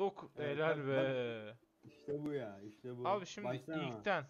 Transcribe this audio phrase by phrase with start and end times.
[0.00, 1.56] Dok Evet, helal bak- be.
[1.84, 3.08] İşte bu ya işte bu.
[3.08, 3.82] Abi şimdi Baştan ama.
[3.88, 4.26] ilkten.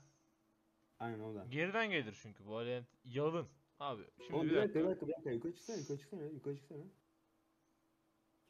[0.99, 1.45] Aynen o da.
[1.51, 3.47] Geriden gelir çünkü bu Valent yalın.
[3.81, 4.81] Abi şimdi Oğlum bir dakika.
[4.81, 6.83] bir dakika bir dakika yukarı çıksana yukarı çıksana yukarı çıksana.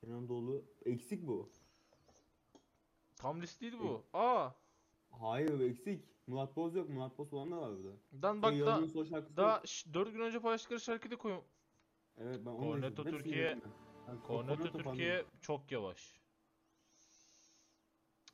[0.01, 1.51] Kenan Doğulu eksik bu.
[3.17, 4.05] Tam list değil bu.
[4.13, 4.51] Aa.
[5.11, 6.05] Hayır eksik.
[6.27, 7.97] Murat Boz yok Murat Boz olan da var burada.
[8.23, 8.67] Dan bak Şey, da
[9.37, 9.65] daha yok.
[9.95, 11.33] 4 gün önce paylaştıkları şarkıyı da koy.
[12.19, 13.59] Evet ben onu Cornetto Türkiye-
[14.27, 16.21] Cornetto Türkiye çok yavaş.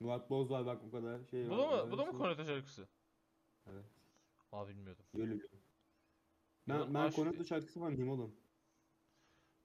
[0.01, 1.71] Murat Boz var bak bu kadar şey Bu var.
[1.81, 1.93] da mı?
[1.93, 2.89] Bu da mı Cornetto şarkısı?
[3.73, 3.85] Evet.
[4.53, 5.05] Aa bilmiyordum.
[5.15, 5.33] Öyle.
[5.33, 5.51] Yıldırım
[6.69, 8.35] Ben, ben Aşk- şarkısı fanıyım oğlum.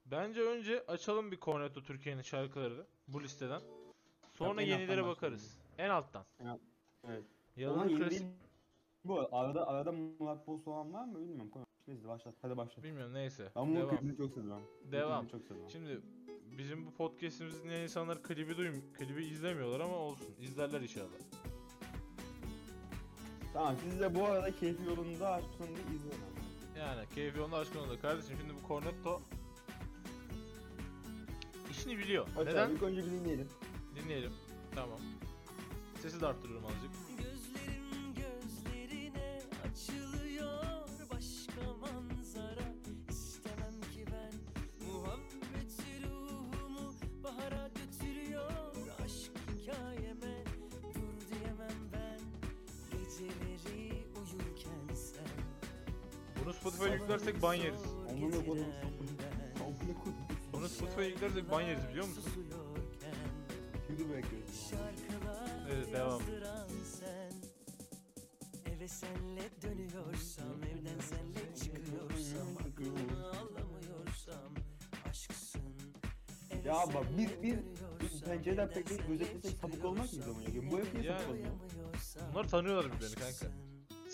[0.06, 3.60] Bence önce açalım bir Cornetto Türkiye'nin şarkılarını bu listeden.
[4.32, 5.58] Sonra en yenilere bakarız.
[5.78, 6.24] En alttan.
[6.40, 6.60] Evet.
[7.04, 7.14] Ama
[7.56, 8.20] Yalın yeni klasik.
[8.20, 8.32] değil.
[9.04, 11.50] Bu arada arada Murat Boz olan var mı bilmiyorum.
[11.50, 11.66] Konuş.
[11.88, 12.34] Neyse başlat.
[12.42, 12.84] Hadi başlat.
[12.84, 13.52] Bilmiyorum neyse.
[13.56, 13.96] Ben bunun Devam.
[13.96, 14.62] klibini çok seviyorum.
[14.86, 15.26] Bu Devam.
[15.26, 15.70] çok seviyorum.
[15.70, 16.00] Şimdi
[16.58, 20.34] bizim bu podcast'imizi dinleyen insanlar klibi duyum, klibi izlemiyorlar ama olsun.
[20.40, 21.08] İzlerler inşallah.
[23.52, 26.22] Tamam siz de bu arada keyfi yolunda diye izleyin.
[26.78, 28.00] Yani keyfi onda aşkın onda.
[28.00, 29.22] Kardeşim şimdi bu Cornetto
[31.70, 32.28] işini biliyor.
[32.34, 32.66] Hadi Neden?
[32.66, 33.48] abi, ilk önce bir dinleyelim.
[33.94, 34.32] Dinleyelim.
[34.74, 34.98] Tamam.
[36.02, 36.90] Sesi de arttırıyorum azıcık.
[37.18, 40.11] Gözlerim gözlerine açılıyor
[56.64, 57.80] Bunu Spotify'a yüklersek ban yeriz.
[58.10, 58.66] Amına kodum.
[60.52, 62.24] Bunu Spotify'a yüklersek ban yeriz biliyor musun?
[63.86, 64.48] Şimdi bekliyorum.
[64.70, 66.22] Şarkılar Evet, devam.
[68.66, 74.54] Eve senle dönüyorsam Evden senle çıkıyorsam Aklını alamıyorsam
[75.10, 75.62] Aşksın
[76.64, 77.58] Ya bak biz dönüyorsam,
[78.00, 80.70] biz pencereden pek gözetlesek sapık olmaz mı zaman ya?
[80.70, 81.20] Bu hep niye Yani.
[81.20, 81.52] sapık olmuyor?
[82.32, 83.46] Bunlar tanıyorlar birbirlerini kanka.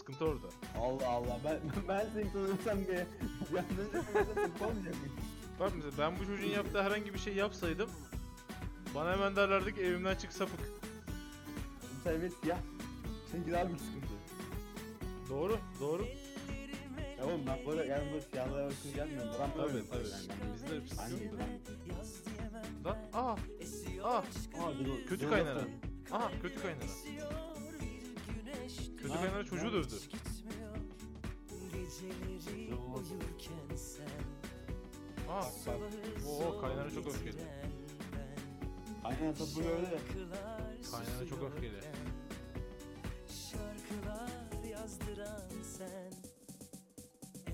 [0.09, 0.47] Sıkıntı orada.
[0.81, 4.03] Allah Allah ben ben bir yandan önce
[4.37, 5.17] sapık olmayacak mıyım?
[5.61, 7.91] Bak mesela ben bu çocuğun yaptığı herhangi bir şey yapsaydım
[8.95, 10.61] bana hemen derlerdi ki evimden çık sapık.
[12.05, 12.59] Sen evet siyah.
[13.33, 14.07] Seninki daha büyük sıkıntı.
[15.31, 16.07] Doğru, doğru.
[17.19, 19.31] Ya oğlum ben böyle yani böyle siyahlara bakın gelmiyorum.
[19.41, 20.09] Ben Tabii, tabii.
[20.09, 20.55] yani.
[20.55, 21.37] Bizde Ben sıkıntı.
[22.85, 23.37] Lan, aa,
[24.05, 24.23] aa, Aa,
[25.09, 25.61] Kötü kaynana.
[26.13, 26.83] aha kötü kaynana.
[29.11, 29.95] Aa, kaynana çocuğu dövdü.
[35.31, 37.37] Aa, Sabahı Oo, kaynana çok öfkeli.
[39.05, 39.99] Aynen sapık öyle
[40.91, 41.81] Kaynana çok öfkeli.
[43.51, 46.13] Şarkılar yazdıran sen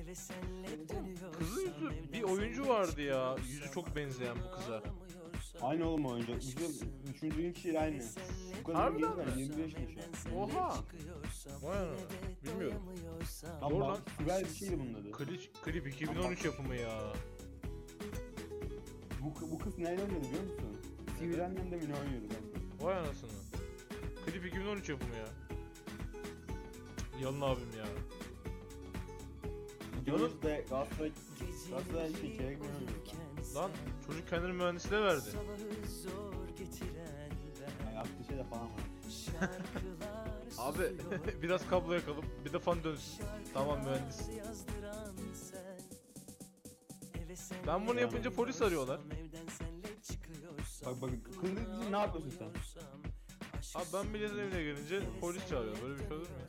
[0.01, 3.37] Eve senle dönüyorsam kızın yüzü bir oyuncu vardı ya.
[3.49, 4.83] Yüzü çok benzeyen bu kıza.
[5.63, 6.37] Aynı oğlum oyuncu.
[6.37, 8.03] Bizim düşündüğün kişiyle aynı.
[8.61, 9.33] Bu kadar Harbiden genç mi?
[9.33, 10.07] ben 25 yaş.
[10.37, 10.75] Oha.
[11.63, 11.97] Vay anana.
[12.45, 12.79] Bilmiyorum.
[13.71, 13.99] Doğru lan.
[14.19, 15.13] Sibel bir şeydi bunun adı.
[15.13, 16.99] Klip, klip 2013 yapımı ya.
[19.23, 20.81] Bu, bu kız neyle oynuyordu biliyor musun?
[21.19, 22.87] Sivil annem de mi ne oynuyordu kanka?
[22.87, 23.31] Vay anasını.
[24.27, 25.27] Klip 2013 yapımı ya.
[27.23, 27.85] Yalın abim ya.
[30.43, 31.13] Da Galatasaray
[31.71, 32.93] Galatasaray şey çeyrek oynuyordu?
[33.55, 33.71] Lan
[34.07, 35.21] çocuk kendini mühendisliğe verdi.
[37.95, 38.81] Yaptığı şey de falan var.
[40.59, 40.93] Abi
[41.43, 42.25] biraz kablo yakalım.
[42.45, 43.25] Bir de fan dönsün.
[43.55, 44.21] Tamam mühendis.
[47.67, 49.01] Ben bunu yapınca polis arıyorlar.
[50.87, 51.55] Bak bak kız dedi
[51.85, 52.49] ki, ne yapıyorsun sen?
[53.81, 55.77] Abi ben milletin evine gelince polis çağırıyor.
[55.83, 56.47] Böyle bir şey olur mu ya?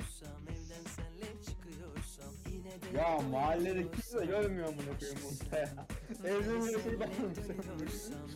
[2.93, 5.87] Ya mahallede kimse görmüyor amına koyayım bunu ya.
[6.25, 6.97] Evde şey.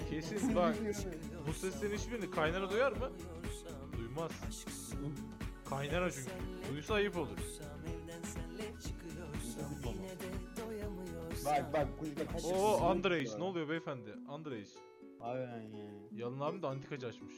[0.10, 0.76] Kesin bak.
[1.48, 3.12] Bu seslerin hiçbirini kaynana duyar mı?
[3.98, 4.32] Duymaz.
[5.70, 6.30] Kaynana çünkü.
[6.74, 7.38] Duysa ayıp olur.
[11.46, 13.30] Bak bak kuzda kaç Oo underage.
[13.40, 14.10] Ne oluyor beyefendi?
[14.30, 14.70] Underage.
[15.22, 16.00] Aynen yani.
[16.12, 17.34] Yalın abim de antikacı açmış.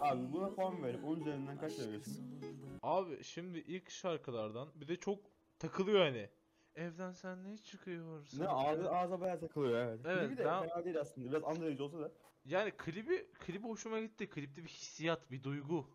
[0.00, 2.40] Abi buna puan verip 10 üzerinden kaç veriyorsun?
[2.82, 5.18] Abi şimdi ilk şarkılardan bir de çok
[5.58, 6.28] takılıyor hani.
[6.76, 8.40] Evden sen ne çıkıyorsun?
[8.40, 10.00] Ne ağzı ağza bayağı takılıyor evet.
[10.04, 11.30] Evet, Bir de ben- fena değil aslında.
[11.30, 12.12] Biraz underage olsa da.
[12.44, 14.30] Yani klibi klibi hoşuma gitti.
[14.30, 15.86] Klipte bir hissiyat, bir duygu,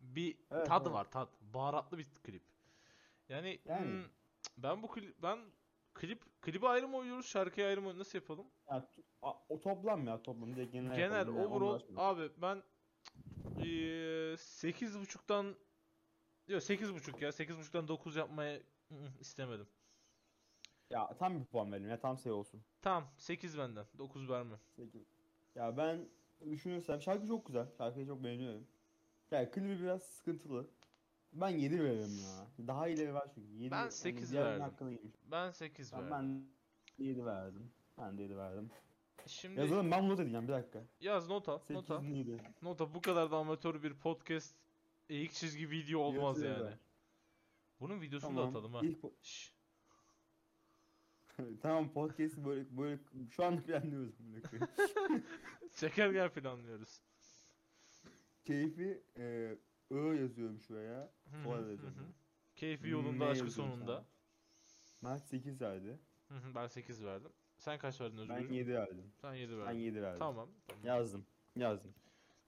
[0.00, 0.94] bir Evet, tadı evet.
[0.94, 1.28] var, tat.
[1.40, 2.42] Baharatlı bir klip.
[3.28, 3.86] Yani, Yani.
[3.86, 4.04] hmm,
[4.58, 5.38] ben bu klip ben
[5.94, 8.46] klip klibi ayrı mı oynuyoruz, şarkıya ayrı mı nasıl yapalım?
[8.70, 8.88] Ya,
[9.22, 10.56] a- o toplam ya toplam.
[10.56, 12.62] De genel Genel yapalım ya, overall abi ben
[13.58, 15.54] eee, 8.5'tan
[16.48, 18.60] Yok 8.5 ya 8.5'tan 9 yapmaya ı,
[18.90, 19.66] ı, istemedim.
[20.90, 22.62] Ya tam bir puan verelim ya tam şey olsun.
[22.82, 24.58] Tamam 8 benden 9 vermem.
[24.76, 25.02] 8.
[25.54, 26.08] Ya ben
[26.50, 27.66] düşünürsem şarkı çok güzel.
[27.78, 28.66] Şarkıyı çok beğeniyorum.
[29.30, 30.66] Yani klibi biraz sıkıntılı.
[31.32, 32.66] Ben 7 veririm ya.
[32.66, 33.52] Daha ileri var çünkü.
[33.52, 35.12] 7, Ben sekiz diğerlerinin verdim.
[35.30, 36.46] Ben 8 Ben, verdim.
[36.98, 37.70] ben 7 verdim.
[37.98, 38.70] Ben de 7 verdim.
[39.26, 40.82] Şimdi Yazalım ben not edeceğim bir dakika.
[41.00, 42.00] yaz nota, 8 nota.
[42.02, 42.40] neydi?
[42.62, 44.56] Nota bu kadar da amatör bir podcast
[45.08, 46.72] eğik çizgi video olmaz Yazıyor yani.
[46.72, 46.78] da.
[47.80, 48.44] Bunun videosunu Tamam.
[48.54, 48.80] da atalım ha.
[48.82, 49.55] İlk Şşş.
[51.62, 52.98] tamam podcast'i böyle böyle
[53.30, 54.36] şu anda planlıyoruz bunu.
[55.72, 57.00] Çekerken planlıyoruz.
[58.44, 59.56] Keyfi e,
[59.90, 61.12] I yazıyorum şuraya.
[61.30, 62.14] Hı yazıyorum.
[62.56, 64.04] Keyfi Ne yolunda, aşkı yazıyorum sonunda.
[65.02, 65.12] sana?
[65.12, 65.98] Mert 8 verdi.
[66.28, 67.32] Hı hı, ben 8 verdim.
[67.58, 68.34] Sen kaç verdin Özgür?
[68.34, 69.12] Ben 7 verdim.
[69.20, 69.78] Sen 7 Ben verdin.
[69.78, 70.18] 7 verdim.
[70.18, 70.48] Tamam.
[70.66, 70.84] tamam.
[70.84, 71.26] Yazdım.
[71.56, 71.94] Yazdım.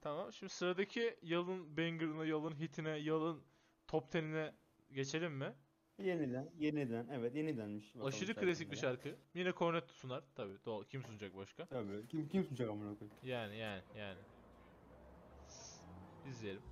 [0.00, 0.32] Tamam.
[0.32, 3.43] Şimdi sıradaki yılın banger'ına, yılın hitine, yılın
[3.87, 4.52] top 10'ine
[4.93, 5.55] geçelim mi?
[5.99, 7.06] Yeniden, yeniden.
[7.12, 7.95] Evet, yenidenmiş.
[7.95, 9.17] Bakalım Aşırı klasik bir şarkı.
[9.35, 10.25] Yine Cornetto sunar.
[10.35, 10.55] Tabii.
[10.65, 10.85] Doğal.
[10.85, 11.67] Kim sunacak başka?
[11.67, 12.06] Tabii.
[12.09, 13.17] Kim kim sunacak amına koyayım?
[13.23, 14.19] Yani yani yani.
[16.31, 16.62] İzleyelim.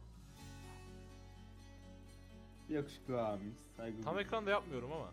[2.69, 3.59] Yakışıklı abimiz.
[3.77, 4.19] Saygı Tam duyuyorum.
[4.27, 5.13] ekranda yapmıyorum ama.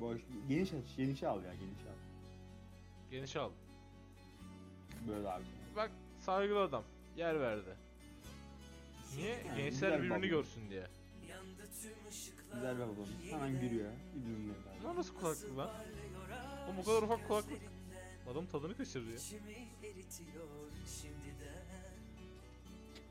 [0.00, 0.20] Boş.
[0.48, 1.96] Geniş aç, geniş al ya, geniş al.
[3.10, 3.50] Geniş al.
[5.08, 5.44] Böyle abi.
[5.76, 5.90] Bak
[6.20, 6.84] saygılı adam.
[7.16, 7.76] Yer verdi.
[9.16, 9.28] Niye?
[9.28, 10.26] Yani Gençler güzel birbirini baba.
[10.26, 10.86] görsün diye.
[11.28, 13.08] Yandı tüm ışıklar Güzel bir babamız.
[13.30, 13.90] Hemen gülüyor.
[14.14, 14.82] Dinle abi.
[14.82, 15.70] Bunlar nasıl kulaklık lan?
[16.66, 17.58] Oğlum bu kadar ufak kulaklık.
[18.32, 19.18] Adam tadını eritiyor
[20.86, 21.60] şimdiden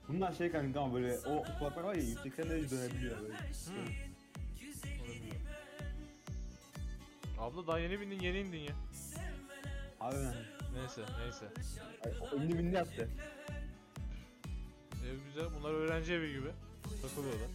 [0.08, 3.34] Bunlar şey kanka ama böyle o kulaklar var ya 180 derece dönebiliyor böyle.
[3.34, 4.10] Hmm.
[7.40, 8.76] Abla daha yeni bindin yeni indin ya.
[10.00, 10.16] Abi.
[10.76, 11.46] Neyse neyse.
[12.06, 13.10] Ay, o indi bindi yaptı.
[15.06, 15.46] Ev güzel.
[15.60, 16.50] Bunlar öğrenci evi gibi.
[17.02, 17.48] Takılıyorlar.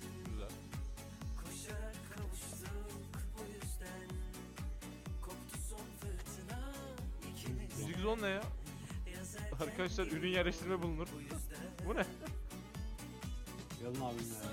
[8.05, 8.43] 110 ne ya?
[9.61, 11.09] Arkadaşlar ürün yerleştirme bulunur.
[11.87, 12.06] Bu ne?
[13.85, 14.51] Yalın abim ya.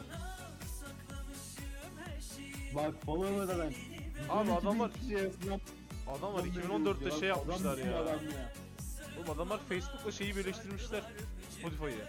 [2.75, 3.73] Bak follower'a da ben.
[4.29, 4.91] Abi adamlar
[6.07, 8.19] adamlar 2014'te şey yapmışlar ya.
[9.17, 11.03] Oğlum adamlar Facebook'la şeyi birleştirmişler.
[11.49, 12.05] Spotify'ı.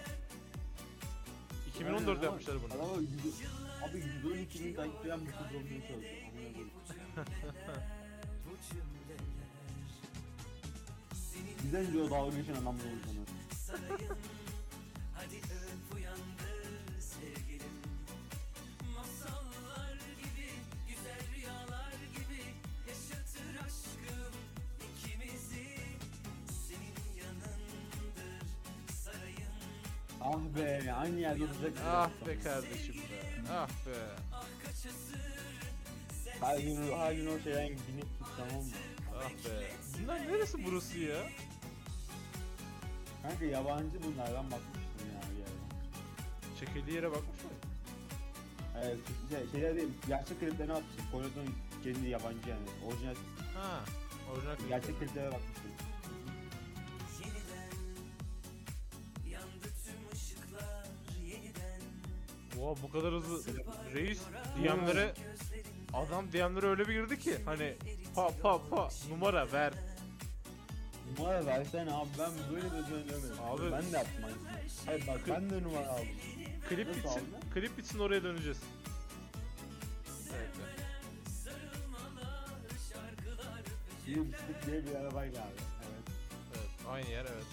[1.68, 2.72] 2014 Aynen, yapmışlar bunu.
[2.74, 2.98] Adamlar
[3.88, 6.22] abi 112 bin takipçiyen bu kız olmaya çalışıyor.
[11.72, 13.26] Bizden diyor dalga geçen adamlar olur
[13.66, 13.78] sana.
[15.14, 17.76] Hadi öp uyandır sevgilim
[18.94, 20.48] Masallar gibi
[20.88, 22.42] güzel rüyalar gibi
[22.88, 24.32] Yaşatır aşkım
[24.88, 25.66] ikimizi
[26.68, 28.46] Senin yanındır
[29.04, 29.52] sarayım
[30.20, 31.72] Ah be aynı yerde olacak.
[31.86, 33.42] Ah be kardeşim be.
[33.52, 33.98] Ah be.
[36.40, 38.72] Her gün, her gün o şeyden binip tamam mı?
[39.16, 39.70] Ah be.
[40.02, 41.16] Bunlar neresi burası ya?
[43.22, 46.58] Kanka yabancı bunlar ben bakmıştım ya bir yerden.
[46.60, 47.50] Çekildiği yere bakmış mı?
[48.84, 48.98] Evet
[49.30, 51.04] şey, şeyler değil gerçek kliplerine bakmıştım.
[51.12, 51.52] Kore'den
[51.84, 53.14] kendi yabancı yani orijinal
[53.54, 53.80] Ha.
[54.32, 54.68] Orijinal klip.
[54.68, 55.70] gerçek kliplere bakmıştım.
[62.60, 63.52] Oha bu kadar hızlı.
[63.94, 64.20] Reis
[64.56, 65.14] DM'lere
[65.92, 67.74] adam DM'lere öyle bir girdi ki hani
[68.14, 69.72] pa pa pa numara ver.
[71.18, 73.36] Numara versene abi ben böyle bir görmedim.
[73.44, 74.86] Abi- Ben de yaptım aynısını.
[74.86, 76.06] Hayır bak ben de numara aldım.
[76.68, 77.10] Klip Nasıl bitsin.
[77.10, 77.50] aldın?
[77.54, 78.58] Klip bitsin oraya döneceğiz.
[80.34, 80.50] Evet.
[84.06, 85.52] Bisiklet diye bir arabayla abi.
[85.82, 86.16] Evet.
[86.56, 86.68] Evet.
[86.88, 87.44] Aynı yer evet.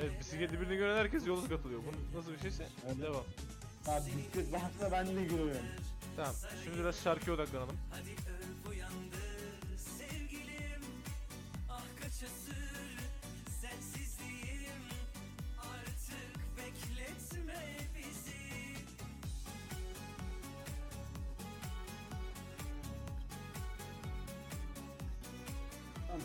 [0.00, 1.80] Evet bisikleti birini gören herkes yola katılıyor.
[2.14, 3.00] Bu nasıl bir şeyse Evet.
[3.02, 3.24] devam.
[3.86, 5.66] Abi bisiklet varsa ben de görüyorum.
[6.16, 6.34] Tamam.
[6.64, 7.76] Şimdi biraz şarkıya odaklanalım.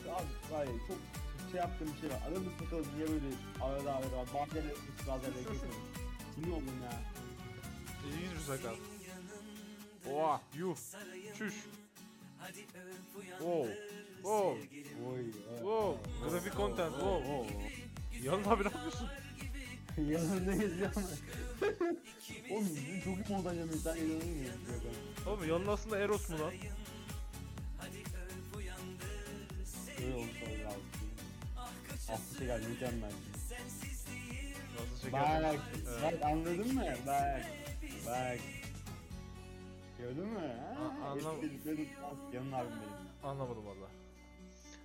[0.04, 0.98] Kanka abi var ya çok
[1.52, 2.22] şey yaptığım şey var.
[2.28, 3.26] Aramız takıldı diye böyle
[3.62, 5.62] arada arada ısı bazen erkek
[6.36, 7.02] Sinir oldum ya.
[8.08, 8.76] İlginç bir sakal.
[10.12, 10.76] Oha yuh.
[11.38, 11.54] Çüş.
[13.30, 13.78] Wow.
[14.16, 14.60] Wow.
[15.08, 15.32] Oy.
[15.56, 16.30] Wow.
[16.30, 16.92] Grafik content.
[16.92, 17.48] Wow.
[18.24, 19.10] Yalın abi ne yapıyorsun?
[19.98, 20.92] Yanındayız ya.
[22.52, 22.68] Oğlum
[23.04, 23.80] çok iyi montaj yapıyor.
[23.84, 24.90] Sen inanır mısın?
[25.28, 26.54] Oğlum yalın aslında Eros mu lan?
[32.36, 33.12] Aslı şey mükemmel.
[35.02, 35.44] Şeker?
[35.44, 35.60] Bak,
[36.04, 36.84] bak anladın mı?
[37.08, 37.42] Bak,
[38.08, 38.40] bak.
[39.98, 40.40] Gördün mü?
[40.40, 40.98] Ha?
[41.06, 41.42] Anlam-
[42.54, 43.08] abim benim.
[43.24, 43.88] Anlamadım valla.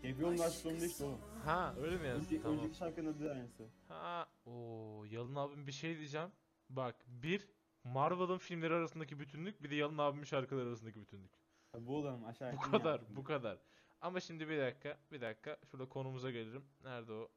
[0.03, 1.19] Keyfi versiyonunda işte oğlum.
[1.45, 2.25] Ha öyle mi yazdın?
[2.25, 2.59] Önce, Tamam.
[2.59, 3.67] Önceki şarkının adı aynısı.
[3.89, 6.29] Ha, o Yalın abim bir şey diyeceğim.
[6.69, 7.49] Bak bir
[7.85, 11.31] Marvel'ın filmleri arasındaki bütünlük bir de Yalın abimin şarkıları arasındaki bütünlük.
[11.79, 13.17] Bu oğlum aşağı Bu kadar, yaptım.
[13.17, 13.59] bu kadar.
[14.01, 15.57] Ama şimdi bir dakika, bir dakika.
[15.71, 16.65] Şurada konumuza gelirim.
[16.85, 17.29] Nerede o?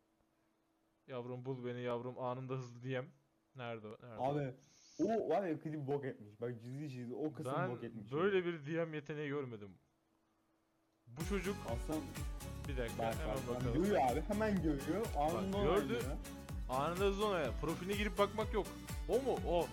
[1.07, 3.05] Yavrum bul beni yavrum anında hızlı diyem.
[3.55, 3.87] Nerede?
[3.87, 4.15] Nerede?
[4.19, 4.53] Abi
[4.99, 6.41] o var ya klip bok etmiş.
[6.41, 8.11] Bak ciddi ciddi o kısım ben bok etmiş.
[8.11, 9.69] böyle bir DM yeteneği görmedim.
[11.07, 12.01] Bu çocuk Aslan
[12.67, 13.83] bir dakika bak hemen bak, bak bakalım.
[13.83, 15.05] görüyor abi hemen görüyor.
[15.17, 15.93] Anında gördü.
[15.93, 16.01] oynuyor.
[16.69, 17.51] Anında hızlı onaya.
[17.61, 18.67] Profiline girip bakmak yok.
[19.09, 19.39] O mu?
[19.47, 19.67] O.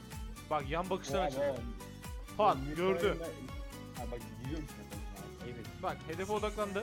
[0.50, 1.60] Bak yan bakıştan açıldı.
[2.36, 3.06] Pat gördü.
[3.06, 3.24] oyunda-
[3.96, 4.82] Ha bak gidiyorum işte.
[5.44, 5.66] Evet.
[5.82, 6.82] Bak hedefe odaklandı.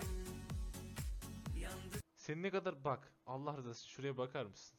[2.17, 4.77] Senin ne kadar bak Allah rızası için şuraya bakar mısın?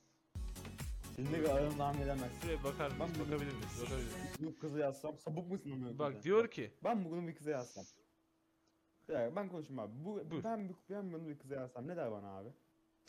[1.16, 2.40] Kadar aranı tahmin edemezsin.
[2.42, 3.00] Şuraya bakar mısın?
[3.00, 3.80] Ben Bakabilir miyiz?
[3.82, 4.36] Bakabilir miyiz?
[4.40, 5.98] Bu kızı yazsam sapık mısın onu?
[5.98, 7.84] Bak diyor ki Ben bugün bir kıza yazsam.
[9.08, 9.92] Bir dakika ben konuşayım abi.
[10.04, 10.44] Bu, Buyur.
[10.44, 12.48] ben, bir- ben bunu bir kıza yazsam ne der bana abi?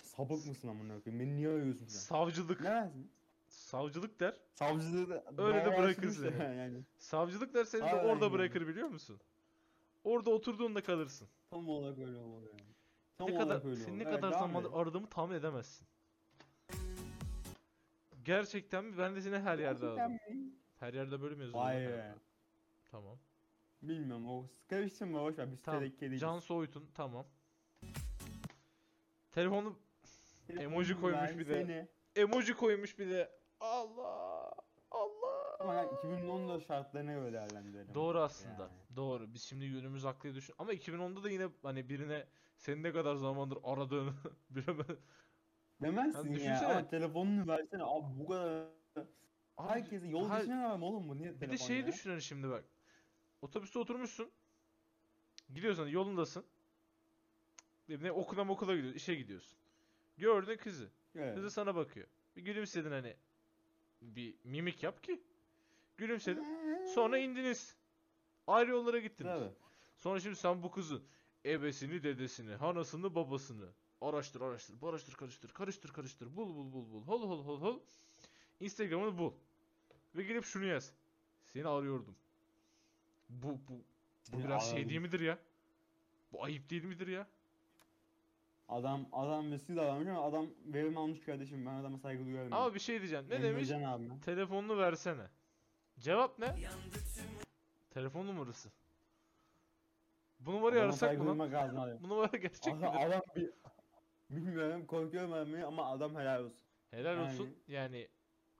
[0.04, 1.26] Sapık mısın amına koyayım?
[1.26, 2.00] Beni niye arıyorsun sen?
[2.00, 2.62] savcılık.
[2.62, 3.12] Ne dersin?
[3.48, 4.36] Savcılık der.
[4.54, 6.38] Savcılığı da Öyle de bırakır seni.
[6.44, 6.84] ya Yani.
[6.98, 9.20] Savcılık der seni de Aynen orada bırakır biliyor musun?
[10.04, 11.28] Orada oturduğunda kalırsın.
[11.50, 12.62] Tam olarak öyle olmalı yani.
[13.20, 14.00] Tam Ne kadar öyle seni olmalı.
[14.00, 15.88] ne Evet, kadar zamandır aradığımı tahmin edemezsin.
[18.26, 18.98] Gerçekten mi?
[18.98, 20.12] Ben de seni her yerde Gerçekten aradım.
[20.14, 20.52] mi?
[20.80, 21.64] Her yerde böyle mi yazıyor?
[21.64, 22.14] Vay be.
[22.92, 23.18] Tamam.
[23.82, 25.90] Bilmiyorum o karıştırma boş ver biz Tamam.
[25.90, 26.22] kediyiz.
[26.22, 27.26] Can Soyut'un tamam.
[29.32, 29.76] Telefonu
[30.50, 31.88] emoji koymuş bir de.
[32.16, 33.32] Emoji koymuş bir de.
[33.60, 34.49] Allah.
[35.60, 37.94] Ama yani 2014 şartlarına göre değerlendirelim.
[37.94, 38.62] Doğru aslında.
[38.62, 38.96] Yani.
[38.96, 39.34] Doğru.
[39.34, 40.56] Biz şimdi günümüz aklı düşün.
[40.58, 42.26] Ama 2010'da da yine hani birine
[42.58, 44.14] senin ne kadar zamandır aradığını
[44.50, 44.88] bilemez.
[45.82, 46.70] Demezsin Ya ya.
[46.70, 48.68] Ama telefonunu versene abi bu kadar.
[49.58, 51.88] Abi, Herkese yol her- vermem oğlum bu niye Bir de şeyi ya?
[51.88, 52.64] düşün hani şimdi bak.
[53.42, 54.32] Otobüste oturmuşsun.
[55.54, 56.46] Gidiyorsun hani yolundasın.
[57.90, 59.60] Ne okula okula gidiyorsun, işe gidiyorsun.
[60.18, 60.90] Gördün kızı.
[61.16, 61.36] Evet.
[61.36, 62.08] Kızı sana bakıyor.
[62.36, 63.16] Bir gülümsedin hani.
[64.02, 65.24] Bir mimik yap ki.
[66.00, 66.46] Gülümsedin.
[66.96, 67.76] Sonra indiniz.
[68.48, 69.32] Ayrı yollara gittiniz.
[69.32, 69.50] Tabii.
[69.98, 71.04] Sonra şimdi sen bu kızın
[71.46, 73.70] ebesini, dedesini, hanasını, babasını
[74.02, 77.80] araştır, araştır, araştır, karıştır, karıştır, karıştır, bul, bul, bul, bul, hol, hol, hol, hol.
[78.60, 79.34] Instagram'ını bul.
[80.16, 80.94] Ve gelip şunu yaz.
[81.46, 82.16] Seni arıyordum.
[83.30, 83.82] Bu, bu, bu
[84.24, 84.90] Seni biraz şey aradım.
[84.90, 85.38] değil midir ya?
[86.32, 87.28] Bu ayıp değil midir ya?
[88.70, 92.54] Adam adam mesut davranmış ama adam verim almış kardeşim ben adama saygı duyuyorum.
[92.54, 93.26] Ama bir şey diyeceğim.
[93.30, 93.72] Ne demiş?
[93.72, 94.22] Emrecan abi.
[94.22, 95.28] Telefonunu versene.
[96.00, 96.56] Cevap ne?
[97.90, 98.70] Telefon numarası.
[100.40, 101.28] Bu numarayı Adama arasak mı lan?
[101.28, 101.98] duymak lazım abi.
[102.04, 103.06] Bu numara gerçek Adam, midir?
[103.08, 103.50] adam bir
[104.30, 106.58] bilmiyorum korkuyorum vermeyi ama adam helal olsun.
[106.92, 107.56] Helal Yani- olsun.
[107.68, 108.08] Yani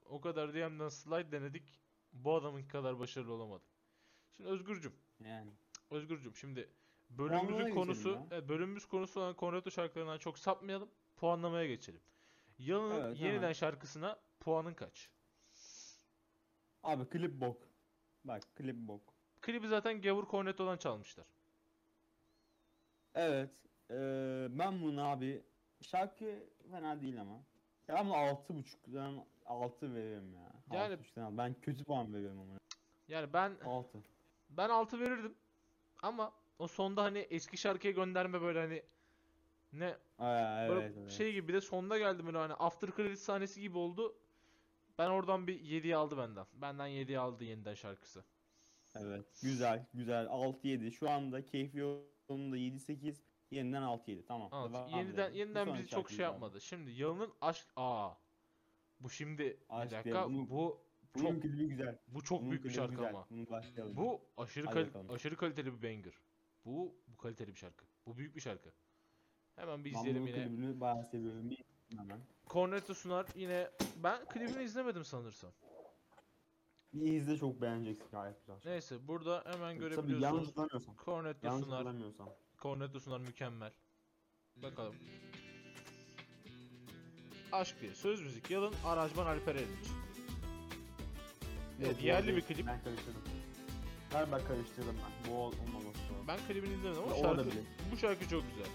[0.06, 1.80] o kadar DM'den slide denedik.
[2.12, 3.66] Bu adamın kadar başarılı olamadık.
[4.36, 4.92] Şimdi Özgürcüm.
[5.24, 5.50] Yani.
[5.90, 6.68] Özgürcüm şimdi
[7.08, 8.26] Puanlamaya bölümümüzün geçelim konusu, ya.
[8.30, 10.90] evet, bölümümüz konusu olan Konrato şarkılarından çok sapmayalım.
[11.16, 12.00] Puanlamaya geçelim.
[12.58, 13.52] Yalın'ın Evet, yeniden hemen.
[13.52, 15.10] şarkısına puanın kaç?
[16.82, 17.56] Abi klip bok.
[18.24, 19.00] Bak klip bok.
[19.40, 21.26] Klibi zaten Gavur Cornetto'dan çalmışlar.
[23.14, 23.50] Evet.
[23.90, 23.96] eee
[24.50, 25.42] ben bunu abi
[25.82, 27.34] şarkı fena değil ama.
[27.88, 30.52] Ya ben bunu 6.5'dan 6 veriyorum ya.
[30.72, 31.38] Yani- 6.5'dan al.
[31.38, 32.58] Ben kötü puan veriyorum ama.
[33.08, 33.98] Yani ben 6.
[34.50, 35.34] ben 6 verirdim.
[36.02, 38.82] Ama o sonda hani eski şarkıya gönderme böyle hani
[39.72, 41.10] ne Aa, Böyle evet, evet.
[41.10, 44.16] şey gibi bir de sonda geldi böyle hani after credit sahnesi gibi oldu.
[45.00, 46.46] Ben oradan bir 7'yi aldı benden.
[46.52, 48.24] Benden 7'yi aldı yeniden şarkısı.
[48.96, 49.40] Evet.
[49.42, 50.26] Güzel, güzel.
[50.26, 50.90] 6-7.
[50.92, 53.14] Şu anda keyfi yolunda 7-8.
[53.50, 54.24] Yeniden 6-7.
[54.26, 54.48] Tamam.
[54.52, 54.88] Anlat.
[54.90, 55.38] devam Yeniden edelim.
[55.38, 56.60] Yeniden bizi çok şey yapmadı.
[56.60, 58.10] Şimdi Yalın'ın aşk aa.
[59.00, 60.80] Bu şimdi Aşk bir dakika bunu- bu
[61.14, 61.98] Bunun çok klibi güzel.
[62.08, 63.08] bu çok Bunun büyük bir şarkı güzel.
[63.08, 63.26] ama.
[63.96, 65.10] Bu aşırı kal- bakalım.
[65.10, 66.12] aşırı kaliteli bir banger.
[66.64, 67.84] Bu bu kaliteli bir şarkı.
[68.06, 68.72] Bu büyük bir şarkı.
[69.56, 70.44] Hemen bir ben izleyelim bunun yine.
[70.46, 71.50] klibini bayağı seviyorum.
[71.50, 71.64] Bir
[71.98, 72.20] hemen.
[72.50, 73.70] Cornetto sunar yine
[74.02, 75.50] ben klibini izlemedim sanırsam.
[76.92, 78.56] Bir izle çok beğeneceksin gayet güzel.
[78.72, 80.48] Neyse burada hemen Tabii yanlış görebiliyorsunuz.
[80.48, 80.94] hatırlamıyorsam.
[81.04, 81.76] Cornetto Yanlış sunar.
[81.78, 82.28] hatırlamıyorsam.
[82.62, 83.72] Cornetto sunar mükemmel.
[84.56, 84.94] Bakalım.
[87.52, 87.94] Aşk diye.
[87.94, 88.50] Söz müzik.
[88.50, 89.86] Yalın aranjman Alper Erinç.
[91.82, 92.66] Evet, yerli bir klip.
[92.66, 93.22] Ben karıştırdım.
[94.32, 95.30] Bak karıştırdım ben.
[95.30, 96.28] Bu ol- olmaması lazım.
[96.28, 97.50] Ben klibini izlemedim ama şarkı,
[97.92, 98.70] bu şarkı çok güzel.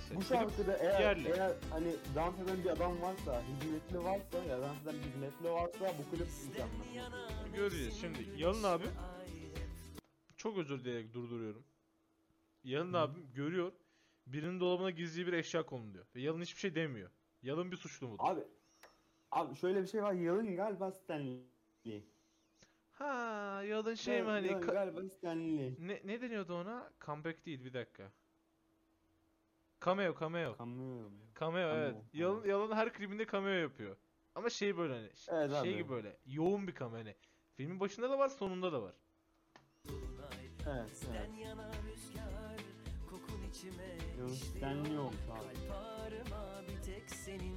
[0.00, 0.14] Neyse.
[0.16, 1.28] Bu şarkıda eğer, yerli.
[1.28, 5.94] eğer hani dans eden bir adam varsa, hizmetli varsa ya dans eden bir hizmetli varsa
[5.98, 7.54] bu klip mükemmel.
[7.54, 8.18] Göreceğiz şimdi.
[8.36, 8.84] Yalın abi
[10.36, 11.64] çok özür dileyerek durduruyorum.
[12.64, 13.72] Yalın abim görüyor.
[14.26, 16.06] Birinin dolabına gizli bir eşya konuluyor.
[16.14, 17.10] Ve Yalın hiçbir şey demiyor.
[17.42, 18.24] Yalın bir suçlu mudur?
[18.26, 18.40] Abi
[19.30, 20.12] Abi şöyle bir şey var.
[20.12, 21.40] Yalın galiba Stanley.
[22.92, 25.74] Ha, Yalın şey mi hani Yalın galiba Stanley.
[25.78, 26.90] ne, ne deniyordu ona?
[27.00, 28.12] Comeback değil bir dakika.
[29.84, 30.56] Cameo, cameo.
[30.56, 31.12] Kamıyorum.
[31.40, 31.94] Cameo evet.
[31.94, 33.96] Cameo, Yalan, yalan her klibinde cameo yapıyor.
[34.34, 35.76] Ama şey böyle hani ş- Evet şey abi.
[35.76, 37.14] gibi böyle yoğun bir cameo hani.
[37.56, 38.94] Filmin başında da var, sonunda da var.
[39.88, 40.90] Evet evet.
[40.96, 42.56] Sen yana rüzgar
[43.10, 45.68] kokun içime Gözden yok abi.
[45.68, 47.56] Kalp ağrıma bir tek senin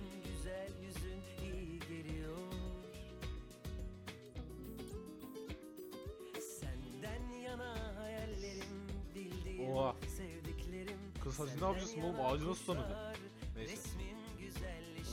[11.24, 12.16] Kız hacı ne yapacaksın oğlum?
[12.26, 12.82] Ağacı nasıl tanıdı?
[12.90, 13.16] dostlar,
[13.56, 13.90] Neyse.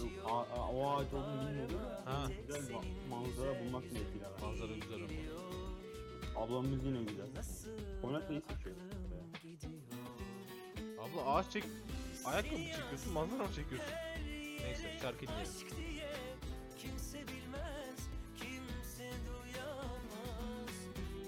[0.00, 1.80] Yok, a- a- o ağaç olduğunu bilmiyordum.
[2.04, 2.28] Ha.
[2.46, 4.46] Güzel bir manzara bulmak niyetiyle ben.
[4.48, 6.44] Manzara güzel ama.
[6.44, 7.26] Ablamız yine güzel.
[8.02, 8.76] Konak iyi seçiyor.
[11.00, 11.64] Abla ağaç çek...
[12.24, 13.92] Ayakkabı mı çekiyorsun, manzara mı çekiyorsun?
[14.62, 15.42] Neyse şarkı dinleyelim.
[15.56, 16.08] Aşk diye
[16.78, 17.98] kimse bilmez,
[18.36, 20.74] kimse duyamaz.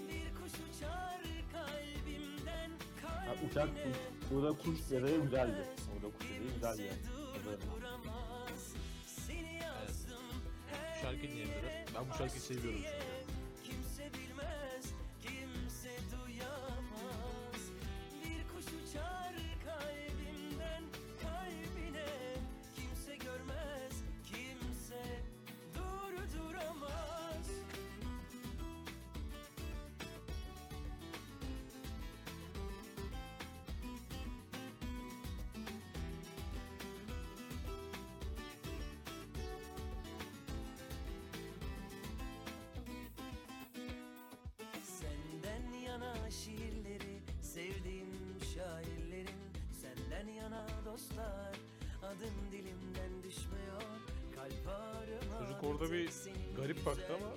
[0.09, 1.21] Bir kuş uçar
[1.53, 2.71] kalbimden
[3.03, 3.69] Ha, uçak.
[4.33, 5.67] Burada kuş yazarı güzeldi.
[5.93, 6.81] Orada kuş yazarı güzeldi.
[6.81, 7.69] Yazdım
[10.71, 11.95] her Şarkı dinleyelim biraz.
[11.95, 13.22] Ben bu şarkıyı seviyorum çünkü.
[46.43, 48.09] Şiirleri sevdiğim
[48.55, 49.39] şairlerin
[49.81, 51.55] Senden yana dostlar
[52.03, 53.81] adın dilimden düşmüyor
[54.35, 56.09] Kalp ağrıma Çocuk orada bir
[56.57, 57.27] garip baktı ama.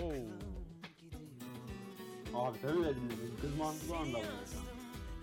[0.00, 0.06] Oo.
[0.06, 0.24] aklım
[0.98, 1.24] gidiyor
[2.34, 3.36] Abi tabii de dinledim.
[3.40, 3.94] Kız mantıklı.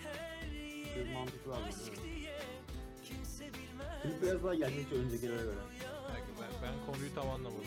[0.04, 1.66] Her Kız mantıklı anda.
[1.66, 2.40] aşk diye
[3.04, 5.56] kimse bilmez Klip biraz daha gerçekçi öncekilere göre.
[6.10, 7.67] Belki ben, ben konuyu tam anlamadım.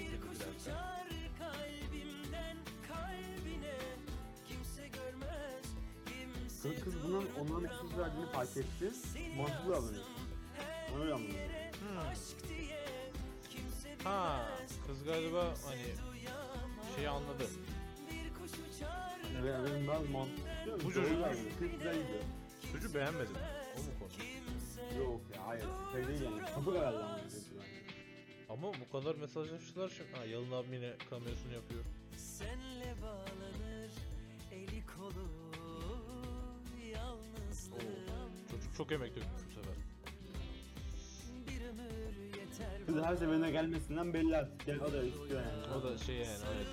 [6.62, 8.90] Kız, kız bunun onların söz verdiğini fark etti.
[9.36, 10.04] Mantıklı davranıyor.
[10.94, 11.34] Onu öyle anladım.
[11.80, 12.14] Hmm.
[14.04, 14.48] Ha,
[14.86, 15.82] kız galiba hani
[16.96, 17.44] şeyi anladı.
[19.40, 20.84] Evet, evet, ben mantıklı.
[20.84, 21.58] Bu çocuk-.
[21.58, 22.22] Kız güzel gidiyor.
[22.72, 23.36] Çocuğu beğenmedim.
[23.78, 25.02] O mu konu?
[25.04, 25.64] Yok ya hayır.
[25.92, 26.40] Şey değil yani.
[26.54, 27.18] Kapı ama.
[28.48, 30.18] Ama bu kadar mesajlaştılar şimdi.
[30.18, 31.84] Ha Yalın abi yine kamerasını yapıyor.
[32.16, 33.90] Senle bağlanır
[34.52, 35.49] eli kolu
[38.50, 39.74] Çocuk çok emek dökmüş bu sefer.
[41.48, 44.68] bir ömür yeter Kız her seferinde gelmesinden belli artık.
[44.68, 45.74] Yani o da istiyor yani.
[45.78, 46.66] O da şey yani evet.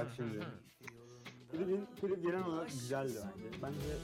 [0.00, 0.40] Bak şimdi.
[1.50, 3.62] Klibin, klip genel olarak güzeldi bence.
[3.62, 3.96] Bence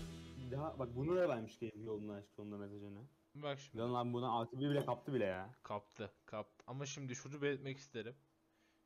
[0.51, 3.01] daha bak bunu da vermiş keyif yoluna aşk sonunda mesajını.
[3.35, 3.79] Bak şimdi.
[3.79, 5.51] Lan lan buna artı bir bile kaptı bile ya.
[5.63, 6.13] Kaptı.
[6.27, 6.65] Kaptı.
[6.67, 8.17] Ama şimdi şunu belirtmek isterim.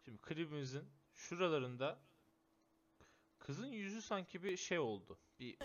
[0.04, 1.98] Şimdi klibimizin şuralarında
[3.38, 5.18] kızın yüzü sanki bir şey oldu.
[5.40, 5.58] Bir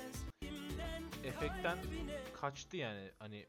[1.23, 1.79] efektten
[2.33, 3.11] kaçtı yani.
[3.19, 3.45] Hani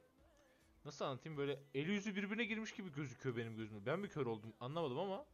[0.84, 3.86] nasıl anlatayım böyle eli yüzü birbirine girmiş gibi gözüküyor benim gözümde.
[3.86, 5.26] Ben mi kör oldum anlamadım ama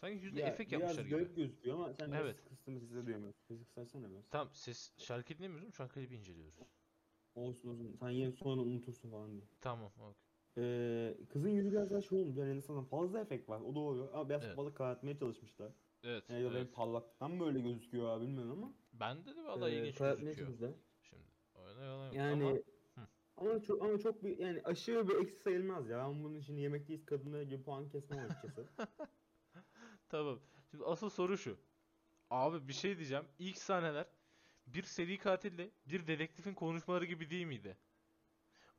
[0.00, 1.14] sanki yüzde Ya, efekt biraz yapmışlar gibi.
[1.14, 2.20] garip gözüküyor ama sen Evet.
[2.22, 2.44] evet.
[2.48, 3.40] kıstığımı size duyamıyorsun.
[3.48, 4.24] Sesi kısarsana biraz.
[4.30, 5.72] Tamam ses şarkı dinlemiyoruz mu?
[5.72, 6.54] Şu an klibi inceliyoruz.
[7.34, 7.96] Olsun olsun.
[8.00, 9.42] Sen yine sonra unutursun falan diye.
[9.60, 9.92] Tamam.
[10.00, 10.14] okey.
[10.58, 14.28] Ee, kızın yüzü biraz daha şey olmuş yani sana fazla efekt var o doğru ama
[14.28, 14.56] biraz Evet.
[14.56, 15.72] balık karartmaya çalışmışlar.
[16.02, 16.30] Evet.
[16.30, 16.52] Yani evet.
[16.56, 16.74] evet.
[16.74, 18.72] parlaktan böyle gözüküyor abi bilmiyorum ama.
[18.92, 20.48] Bende de vallahi ee, ilginç karartmaya gözüküyor.
[20.48, 20.80] çalışmışlar.
[21.02, 21.22] Şimdi
[21.54, 22.58] oyna yalan yok Yani ama
[23.36, 25.98] ama, çok ama çok bir yani aşırı bir eksi sayılmaz ya.
[25.98, 28.66] Ben bunun için yemekteyiz kadınlara gibi puan kesmem açıkçası.
[30.14, 30.40] Tamam.
[30.70, 31.56] Şimdi asıl soru şu.
[32.30, 33.24] Abi bir şey diyeceğim.
[33.38, 34.06] İlk sahneler
[34.66, 37.76] bir seri katille bir dedektifin konuşmaları gibi değil miydi?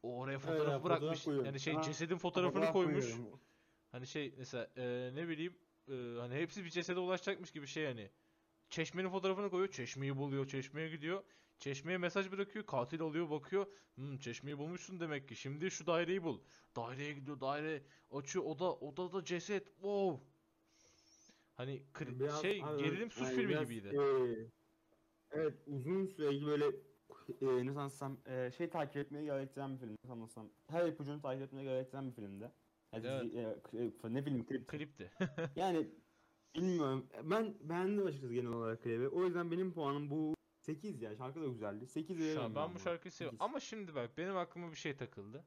[0.04, 1.24] O oraya fotoğraf fotoğraf bırakmış.
[1.24, 1.45] koyuyor.
[1.45, 3.06] yani şey Ha, cesedin fotoğrafını Fotoğraf koymuş.
[3.06, 3.39] koyuyorum.
[3.91, 8.12] Hani şey mesela e, ne bileyim e, hani hepsi bir cesede ulaşacakmış gibi şey hani.
[8.69, 9.71] Çeşmenin fotoğrafını koyuyor.
[9.71, 10.48] Çeşmeyi buluyor.
[10.48, 11.24] Çeşmeye gidiyor.
[11.60, 12.65] Çeşmeye mesaj bırakıyor.
[12.65, 13.67] Katil oluyor bakıyor.
[13.95, 15.36] Hmm, çeşmeyi bulmuşsun demek ki.
[15.36, 16.39] Şimdi şu daireyi bul.
[16.76, 17.39] Daireye gidiyor.
[17.39, 18.45] Daire açıyor.
[18.45, 19.67] Oda odada ceset.
[19.67, 20.35] Wow.
[21.58, 23.96] Hani kri- Biraz- şey abi, gerilim suç yani filmi biraz, gibiydi.
[23.96, 24.52] eee,
[25.32, 26.65] evet uzun süreli böyle
[27.41, 29.96] eee nasıl anlatsam eee, şey takip etmeyi gerektiren bir film.
[30.04, 32.52] Nasıl anlatsam her ipucunu takip etmeyi gerektiren bir filmdi.
[32.94, 33.34] Yani Evet.
[33.74, 34.68] eee, k- ne film klip.
[34.68, 35.12] Klipti.
[35.56, 35.88] Yani
[36.56, 37.08] bilmiyorum.
[37.24, 39.08] Ben beğendim açıkçası genel olarak klibi.
[39.08, 41.15] O yüzden benim puanım bu 8 ya.
[41.18, 41.88] Şarkı da güzeldi.
[41.88, 43.38] 8 veririm an ben bu şarkıyı seviyorum.
[43.41, 45.44] Ama şimdi bak benim aklıma bir şey takıldı.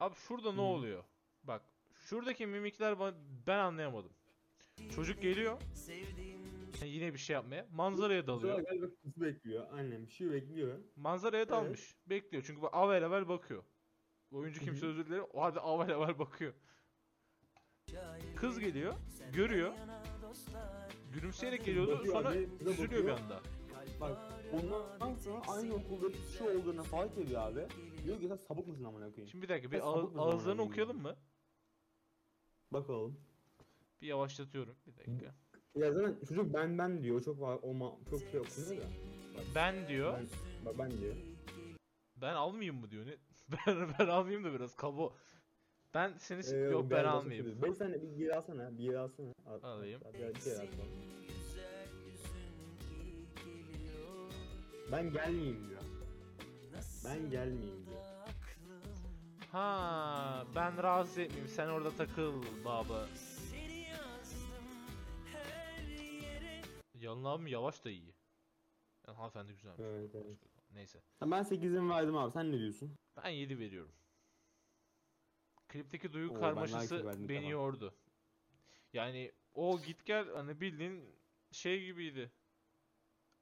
[0.00, 1.04] Abi şurada ne oluyor?
[1.44, 1.62] Bak
[1.94, 2.98] şuradaki mimikler
[3.46, 4.12] ben anlayamadım.
[4.94, 5.60] Çocuk geliyor.
[6.80, 7.66] yani yine bir şey yapmaya.
[7.72, 8.58] Manzaraya Sonra dalıyor.
[8.64, 9.66] galiba kızı bekliyor.
[9.72, 10.78] Annem bir şey bekliyor.
[10.96, 11.96] Manzaraya dalmış.
[12.06, 12.44] Bekliyor.
[12.46, 13.62] Çünkü bu avel avel bakıyor.
[14.32, 15.24] Oyuncu kimse özür dilerim.
[15.32, 16.52] O halde avel avel bakıyor.
[18.36, 18.94] Kız geliyor.
[19.32, 19.72] Görüyor.
[21.12, 21.92] Gülümseyerek geliyordu.
[21.98, 23.18] Bakıyor Sonra abi, üzülüyor bir bakıyor.
[23.18, 23.40] anda.
[24.00, 24.18] Bak
[24.52, 27.66] ondan sonra aynı okulda bir şey olduğunu fark ediyor abi.
[28.04, 29.28] Diyor ki sen sapık mısın amına koyayım.
[29.28, 31.16] Şimdi bir dakika bir Ya sapık ağ- mısın ağızlarını okuyalım mı?
[32.72, 33.20] Bakalım.
[34.02, 34.76] Bir yavaşlatıyorum.
[34.86, 35.34] Bir dakika.
[35.74, 37.22] Ya zaten çocuk ben ben diyor.
[37.22, 38.88] Çok var olma çok şey okunuyor da.
[39.54, 40.18] Ben diyor.
[40.66, 41.16] Ben, ben diyor.
[42.16, 43.16] Ben almayayım mı diyor ne?
[43.66, 45.12] Ben ben almayayım da biraz kabo.
[45.94, 47.62] Ben seni Ee, yok ben başka almayayım.
[47.62, 48.78] Beş tane bir geri alsana.
[48.78, 49.32] Bir geri alsana.
[49.46, 50.00] Al- Alayım.
[50.04, 50.70] al- Bir şey.
[54.92, 55.80] Ben gelmeyeyim diyor.
[57.04, 58.00] Ben gelmeyeyim diyor.
[59.52, 63.06] Ha ben rahatsız etmeyeyim sen orada takıl baba.
[67.00, 68.14] Yalın abim yavaş da iyi.
[69.06, 69.80] Yani hanımefendi güzelmiş.
[69.80, 70.38] Evet, evet.
[70.72, 70.98] Neyse.
[71.20, 72.30] Ha, Ben 8'imi verdim abi.
[72.32, 72.98] Sen ne diyorsun?
[73.16, 73.92] Ben 7 veriyorum.
[75.68, 77.50] Klipteki duygu Oo, ben karmaşası verdim, beni tamam.
[77.52, 77.94] yordu.
[78.92, 81.04] Yani o git gel hani bildiğin
[81.52, 82.30] şey gibiydi.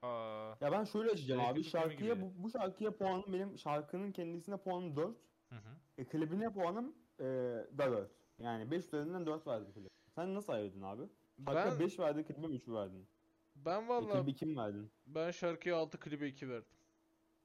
[0.02, 1.64] Aa, Ya ben şöyle açacağım abi.
[1.64, 5.16] Şarkıya bu, bu şarkıya puanım benim şarkının kendisine puanım 4.
[5.48, 5.76] hı hı.
[5.98, 7.24] E, klibine puanım e,
[7.78, 8.10] da 4.
[8.38, 9.90] Yani 5 üzerinden 4 verdi klip.
[10.14, 11.02] Sen nasıl ayırdın abi?
[11.44, 13.08] Şarkıya Ben 5 verdi, klibe 3 verdin.
[13.64, 14.90] Ben vallahi klibe 2 mi verdin?
[15.06, 16.68] ben şarkıya 6 klibe 2 verdim.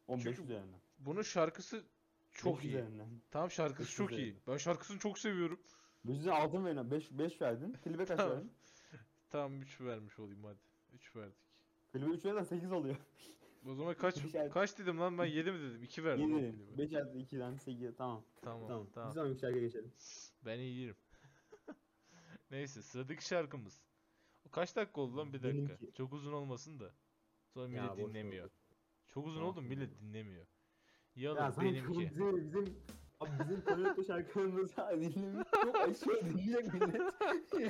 [0.07, 0.79] 15 Çünkü- üzerinden.
[0.99, 1.83] Bunun şarkısı
[2.31, 2.67] çok 5 iyi.
[2.69, 3.07] üzerinden.
[3.31, 4.15] Tamam şarkısı Beş çok iyi.
[4.15, 4.41] üzerinden.
[4.47, 5.59] Ben şarkısını çok seviyorum.
[6.05, 6.91] 5 üzerinden 6 mı verdin?
[6.91, 7.73] 5, 5 verdin.
[7.83, 8.35] Klibe kaç Tamam.
[8.37, 8.51] verdin?
[9.29, 10.59] Tamam 3 vermiş olayım hadi.
[10.93, 11.37] 3 verdik.
[11.93, 12.95] Klibe 3 verdin 8 oluyor.
[13.65, 14.15] O zaman kaç
[14.53, 15.83] kaç dedim lan ben 7 mi dedim?
[15.83, 16.21] 2 verdim.
[16.23, 16.65] 7 oğlum dedim.
[16.65, 16.77] klibe.
[16.77, 17.95] 5 artı 2'den 8.
[17.97, 18.23] Tamam.
[18.41, 18.87] Tamam Tamam.
[18.93, 19.09] tamam.
[19.09, 19.91] Bir sonraki şarkıya geçelim.
[20.45, 20.95] Ben iyiyim.
[22.51, 23.81] Neyse sıradaki şarkımız.
[24.53, 25.57] Kaç dakika oldu lan bir dakika.
[25.57, 25.93] Benimki.
[25.93, 26.91] Çok uzun olmasın da.
[27.53, 28.49] Sonra millet Ya, dinlemiyor.
[29.07, 30.45] Çok uzun oldu millet dinlemiyor.
[31.15, 31.99] Ya Yalın sanki benimki.
[31.99, 32.75] bizim bizim
[33.19, 34.75] abi bizim Toyota şarkılarımızı
[35.15, 37.13] dinlemiş çok aşırı dinleyecek millet.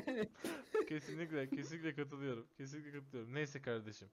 [0.08, 0.30] Yani
[0.90, 2.48] kesinlikle kesinlikle katılıyorum.
[2.58, 3.34] Kesinlikle katılıyorum.
[3.34, 4.10] Neyse kardeşim.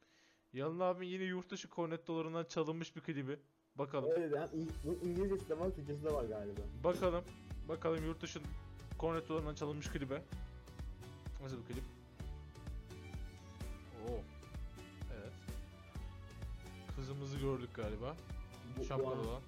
[0.52, 3.38] Yalın abinin yine yurt dışı kornettolarından çalınmış bir klibi.
[3.74, 4.10] Bakalım.
[4.10, 4.48] Öyle de
[4.84, 6.60] bu İngilizcesi de var, Türkçesi de var galiba.
[6.84, 7.24] Bakalım.
[7.68, 8.40] Bakalım yurt dışı
[8.98, 10.22] kornettolarından çalınmış klibe.
[11.42, 11.84] Nasıl bir klip?
[14.08, 14.20] Oo.
[15.20, 15.32] Evet.
[16.96, 18.16] Kızımızı gördük galiba.
[18.78, 19.40] Bu- Şapkalı an- olan.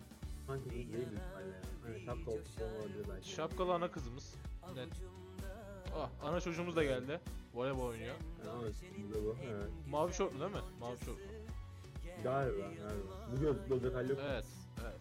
[0.71, 1.21] Değil mi?
[1.85, 3.29] Hani şapka olsa olabilir belki.
[3.31, 4.35] Şapkalı ana kızımız.
[4.75, 4.89] Net.
[5.97, 7.21] Ah, ana çocuğumuz da geldi.
[7.55, 8.15] Voleybol oynuyor.
[8.63, 8.75] Evet,
[9.15, 9.37] da bu.
[9.45, 9.71] Evet.
[9.91, 10.61] Mavi şortlu değil mi?
[10.81, 11.23] Mavi şortlu.
[12.23, 13.29] Galiba, galiba.
[13.33, 14.19] Bu göz gözde kalıyor.
[14.31, 14.45] Evet.
[14.83, 15.01] Evet.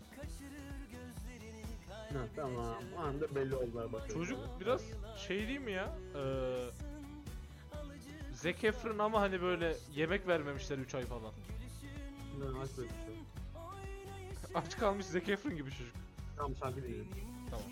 [2.14, 2.76] Ha, tamam.
[2.98, 4.26] O anda belli oldular bakıyorum.
[4.26, 4.82] Çocuk biraz
[5.28, 5.96] şey değil mi ya?
[6.16, 6.20] Ee,
[8.42, 11.34] Zac Efron ama hani böyle yemek vermemişler 3 ay falan.
[12.40, 12.86] Ne aç şey.
[14.56, 15.96] Aç kalmış Zac Efron gibi çocuk.
[16.38, 17.04] Tamam şarkı değil.
[17.50, 17.66] Tamam.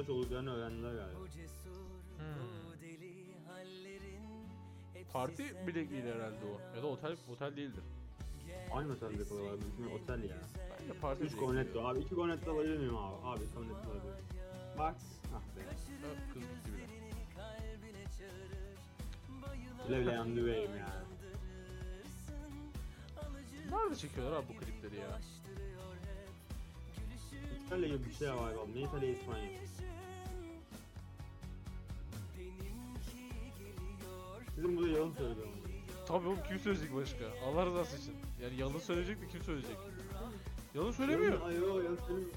[0.00, 1.18] Arkadaş olduklarını öğrendiler galiba.
[2.18, 2.26] Hmm.
[5.12, 6.76] Parti bilekliğiyle herhalde o.
[6.76, 7.84] Ya da otel otel değildir.
[8.72, 9.58] Aynı otelde kalıyorlar.
[9.58, 10.36] Bütün otel ya.
[10.80, 11.46] Bence parti 3 bilekliği.
[11.46, 11.98] cornetto abi.
[12.00, 13.26] 2 cornetto alabilir miyim abi?
[13.26, 14.14] Abi cornetto alabilir.
[14.78, 14.94] Bak.
[15.34, 15.60] Ah be.
[16.34, 16.70] Kız gitti
[19.88, 20.12] bile.
[20.12, 21.02] Yandı yüreğim ya.
[23.70, 25.20] Nerede çekiyorlar abi bu klipleri ya?
[27.66, 28.66] İtalya gibi bir şey var galiba.
[28.74, 29.50] Ne İtalya İspanya.
[34.60, 35.52] Sizin burada yalan söylüyorum.
[36.06, 37.24] Tabii oğlum kim söyleyecek başka?
[37.46, 38.14] Allah rızası için.
[38.42, 39.76] Yani yalın söyleyecek de kim söyleyecek?
[40.74, 41.40] Yalın söylemiyor.
[41.46, 42.34] Ay yo yalan söylemiyor.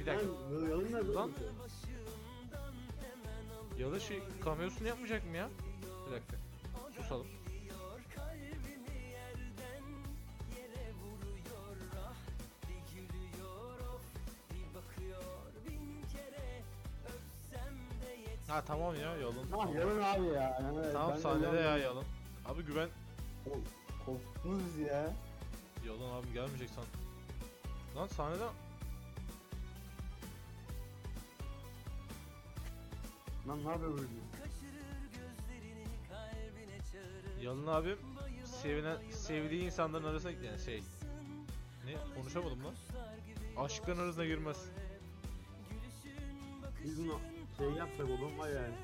[0.00, 0.26] Bir dakika.
[0.28, 1.12] Lan, Yalan nerede?
[1.12, 1.30] Lan.
[3.78, 5.48] Yalın şey kamyosunu yapmayacak mı ya?
[6.06, 6.36] Bir dakika.
[7.02, 7.26] Susalım.
[18.50, 19.52] Ha tamam ya yalın.
[19.52, 20.32] Ah yalan abi ya.
[20.42, 22.04] Yani Tamam ben de sahnede ya yalın.
[22.46, 22.88] Abi güven.
[24.06, 25.12] Korktunuz ya.
[25.86, 26.84] Yalın abi gelmeyecek san.
[27.96, 28.44] Lan sahnede
[33.48, 34.08] Lan ne yapıyor böyle?
[37.42, 37.96] Yalın abi
[38.44, 40.82] sevilen sevdiği insanların arasına yani şey
[41.86, 42.74] ne konuşamadım lan.
[43.64, 44.64] Aşıkların arasına girmez.
[46.84, 47.20] Biz bunu
[47.60, 48.74] şey yapsak oğlum var yani.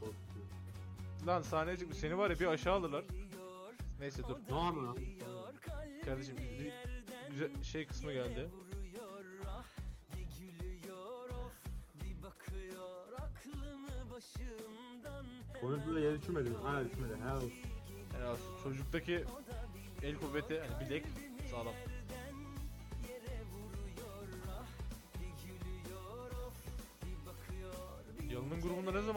[0.00, 0.46] Korkutuyor.
[1.26, 3.04] Lan sahneye çıkmış seni var ya bir aşağı alırlar.
[4.00, 4.36] Neyse dur.
[4.50, 4.96] Ne yapıyor lan?
[6.04, 6.72] Kardeşim bir
[7.30, 8.48] güzel şey kısmı geldi.
[15.60, 16.56] Konuştuğunda yere düşürmedi mi?
[16.62, 17.14] Ha düşmedi.
[17.22, 17.52] Helal olsun.
[18.32, 19.24] Az- çocuktaki
[20.02, 21.04] el kuvveti hani bilek
[21.50, 21.74] sağlam.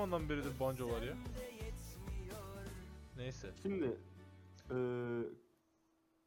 [0.05, 1.17] Zamandan beridir banjo var ya?
[3.17, 3.51] Neyse.
[3.61, 3.97] Şimdi
[4.71, 5.23] eee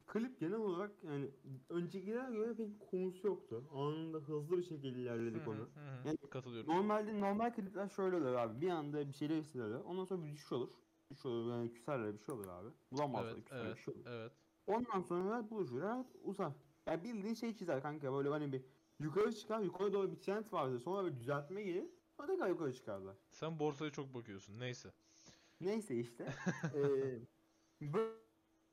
[0.07, 1.29] klip genel olarak yani
[1.69, 3.63] öncekiler göre pek konusu yoktu.
[3.73, 5.57] Anında hızlı bir şekilde ilerledi Hı hı, konu.
[5.57, 6.07] hı hı.
[6.07, 6.73] Yani Katılıyorum.
[6.73, 8.61] Normalde normal klipler şöyle olur abi.
[8.61, 9.79] Bir anda bir şeyler hissederler.
[9.79, 10.69] Ondan sonra bir düşüş olur.
[11.11, 12.69] Düşüş olur yani küserler bir şey olur abi.
[12.91, 14.03] Bulamazlar Evet, küserler evet, bir şey olur.
[14.07, 14.31] evet.
[14.67, 16.53] Ondan sonra buluşurlar uzar.
[16.87, 18.61] Yani bildiğin şey çizer kanka böyle hani bir
[18.99, 21.85] yukarı çıkar yukarı doğru bir trend vardır sonra bir düzeltme gelir.
[22.17, 23.15] Tekrar yukarı çıkarlar.
[23.29, 24.59] Sen borsaya çok bakıyorsun.
[24.59, 24.89] Neyse.
[25.61, 26.33] Neyse işte.
[27.81, 28.15] bö-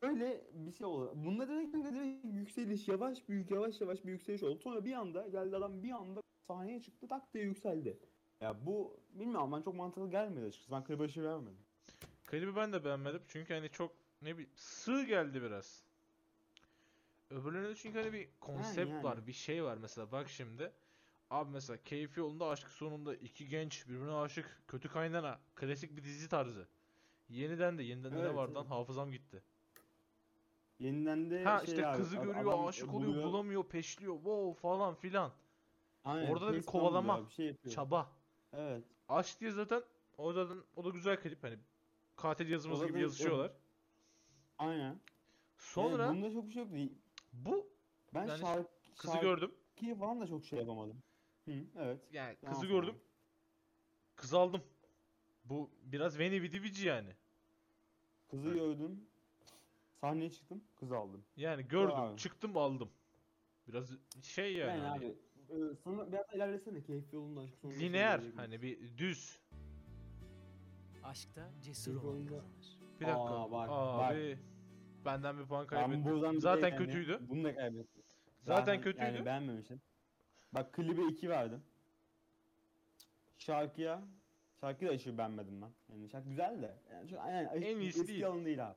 [0.02, 1.12] böyle bir şey oldu.
[1.14, 4.59] Bunda direkt, direkt yükseliş yavaş büyük yavaş yavaş bir yükseliş oldu.
[4.59, 7.98] Sonra bir anda geldi adam bir anda sahneye çıktı tak diye yükseldi.
[8.40, 10.72] Ya bu bilmiyorum ben çok mantıklı gelmedi açıkçası.
[10.72, 11.59] Ben klibe şey vermedim.
[12.24, 15.85] Klibi ben de beğenmedim çünkü hani çok ne bir sığ geldi biraz.
[17.31, 19.05] Öbürlerinde de çünkü hani bir konsept yani.
[19.05, 20.72] var, bir şey var mesela bak şimdi.
[21.33, 26.29] Abi mesela keyfi yolunda aşk sonunda iki genç birbirine aşık kötü kaynana klasik bir dizi
[26.29, 26.68] tarzı.
[27.29, 28.71] Yeniden de yeniden de ne Evet, vardı lan evet.
[28.71, 29.42] hafızam gitti.
[30.79, 33.25] Yeniden de Ha şey işte abi, kızı ad- görüyor adam aşık oluyor buluyor.
[33.25, 35.33] bulamıyor peşliyor wow falan filan.
[36.05, 37.75] Aynen, Orada da bir down kovalama, bir şey yapıyor.
[37.75, 38.11] Çaba.
[38.53, 38.85] Evet.
[39.09, 39.83] Aşk diye zaten
[40.18, 41.59] o zaten o da güzel klip hani
[42.16, 43.53] katil yazımız O gibi zaten- yazışıyorlar.
[44.59, 45.01] Aynen.
[45.57, 46.92] Sonra Yani bunda çok bir şey yok.
[47.33, 47.66] bu
[48.14, 48.68] Ben yani şarkı,
[48.99, 49.55] kızı gördüm.
[49.68, 51.03] şarkıyı falan da çok şey yapamadım.
[51.44, 52.00] Hı, evet.
[52.12, 52.83] Yani Tamam, kızı tamam.
[52.83, 53.00] gördüm.
[54.16, 54.62] Kızı aldım.
[55.44, 57.09] Bu biraz Veni Vidi Vici yani.
[58.31, 59.00] Kızı gördüm.
[60.00, 60.64] Sahneye çıktım.
[60.76, 61.24] Kızı aldım.
[61.37, 62.16] Yani gördüm, abi.
[62.16, 62.90] çıktım aldım.
[63.68, 63.90] Biraz
[64.22, 65.16] şey yani, Yani, hani abi.
[65.52, 66.83] E, sonra biraz ilerlesene.
[66.83, 69.40] Keyif yolunda lineer hani bir düz.
[71.02, 72.78] Aşkta cesur Bir olmak kazanır.
[73.00, 73.22] Bir dakika.
[73.22, 74.38] Aa, bak, Abi
[75.05, 76.40] benden bir puan Ben kaybettim.
[76.40, 77.18] Zaten de yani kötüydü.
[77.28, 78.02] Bunu da kaybettim.
[78.42, 79.05] Zaten kötüydü.
[79.05, 79.81] Yani beğenmemişim.
[80.52, 81.62] Bak klibe 2 verdim.
[83.38, 84.02] Şarkıya
[84.60, 85.70] Şarkıyı da aşırı beğenmedim ben.
[85.88, 86.74] Yani şarkı güzel de.
[86.92, 88.26] Yani, çok- yani En iyisi eski değil.
[88.26, 88.76] alın değil abi.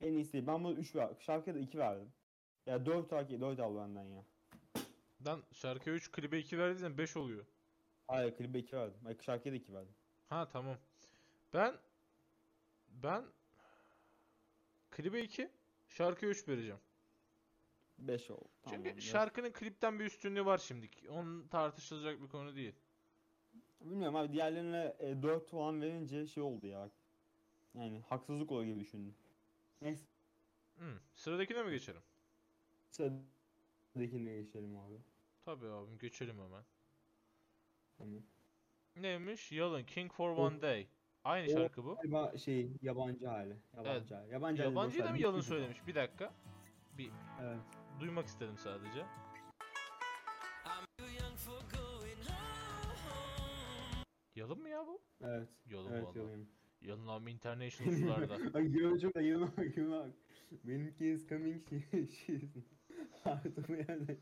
[0.00, 0.46] En iyisi değil.
[0.46, 1.10] Ben bunu 3 ver.
[1.20, 2.12] Şarkıya da 2 verdim.
[2.66, 4.24] Ya 4 şarkı 4 al benden ya.
[5.26, 7.44] Lan şarkıya 3 klibe 2 verdiysen 5 oluyor.
[8.08, 9.00] Hayır klibe 2 verdim.
[9.04, 9.94] Hayır şarkıya da 2 verdim.
[10.28, 10.76] Ha tamam.
[11.54, 11.74] Ben
[12.88, 13.24] ben
[14.90, 15.50] klibe 2
[15.88, 16.80] şarkıya 3 vereceğim.
[18.08, 18.48] 5 oldu.
[18.68, 21.10] Çünkü Tamam, şarkının klipten bir üstünlüğü var şimdiki.
[21.10, 22.74] Onun tartışılacak bir konu değil.
[23.80, 26.90] Bilmiyorum abi diğerlerine e, 4 falan verince şey oldu ya.
[27.74, 29.14] Yani haksızlık olur gibi düşündüm.
[29.82, 30.04] Neyse.
[30.76, 30.98] Hmm.
[31.14, 32.02] Sıradakine mi geçelim?
[32.90, 34.94] Sıradakine geçelim abi.
[35.44, 36.64] Tabii abim geçelim hemen.
[37.98, 38.22] Tamam.
[38.96, 39.52] Neymiş?
[39.52, 40.88] Yalın King for One Day.
[41.24, 41.96] Aynı o- şarkı bu.
[41.96, 43.56] Galiba şey yabancı hali.
[43.76, 44.32] Yabancı hali.
[44.32, 45.86] Yabancı hali Yabancıyı boş da mı bir Yalın söylemiş?
[45.86, 46.34] Bir dakika.
[46.98, 47.10] Bir
[47.42, 47.58] Evet.
[48.00, 49.04] Duymak istedim sadece.
[54.36, 55.02] Yalın mı ya bu?
[55.20, 55.48] Evet.
[55.70, 56.18] Yalın Evet valla.
[56.18, 56.46] yalan.
[56.80, 58.36] Yalın abi international sularda.
[59.00, 60.10] Çok da yürüme bak yürüme bak.
[60.64, 62.42] Benimki is coming she she's
[63.24, 64.06] Artık yani.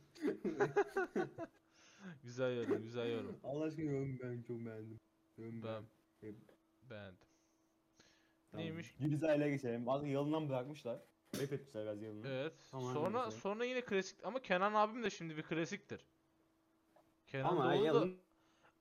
[2.23, 3.39] güzel yorum, güzel yorum.
[3.45, 5.01] Allah aşkına yorum ben çok beğendim.
[5.39, 5.83] Yorum Ben
[6.23, 6.45] beğendim.
[6.91, 7.19] beğendim.
[8.51, 8.65] Tamam.
[8.67, 8.95] Neymiş?
[9.01, 9.87] Gülizar'la geçelim.
[9.87, 11.01] Bazı yalından bırakmışlar.
[11.37, 12.29] Rap etmişler biraz yalını.
[12.29, 12.53] Evet.
[12.71, 13.38] Tamam, sonra neyse.
[13.40, 16.07] sonra yine klasik ama Kenan abim de şimdi bir klasiktir.
[17.27, 18.18] Kenan Ama Doğulu da yalın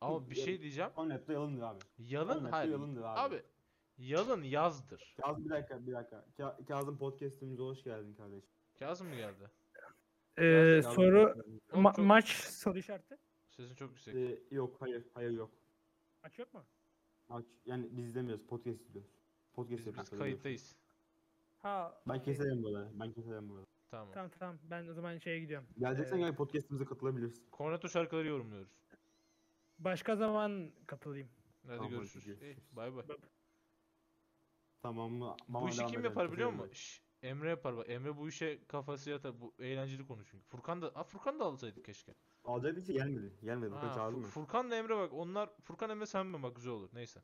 [0.02, 0.92] ama bir şey diyeceğim.
[0.96, 1.80] Konrep'te yalındır abi.
[2.00, 2.72] Yalın hayır.
[2.72, 3.20] yalındır abi.
[3.20, 3.44] Abi
[3.98, 5.16] Yalın yazdır.
[5.22, 6.26] Kazım bir dakika bir dakika.
[6.40, 8.50] Ka- Kazım podcast'imize hoş geldin kardeşim.
[8.80, 9.50] Kazım mı geldi?
[10.38, 11.36] Ee, Kazım soru
[11.74, 13.18] Oğlum ma- çok- maç soru işareti.
[13.50, 14.16] Sesin çok yüksek.
[14.16, 15.52] Ee, yok hayır hayır yok.
[16.24, 16.64] Maç yok mu?
[17.30, 19.12] Maç yani biz izlemiyoruz podcast izliyoruz.
[19.54, 20.20] Podcast Biz, biz yapıyoruz.
[20.20, 20.76] kayıttayız.
[21.62, 22.02] Ha.
[22.08, 22.92] Ben keserim burada.
[23.00, 23.66] Ben keserim burada.
[23.92, 24.14] Tamam.
[24.14, 25.68] Tamam tamam ben o zaman şeye gidiyorum.
[25.80, 27.50] Geleceksen Ee, gel podcast'imize katılabilirsin.
[27.52, 28.72] Korneto şarkıları yorumluyoruz.
[29.80, 31.30] Başka zaman katılayım.
[31.68, 32.26] Hadi Tamam, görüşürüz.
[32.26, 32.58] hadi görüşürüz.
[32.72, 33.04] İyi, bay bay.
[34.82, 35.36] Tamam mı?
[35.48, 36.74] Bu işi devam kim edelim, yapar biliyor keserim musun?
[36.74, 37.90] Şş, Emre yapar bak.
[37.90, 39.42] Emre bu işe kafası yatar.
[39.42, 40.44] Bu eğlenceli konuşuyor.
[40.44, 42.14] Furkan da, Aa, Furkan da alsaydık keşke.
[42.46, 43.34] Alacaktık ki gelmedi.
[43.44, 43.72] Gelmedi.
[43.72, 44.28] Bakın Ha, çağırdım Fu- mı?
[44.28, 45.14] Furkan'la Emre bak.
[45.14, 46.90] Onlar Furkan Emre sen mi bak güzel olur.
[46.94, 47.22] Neyse.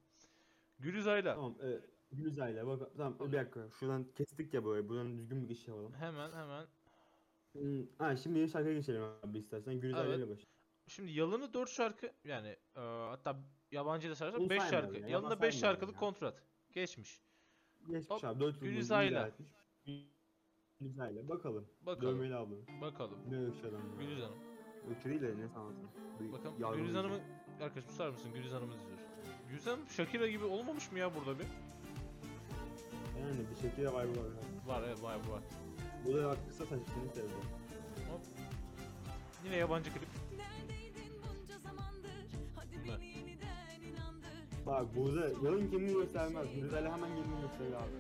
[0.79, 1.55] Gülüzay'la Tamam.
[1.63, 1.79] E,
[2.11, 2.89] Gülüzay'la bak.
[2.97, 3.69] Tamam bir dakika.
[3.79, 4.89] Şuradan kestik ya böyle.
[4.89, 5.93] Buradan düzgün bir iş yapalım.
[5.93, 6.65] hemen hemen.
[7.51, 9.79] Hmm, ha şimdi şarkıya geçelim abi istersen.
[9.79, 10.19] Gülüzay'la Evet.
[10.19, 10.39] ile baş.
[10.87, 13.39] Şimdi Yalın'ı 4 şarkı yani e, hatta
[13.71, 15.01] yabancı da sayarsak Bunu 5 saymayalım şarkı.
[15.03, 15.99] ya, Yalın'da yalan 5 saymayalım şarkılık ya.
[15.99, 16.43] kontrat.
[16.73, 17.21] Geçmiş.
[17.87, 18.39] Geçmiş Hop, abi.
[18.39, 19.31] 4 yıl boyunca Gülüzay'la.
[20.79, 21.29] Gülüzay'la.
[21.29, 21.67] Bakalım.
[21.81, 22.15] Bakalım.
[22.15, 22.55] Dövmeli abla.
[22.81, 23.19] Bakalım.
[23.29, 23.81] Ne ırkçı adam.
[23.99, 24.37] Gülüz Hanım.
[24.91, 25.77] Irkçı değil de ne sanatı.
[26.19, 26.77] Bir Bakalım.
[26.77, 27.19] Gülüz Hanım'ı
[27.61, 28.31] arkadaş susar mısın?
[28.33, 29.03] Gülüz Hanım'ı izliyoruz.
[29.49, 31.45] Gülüz Hanım Shakira gibi olmamış mı ya burada bir?
[33.27, 34.83] Yani bir şekilde var bu var.
[34.87, 35.41] Evet var var.
[36.05, 37.29] Bu da bak kısa saçını sevdi.
[38.11, 38.21] Hop.
[39.45, 40.07] Yine yabancı klip.
[40.37, 42.25] Neredeydin bunca zamandır?
[42.55, 42.93] Hadi Ne?
[42.93, 44.65] beni yeniden inandır.
[44.65, 46.47] Bak burada yalın kendini göstermez.
[46.55, 47.97] Gülüzay'la hemen kendini gösterir abi.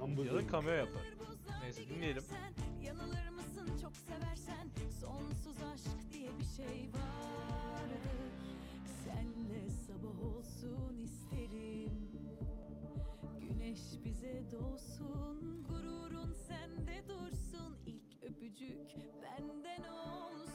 [0.00, 1.02] Ben bu Yalın cameo yapar.
[1.62, 2.22] Neyse dinleyelim.
[2.22, 2.52] Sen
[2.86, 4.68] yanılır mısın çok seversen?
[5.00, 8.30] Sonsuz aşk diye bir şey vardır.
[9.04, 12.07] Senle sabah olsun isterim.
[14.28, 17.76] Bize doğsun, gururun sende dursun.
[17.86, 20.47] İlk öpücük benden olsun.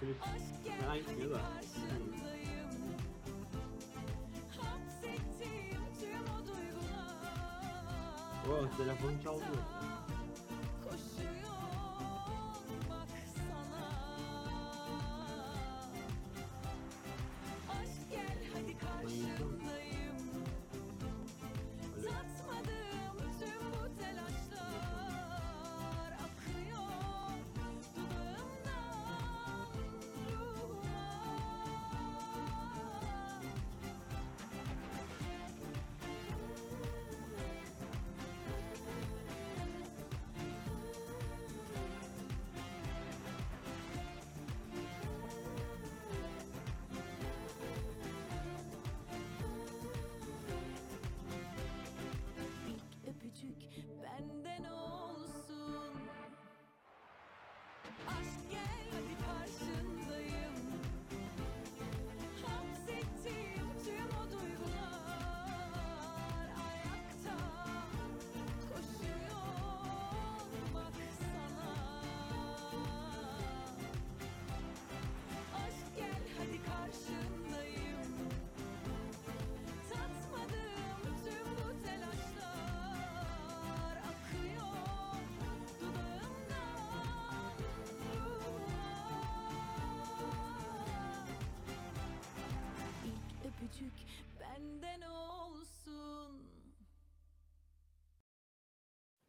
[0.00, 1.40] Hadi gitmiyor da.
[1.54, 2.68] karşındayım.
[4.56, 7.14] Hapsettiğim tüm o duygular
[8.48, 9.44] o telefonu çaldı.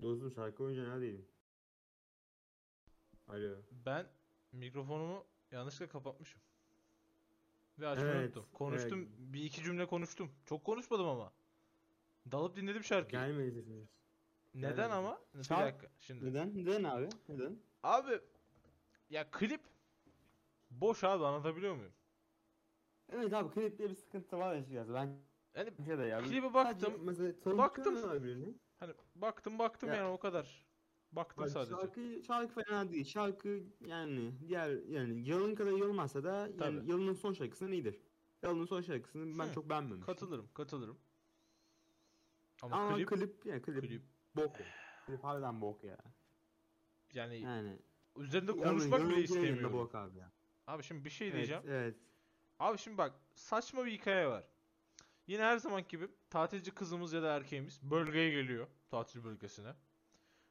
[0.02, 1.26] Dostum şarkı oyuncu neredeydim?
[3.28, 3.56] Alo.
[3.86, 4.08] Ben
[4.52, 6.42] mikrofonumu yanlışlıkla kapatmışım.
[7.80, 8.46] Ve açmayı Evet, unuttum.
[8.54, 9.00] Konuştum.
[9.00, 9.10] evet.
[9.20, 10.32] Bir iki cümle konuştum.
[10.46, 11.34] Çok konuşmadım ama.
[12.32, 13.22] Dalıp dinledim şarkıyı.
[13.22, 13.88] Gelmedi sesiniz.
[14.54, 14.94] Neden gelmedi.
[14.94, 15.22] ama?
[15.36, 16.26] Bir Şark- dakika şimdi.
[16.26, 16.58] Neden?
[16.58, 17.10] Neden abi?
[17.30, 17.60] Neden?
[17.84, 18.20] Abi
[19.10, 19.62] ya klip
[20.72, 21.94] Boş abi anlatabiliyor muyum?
[23.12, 24.94] Evet abi klipte bir sıkıntı var açıkçası.
[24.94, 25.18] Ben
[25.56, 26.22] Yani bence de ya.
[26.24, 26.94] klibe Sadece baktım.
[27.06, 27.94] Mesela tanıtıyor baktım.
[28.40, 28.54] mu?
[28.80, 30.66] Hani baktım baktım Ya- yani o kadar.
[31.12, 31.76] Baktım Bak, sadece.
[31.76, 33.06] Şarkı, şarkı fena değil.
[33.06, 36.92] Şarkı yani diğer yani yalın kadar iyi olmazsa da yani Tabii.
[36.92, 38.02] yalının son şarkısından iyidir.
[38.44, 40.06] Yalının son şarkısını ben Hı, çok beğenmemiştim.
[40.06, 41.00] Katılırım, katılırım.
[42.62, 44.04] Ama, Ama klip, klip, yani klip, klip
[44.36, 44.56] bok.
[45.08, 45.98] Klip harbiden bok ya.
[47.14, 47.80] yani Yani.
[48.18, 49.74] üzerinde konuşmak bile istemiyorum.
[49.74, 50.32] Bok abi ya.
[50.68, 51.64] Abi şimdi bir şey Evet, diyeceğim.
[51.68, 51.96] evet.
[52.60, 54.44] Abi şimdi bak saçma bir hikaye var.
[55.28, 58.68] Yine her zaman gibi tatilci kızımız ya da erkeğimiz bölgeye geliyor.
[58.90, 59.74] Tatil bölgesine.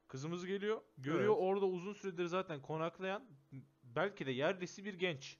[0.08, 0.80] Kızımız geliyor.
[0.98, 1.42] Görüyor Evet.
[1.48, 3.24] orada uzun süredir zaten konaklayan
[3.82, 5.38] belki de yerlisi bir genç.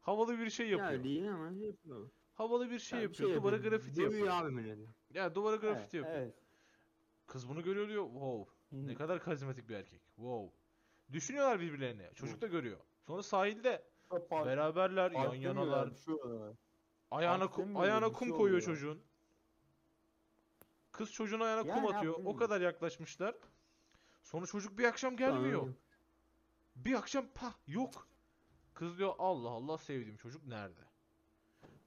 [0.00, 0.92] Havalı bir şey yapıyor.
[0.92, 2.10] Ya değil ama şey yapıyor.
[2.34, 3.34] Havalı bir şey Yani yapıyor.
[3.34, 4.42] Duvara grafiti Dövüyor yapıyor.
[4.44, 4.90] abi milleti.
[5.10, 6.18] Ya duvara grafiti Evet, yapıyor.
[6.22, 6.34] Evet.
[7.26, 8.04] Kız bunu görüyor diyor.
[8.04, 8.52] Wow.
[8.70, 10.00] Hı Ne kadar karizmatik bir erkek.
[10.16, 10.56] Wow.
[11.12, 12.10] Düşünüyorlar birbirlerine.
[12.14, 12.78] Çocuk da görüyor.
[13.06, 15.90] Sonra sahilde Park- beraberler, yan yanalar.
[16.04, 16.14] şey.
[17.10, 19.02] Ayağına kum, ayağına kum şey koyuyor çocuğun.
[20.98, 22.14] Kız çocuğun ayağına kum Yani atıyor.
[22.24, 23.34] O kadar yaklaşmışlar.
[24.22, 25.60] Sonra çocuk bir akşam gelmiyor.
[25.60, 25.76] Anladım.
[26.76, 28.08] Bir akşam pah yok.
[28.74, 30.80] Kız diyor Allah Allah sevdiğim çocuk nerede?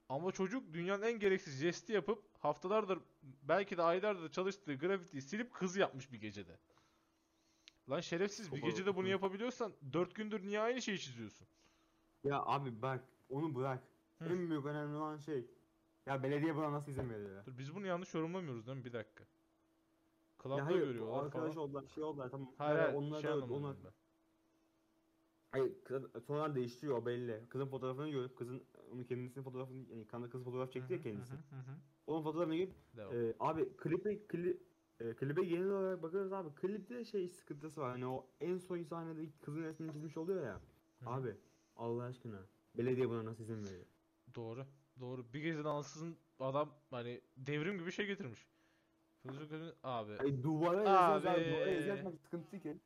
[0.08, 5.76] Ama çocuk dünyanın en gereksiz jesti yapıp haftalardır belki de aylardır çalıştığı grafitiyi silip kız
[5.76, 6.58] yapmış bir gecede.
[7.90, 11.46] Lan şerefsiz bir gecede bunu yapabiliyorsan 4 gündür niye aynı şeyi çiziyorsun?
[12.24, 13.82] Ya abi bak onu bırak.
[14.18, 14.24] Hı.
[14.24, 15.46] En büyük önemli olan şey.
[16.06, 17.46] Ya belediye buna nasıl izin veriyor ya?
[17.46, 18.84] Dur biz bunu yanlış yorumlamıyoruz değil mi?
[18.84, 19.24] Bir dakika.
[19.24, 19.28] Ya
[20.42, 21.56] Club'da hayır, görüyorlar arkadaş falan.
[21.56, 22.54] oldular, şey oldular tamam.
[22.58, 23.92] Hayır Ya hayır onlar şey da, anlamadım onlar, ben.
[25.52, 27.48] hayır, kız, sonra değiştiriyor o belli.
[27.48, 31.04] Kızın fotoğrafını görüp kızın onun kendisinin fotoğrafını yani kanka kız fotoğraf çekti ya Hı hı,
[31.04, 31.32] kendisi.
[31.32, 31.76] hı hı, hı hı.
[32.06, 33.14] Onun fotoğrafını görüp Devam.
[33.14, 34.62] e, abi klipe kli,
[35.00, 37.90] e, klibe genel olarak bakarız abi klipte şey sıkıntısı var.
[37.90, 40.60] Hani o en son sahnede kızın resmini çizmiş oluyor ya.
[41.00, 41.10] Hı.
[41.10, 41.36] Abi
[41.76, 43.86] Allah aşkına belediye buna nasıl izin veriyor?
[44.34, 44.66] Doğru.
[45.00, 45.32] Doğru.
[45.32, 48.46] Bir geceden ansızın adam hani devrim gibi şey getirmiş.
[49.82, 51.28] Abi Ay duvara abi.
[51.28, 51.50] Abi.
[51.50, 52.78] Duvara yazmak sıkıntı ki.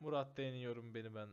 [0.00, 1.28] Murat deniyorum beni ben.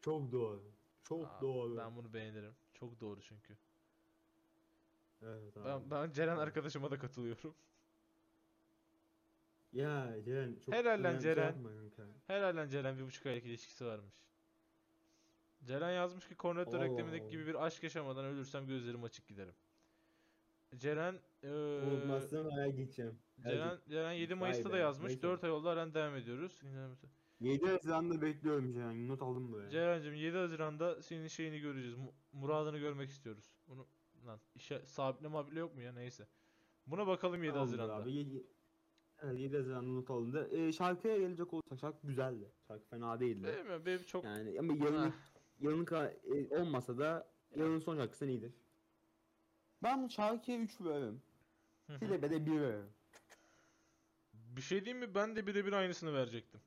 [0.00, 0.62] Çok doğru.
[1.02, 1.76] Çok Aa, doğru.
[1.76, 2.54] Ben bunu beğenirim.
[2.74, 3.56] Çok doğru çünkü.
[5.22, 5.64] Evet abi.
[5.64, 7.54] Ben, ben Ceren arkadaşıma da katılıyorum.
[9.72, 11.54] Ya Ceren çok Helal lan Ceren.
[11.96, 12.12] kanka.
[12.26, 14.14] Herhalde Ceren bir buçuk aylık ilişkisi varmış.
[15.64, 19.54] Ceren yazmış ki Cornetto reklamındaki gibi bir aşk yaşamadan ölürsem gözlerim açık giderim.
[20.76, 21.50] Ceren eee
[21.86, 23.18] Unutmazsam aya gideceğim.
[23.42, 25.08] Ceren, Ceren 7 Vay Mayıs'ta da be, yazmış.
[25.08, 25.22] neyse.
[25.22, 26.62] 4 ay oldu halen devam ediyoruz.
[27.40, 29.08] 7 Haziran'da bekliyorum Ceren.
[29.08, 29.70] Not aldım böyle.
[29.70, 31.96] Ceren'cim 7 Haziran'da senin şeyini göreceğiz.
[31.96, 33.44] Mu- Muradını görmek istiyoruz.
[33.68, 33.86] Bunu
[34.26, 36.26] lan işe sabitle mabile yok mu ya neyse.
[36.86, 38.02] Buna bakalım 7 Tamamdır Haziran'da.
[38.04, 38.12] Abi.
[38.12, 38.46] 7,
[39.22, 40.48] evet 7 Haziran'da not alındı.
[40.52, 42.52] Ee, şarkıya gelecek olursak şarkı güzeldi.
[42.68, 43.46] Şarkı fena değildi.
[43.46, 43.86] Değil mi?
[43.86, 45.12] Benim çok Yani ama yarın,
[45.62, 46.12] Yarın ka-
[46.52, 48.52] e, olmasa da yarın son şarkısı iyidir.
[49.82, 51.22] Ben şarkıya 3 veririm.
[52.00, 52.90] Klibe de 1 veririm.
[54.32, 55.14] bir şey diyeyim mi?
[55.14, 56.60] Ben de birebir aynısını verecektim.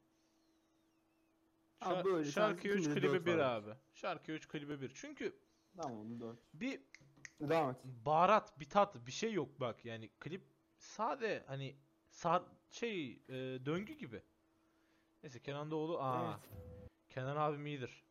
[1.82, 3.40] Abi Şar- böyle, sen şarkıya 3 ikimiz de klibe dört 1 var.
[3.56, 3.72] abi.
[3.94, 4.92] Şarkıya 3 klibe 1.
[4.96, 5.36] Çünkü
[5.78, 6.38] Tamam 4.
[6.54, 6.82] bir
[7.42, 7.78] Devam et.
[8.06, 9.86] baharat, bir tat, bir şey yok bak.
[9.86, 10.44] Yani klip
[10.78, 11.76] sade hani
[12.10, 13.34] sar şey e,
[13.66, 14.22] döngü gibi.
[15.24, 16.50] Neyse Kenan Doğulu aa Evet.
[17.10, 18.05] Kenan abim iyidir.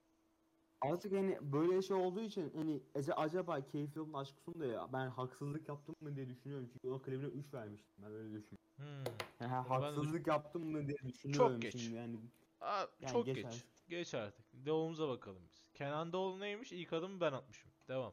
[0.80, 5.08] Artık hani böyle şey olduğu için hani ece- acaba keyifli olan aşk da ya ben
[5.08, 8.64] haksızlık yaptım mı diye düşünüyorum çünkü o klibine 3 vermiştim ben öyle düşünüyorum.
[8.76, 9.14] Hmm.
[9.40, 11.76] Yani haksızlık yaptım mı diye düşünüyorum geç.
[11.80, 12.16] şimdi yani.
[12.60, 13.44] Aa, Yani çok geç geç.
[13.44, 13.88] artık.
[13.88, 14.44] Geç artık.
[14.66, 15.62] Doğumuza bakalım biz.
[15.74, 16.72] Kenan Doğulu neymiş?
[16.72, 17.70] İlk adımı ben atmışım.
[17.88, 18.12] Devam.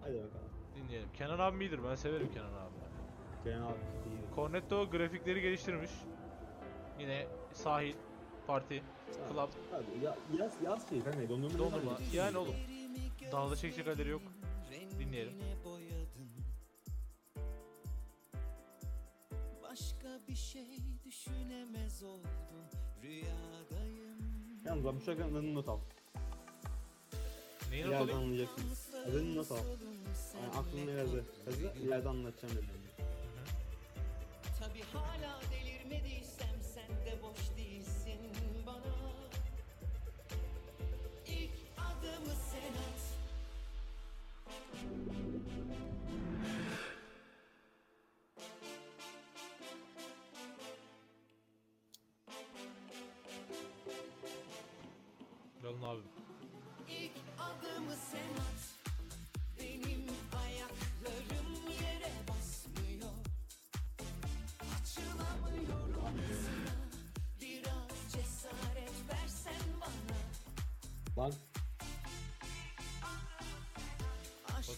[0.00, 0.50] Hadi bakalım.
[0.76, 1.08] Dinleyelim.
[1.12, 1.80] Kenan abim iyidir.
[1.84, 2.74] Ben severim Kenan abi.
[3.44, 4.34] Kenan abi iyi.
[4.36, 5.90] Cornetto grafikleri geliştirmiş.
[7.00, 7.94] Yine sahil,
[8.46, 8.82] parti,
[9.32, 11.58] club, Hadi ya, yaz yaz şey kanka dondurma.
[11.58, 11.98] dondurma.
[12.12, 12.54] ne Yani oğlum.
[13.32, 14.22] Dağda çekecek halleri yok.
[14.98, 15.32] Dinleyelim.
[19.62, 20.66] Başka bir şey
[21.04, 22.30] düşünemez oldum
[23.02, 24.18] Rüyadayım
[24.64, 25.78] Yalnız bak bu şarkının adını not al.
[27.70, 28.18] Neyi not alayım?
[28.18, 28.62] anlayacaksın.
[29.08, 29.56] Adını not al.
[29.56, 31.24] Yani aklında yazı.
[31.46, 32.79] Yazı ileride anlatacağım dedim.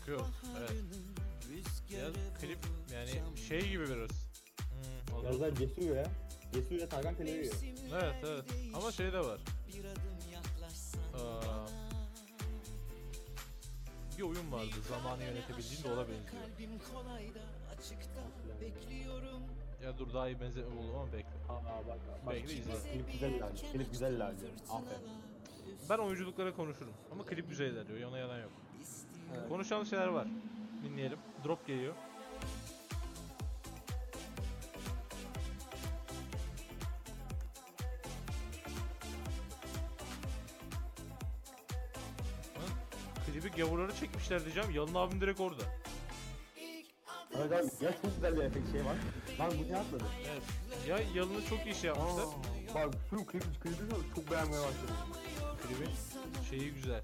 [0.02, 0.26] Bakıyorum.
[0.58, 0.70] Evet.
[1.90, 2.06] Ya
[2.40, 2.58] klip
[2.94, 4.10] yani şey gibi biraz.
[4.10, 6.04] Hmm, Biraz daha cesur ya.
[6.52, 7.54] Cesur ile Tarkan Televiyor.
[7.92, 8.44] Evet evet.
[8.74, 9.40] Ama şey de var.
[11.14, 11.66] Aa,
[14.18, 14.70] bir oyun vardı.
[14.88, 16.42] Zamanı yönetebildiğin de ona benziyor.
[19.84, 21.28] Ya dur daha iyi benzeme buldum ama bekle.
[21.48, 22.34] Aa bak bak.
[22.34, 22.72] Bekle izle.
[22.92, 23.72] Klip güzel ilerliyor.
[23.72, 24.50] Klip güzel ilerliyor.
[24.70, 25.08] Aferin.
[25.90, 26.92] Ben oyunculuklara konuşurum.
[27.12, 28.08] Ama klip güzel ilerliyor.
[28.10, 28.50] Ona yalan yok.
[29.38, 29.48] Evet.
[29.48, 30.26] Konuşan şeyler var.
[30.84, 31.18] Dinleyelim.
[31.44, 31.94] Drop geliyor.
[43.26, 44.70] Klibi gavurları çekmişler diyeceğim.
[44.70, 45.62] Yalın abim direkt orada.
[47.36, 48.96] Evet abi ya çok güzel bir efekt şey var.
[49.40, 50.04] Lan bu ne atladı?
[50.32, 50.42] Evet.
[50.88, 52.22] Ya Yalın'ı çok iyi şey yapmışlar.
[52.22, 53.76] Aa, bak şu klip klibi
[54.14, 54.96] çok beğenmeye başladım.
[55.62, 55.90] Klibin
[56.50, 57.02] şeyi güzel.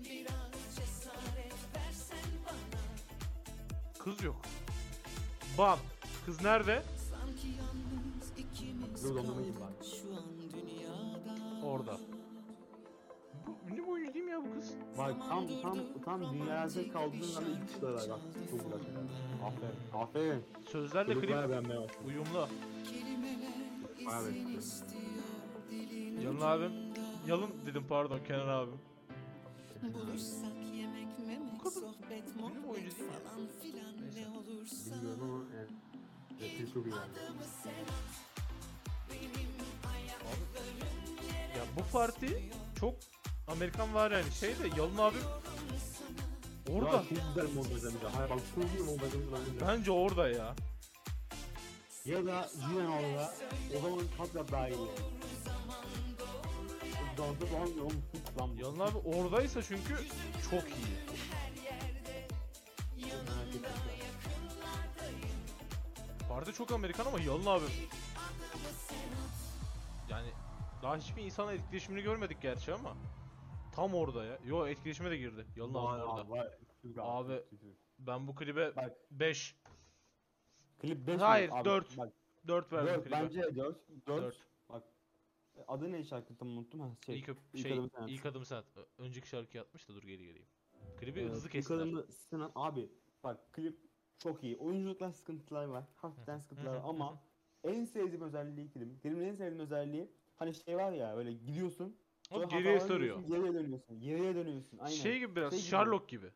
[4.08, 4.36] Kız yok.
[5.58, 5.78] Bam.
[6.26, 6.82] Kız nerede?
[9.02, 9.86] Dur dondurmayayım bak.
[11.64, 11.98] Orada.
[13.46, 14.72] Bu ünlü bir oyuncu değil mi ya bu kız?
[14.98, 18.20] Bak tam tam tam dünyada kaldığın anda ilk çıktılar bak.
[18.50, 18.80] Çok güzel.
[19.46, 20.02] Aferin.
[20.02, 20.44] Aferin.
[20.72, 21.88] Sözlerle Klip beğenmeye başladım.
[22.06, 22.48] uyumlu.
[23.98, 24.60] Beğendim.
[26.24, 26.72] Yalın abim.
[27.26, 28.78] Yalın dedim pardon Kenan abim.
[29.82, 30.52] Buluşsak
[31.68, 34.20] kadın sohbet muhabbet falan filan Neyse.
[34.20, 35.70] ne olursa Bilmiyorum ama evet.
[36.74, 37.12] Çok iyi yani.
[41.56, 42.50] Ya bu parti
[42.80, 42.94] çok
[43.48, 45.20] Amerikan var yani şey de Yalın abim
[46.72, 46.96] orada.
[46.96, 47.04] Ya,
[47.54, 47.90] çok güzel.
[48.14, 48.64] Hayır bak çok
[49.32, 49.66] bence.
[49.66, 50.54] Bence orada ya.
[52.04, 53.32] Ya da Jiren orada.
[53.78, 54.78] O zaman kat daha iyi.
[57.18, 58.54] Dansı falan.
[58.56, 59.94] Yalın abi oradaysa çünkü
[60.50, 61.07] çok iyi.
[66.38, 67.68] Parti çok Amerikan ama Yalın abim.
[70.10, 70.28] Yani
[70.82, 72.96] daha hiçbir insanla etkileşimini görmedik gerçi ama.
[73.74, 74.38] Tam orada ya.
[74.44, 75.46] Yo etkileşime de girdi.
[75.56, 76.30] Yalın abi orada.
[76.30, 76.48] vay,
[76.98, 77.76] Abi, Türk.
[77.98, 79.56] Ben bu klibe Bak 5
[80.78, 81.98] klip 5 Hayır, dört.
[81.98, 82.12] Bak
[82.46, 83.10] 4 verdim 4 klibe.
[83.10, 84.46] bence 4 4 4.
[84.68, 84.82] Bak
[85.68, 87.18] adı ne şarkı tam unuttum ha şey.
[87.18, 88.06] İlk, İlk şey, adım sen.
[88.06, 88.64] ilk adım sen.
[88.98, 90.48] Önceki şarkıyı atmış da dur geri geleyim.
[91.00, 91.78] Klibi Ee, hızlı ilk kestiler.
[91.78, 92.88] adımda Sinan abi
[93.24, 93.87] bak klip
[94.18, 94.56] çok iyi.
[94.56, 95.84] Oyunculuklar sıkıntılar var.
[95.96, 97.18] Hafiften sıkıntılar var ama
[97.64, 98.98] en sevdiğim özelliği klibin.
[99.02, 101.96] Klibin en sevdiğim özelliği hani şey var ya böyle gidiyorsun.
[102.30, 103.20] O geriye sarıyor.
[103.20, 104.00] Geriye dönüyorsun.
[104.00, 104.78] Geriye dönüyorsun.
[104.78, 104.96] Aynen.
[104.96, 105.68] Şey gibi biraz Şey gibi.
[105.68, 106.26] Sherlock gibi.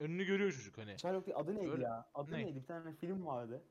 [0.00, 0.98] Önünü görüyor çocuk hani.
[0.98, 2.08] Sherlock değil, adı neydi Öyle- ya?
[2.14, 2.36] Adı Ne?
[2.38, 2.60] neydi?
[2.60, 3.62] Bir tane film vardı.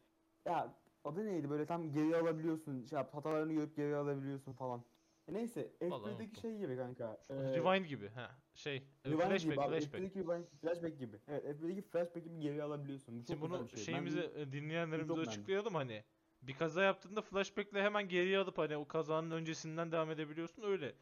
[0.45, 0.73] Ya
[1.03, 1.49] adı neydi?
[1.49, 2.86] Böyle tam geri alabiliyorsun.
[2.86, 4.82] Şey yap, hatalarını görüp geri alabiliyorsun falan.
[5.28, 6.41] E neyse, Vallahi F1'deki unuttum.
[6.41, 7.17] şey gibi kanka.
[7.30, 8.07] Ee, Rewind gibi.
[8.09, 8.75] Ha şey.
[8.75, 9.69] e, Rewind flashback, gibi abi.
[9.69, 10.03] flashback.
[10.03, 11.17] F1'deki Rewind, flashback gibi.
[11.28, 13.15] Evet, F1'deki flashback gibi geri alabiliyorsun.
[13.15, 13.78] Bu çok Şimdi güzel bunu bir şey.
[13.80, 16.03] Ben şeyimizi e, dinleyenlerimize açıklayalım hani.
[16.41, 20.95] Bir kaza yaptığında flashback'le hemen geriye alıp hani o kazanın öncesinden devam edebiliyorsun öyle.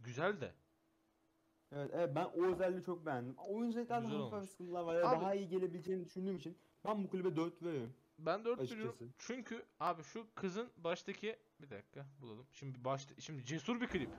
[0.00, 0.52] Güzel de.
[1.72, 3.34] Evet, evet ben o özelliği çok beğendim.
[3.38, 4.48] Oyunculuklarda Güzel hafif olmuş.
[4.50, 4.94] sıkıntılar var.
[4.94, 7.92] ya, Abi- Daha iyi gelebileceğini düşündüğüm için ben bu klibe 4 veriyorum.
[8.26, 8.78] Ben 4 Açıkçası.
[8.80, 9.14] veriyorum.
[9.18, 12.46] Çünkü abi şu kızın baştaki bir dakika bulalım.
[12.52, 14.10] Şimdi başta şimdi cesur bir klip.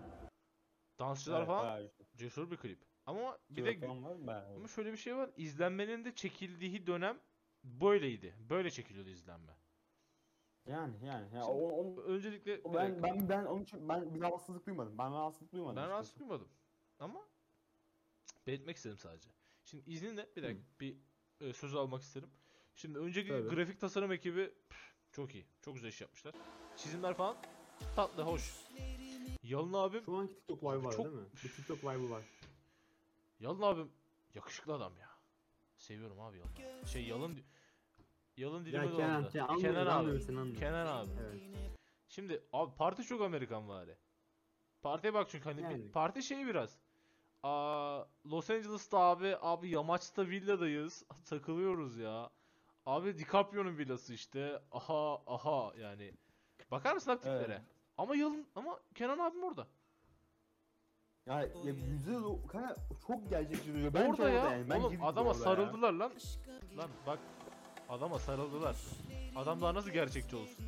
[0.99, 1.91] Dansçılar Evet, falan güzel.
[2.15, 2.79] cesur bir klip.
[3.05, 5.29] Ama bir de ama şöyle bir şey var.
[5.37, 7.19] İzlenmenin de çekildiği dönem
[7.63, 8.35] böyleydi.
[8.49, 9.57] Böyle çekiliyordu izlenme.
[10.65, 11.35] Yani yani.
[11.35, 14.97] Ya, Şimdi o, o- Öncelikle o ben, ben ben onun için ben bir rahatsızlık duymadım.
[14.97, 15.75] Ben rahatsızlık duymadım.
[15.75, 15.91] Ben açıkçası.
[15.93, 16.49] rahatsız duymadım.
[16.99, 17.27] Ama
[18.47, 19.29] belirtmek istedim sadece.
[19.65, 20.97] Şimdi izninle bir dakika bir
[21.41, 22.29] e, söz almak isterim.
[22.81, 23.49] Şimdi önceki Tabii.
[23.49, 25.45] grafik tasarım ekibi püf, çok iyi.
[25.61, 26.35] Çok güzel iş yapmışlar.
[26.77, 27.37] Çizimler falan
[27.95, 28.53] tatlı, hoş.
[29.43, 31.25] Yalın abim, Şu anki TikTok vibe var Çok- değil mi?
[31.43, 32.23] Bir TikTok vibe'ı var.
[33.39, 33.91] Yalın abim
[34.35, 35.09] yakışıklı adam ya.
[35.77, 36.85] Seviyorum abi Yalın.
[36.85, 37.39] Şey Yalın
[38.37, 38.91] Yalın dilime Ya.
[38.91, 40.55] Kenan, Kenan, Kenan abi.
[40.55, 41.09] Kenan abi.
[41.21, 41.41] Evet.
[42.07, 43.97] Şimdi abi parti çok Amerikan vari.
[44.81, 45.91] Partiye bak çünkü hani Yani.
[45.91, 46.77] parti şey biraz.
[47.43, 51.05] Aa, Los Angeles'ta abi abi yamaçta villadayız.
[51.25, 52.29] Takılıyoruz ya.
[52.85, 54.61] Abi DiCaprio'nun villası işte.
[54.71, 56.11] Aha aha yani.
[56.71, 57.43] Bakar mısın abi tiplere?
[57.53, 57.61] Evet.
[57.97, 59.67] Ama yalın ama Kenan abim orada.
[61.25, 62.75] Ya, ya o kanka
[63.07, 63.93] çok gerçekçi duruyor.
[63.93, 64.51] Bence orada ya.
[64.51, 64.69] yani.
[64.69, 65.43] Bence Oğlum adama orada ya.
[65.43, 66.11] sarıldılar lan.
[66.77, 67.19] Lan bak.
[67.89, 68.75] Adama sarıldılar.
[69.35, 70.65] Adam daha nasıl gerçekçi olsun?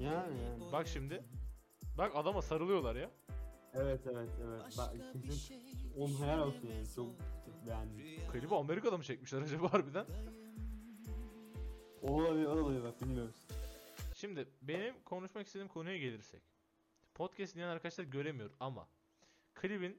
[0.00, 0.72] Yani yani.
[0.72, 1.24] Bak şimdi.
[1.98, 3.10] Bak adama sarılıyorlar ya.
[3.74, 4.78] Evet evet evet.
[4.78, 5.52] Bak kesin.
[5.96, 6.86] Oğlum helal olsun yani.
[6.96, 7.06] Çok,
[7.46, 8.28] çok beğendim.
[8.32, 10.06] Klibi Amerika'da mı çekmişler acaba harbiden?
[12.02, 13.34] Olabilir olabilir bak bilmiyoruz.
[14.14, 16.42] Şimdi benim konuşmak istediğim konuya gelirsek.
[17.14, 18.88] Podcast dinleyen arkadaşlar göremiyor ama
[19.54, 19.98] klibin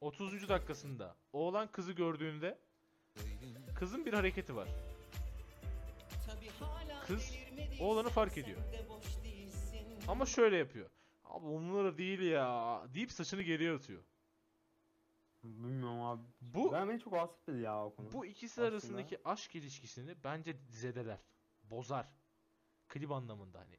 [0.00, 0.48] 30.
[0.48, 2.58] dakikasında oğlan kızı gördüğünde
[3.74, 4.68] Kızın bir hareketi var.
[7.06, 7.32] Kız
[7.80, 8.58] oğlanı fark ediyor.
[10.08, 10.90] Ama şöyle yapıyor.
[11.24, 14.02] Abi onlara değil ya deyip saçını geriye atıyor.
[15.44, 16.22] Bilmiyorum abi.
[16.40, 18.12] Bu Ben beni çok rahatsız etti ya o konu.
[18.12, 18.68] bu ikisi aslında.
[18.68, 21.18] arasındaki aşk ilişkisini bence zedeler.
[21.62, 22.06] Bozar.
[22.88, 23.76] Klip anlamında hani.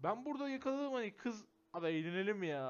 [0.00, 2.64] Ben burada yakaladım hani kız abi eğlenelim ya.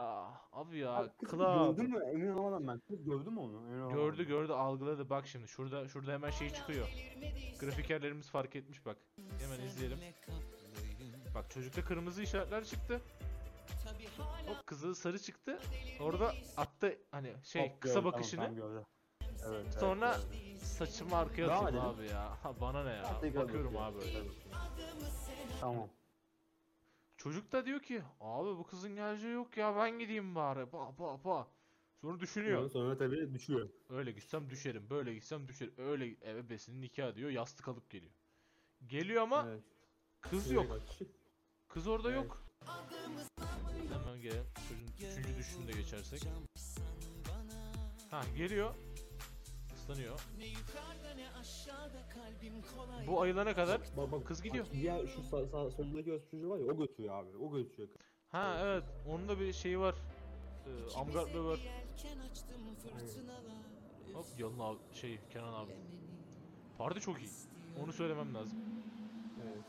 [0.52, 1.76] Abi ya Abi kız club.
[1.76, 2.04] gördün mü?
[2.12, 2.78] Emin olamadım ben.
[2.78, 3.56] Kız gördü mü onu?
[3.66, 3.96] Emin olamadım.
[3.96, 6.88] Gördü gördü algıladı bak şimdi şurada şurada hemen şey çıkıyor.
[7.60, 8.96] Grafikerlerimiz fark etmiş bak.
[9.40, 9.98] Hemen izleyelim.
[11.34, 13.00] Bak çocukta kırmızı işaretler çıktı.
[14.22, 15.60] Hop kızı sarı çıktı.
[16.00, 18.40] Orada attı hani şey Hop, kısa gördü, tamam, bakışını.
[18.60, 18.84] tamam.
[19.22, 20.58] Evet, evet, Sonra gördü.
[20.64, 22.38] saçımı arkaya Devam atayım abi ya.
[22.60, 23.10] Bana ne ya?
[23.14, 23.92] Ha, tekrar Bakıyorum bakıyor.
[23.92, 24.28] abi öyle.
[25.60, 25.88] Tamam.
[27.16, 30.66] Çocuk da diyor ki abi bu kızın geleceği yok ya ben gideyim bari.
[30.66, 31.48] Pa pa pa.
[32.00, 32.70] Sonra düşünüyor.
[32.70, 33.68] Sonra tabii düşüyor.
[33.90, 35.74] Öyle gitsem düşerim, böyle gitsem düşerim.
[35.78, 38.12] Öyle eve besinin nikah diyor, yastık alıp geliyor.
[38.86, 39.62] Geliyor ama Evet.
[40.20, 40.66] kız yok.
[41.68, 42.24] Kız orada Evet.
[42.24, 42.42] yok.
[43.92, 44.44] Hemen gelelim.
[44.68, 46.22] Çocuğun üçüncü düşüşünde geçersek.
[48.10, 48.74] Ha geliyor.
[49.74, 50.20] Islanıyor.
[53.06, 54.64] Bu ayılana kadar Bak, bak, Kız gidiyor.
[54.64, 57.36] Bak, diğer şu sağ, sağ, solundaki çocuğu var ya o götürüyor abi.
[57.36, 57.88] O götürüyor.
[58.28, 59.94] Ha evet onun da bir şeyi var.
[60.66, 61.60] Ee, Amgartlı var.
[64.14, 65.72] Hop yalın abi şey Kenan abi.
[66.78, 67.30] Parti çok iyi.
[67.82, 68.58] Onu söylemem lazım.
[69.42, 69.64] Evet.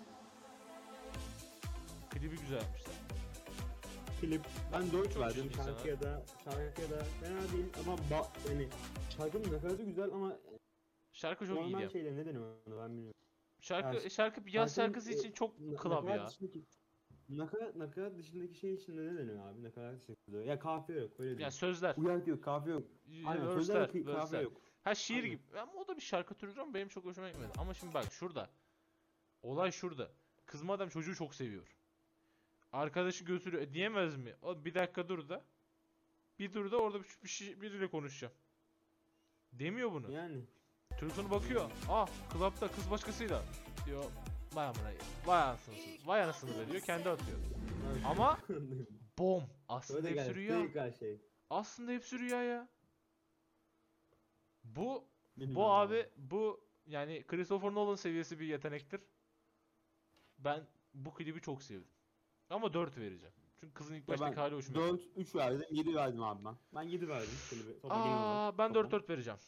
[2.10, 2.64] Klibi güzel
[4.22, 4.42] Klip
[4.74, 5.52] ben 4 Çok verdim.
[5.56, 5.66] sana.
[5.66, 8.68] Şarkıya da şarkıya da fena değil ama ba yani
[9.18, 10.38] şarkının nakaratı güzel ama
[11.12, 11.90] Şarkı çok normal ya.
[11.90, 13.14] şeyler neden onu ben bilmiyorum.
[13.62, 16.28] Şarkı şarkı bir yaz şarkısı e, için çok Na- club nakarat ya.
[16.28, 16.64] Dışındaki,
[17.30, 19.64] nakarat, nakarat dışındaki şey içinde ne deniyor abi?
[19.64, 20.44] Nakarat dışında.
[20.44, 21.50] Ya kafiye yok öyle Ya değil.
[21.52, 21.96] sözler.
[21.98, 22.88] Uyark yok, kafiye yok.
[23.26, 24.62] Aynen sözler yok, kafiye yok.
[24.84, 25.30] Ha şiir Aynen.
[25.30, 25.60] gibi.
[25.60, 27.52] Ama o da bir şarkı türüdür ama benim çok hoşuma gitmedi.
[27.58, 28.50] Ama şimdi bak şurada.
[29.42, 30.12] Olay şurada.
[30.46, 31.76] Kız madem çocuğu çok seviyor.
[32.72, 33.64] Arkadaşı götürüyor.
[33.64, 34.36] E, diyemez mi?
[34.42, 35.44] O bir dakika dur da.
[36.40, 38.34] Bir dur da orada bir, bir şey, biriyle konuşacağım.
[39.54, 40.12] Demiyor bunu.
[40.12, 40.42] Yani.
[41.16, 41.72] Sonra bakıyor.
[41.90, 43.44] Ah klapta kız başkasıyla.
[43.86, 44.04] Diyor.
[44.54, 44.92] Vay amına.
[45.26, 45.76] Vay anasını.
[46.06, 46.82] Vay anasını be diyor.
[46.82, 47.40] Kendi atıyor.
[48.06, 48.40] Ama
[49.18, 49.44] bom.
[49.68, 50.92] Aslında Öyle hepsi rüya.
[50.92, 51.22] Şey.
[51.50, 52.68] Aslında hepsi rüya ya.
[54.64, 55.06] Bu
[55.38, 59.02] Bilmiyorum bu abi bu yani Christopher Nolan seviyesi bir yetenektir.
[60.38, 61.88] Ben bu klibi çok sevdim.
[62.50, 63.34] Ama 4 vereceğim.
[63.60, 65.08] Çünkü kızın ilk baştaki ben hali hoşuma gitti.
[65.16, 66.56] 4, 3 verdim, 7 verdim abi ben.
[66.76, 67.30] Ben 7 verdim.
[67.90, 68.84] Aa ben Topa.
[68.84, 69.40] 4 4 vereceğim.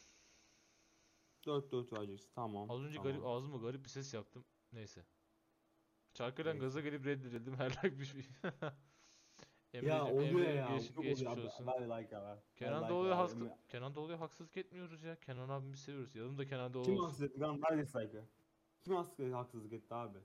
[1.46, 2.30] 4 4 vereceksin.
[2.34, 2.70] Tamam.
[2.70, 3.12] Az önce tamam.
[3.12, 4.44] garip ağzıma garip bir ses yaptım.
[4.72, 5.04] Neyse.
[6.18, 6.64] Şarkıdan Neyse.
[6.66, 7.54] gaza gelip reddedildim.
[7.58, 8.22] Her like bir şey.
[9.82, 10.68] Ya oluyor ya.
[10.76, 11.46] geç- çok geçmiş oluyor.
[11.46, 11.66] olsun.
[11.66, 12.38] Ben like ben.
[12.56, 13.44] Kenan Ben Doğulu'ya like ya.
[13.46, 15.20] haksız Kenan Doğulu'ya haksızlık etmiyoruz ya.
[15.20, 16.14] Kenan abimizi seviyoruz.
[16.14, 17.04] Yanımda Kenan Doğulu Kim olsun.
[17.04, 17.60] haksızlık etti lan?
[17.60, 18.24] Nerede saygı?
[18.84, 20.18] Kim haksızlık, haksızlık etti abi?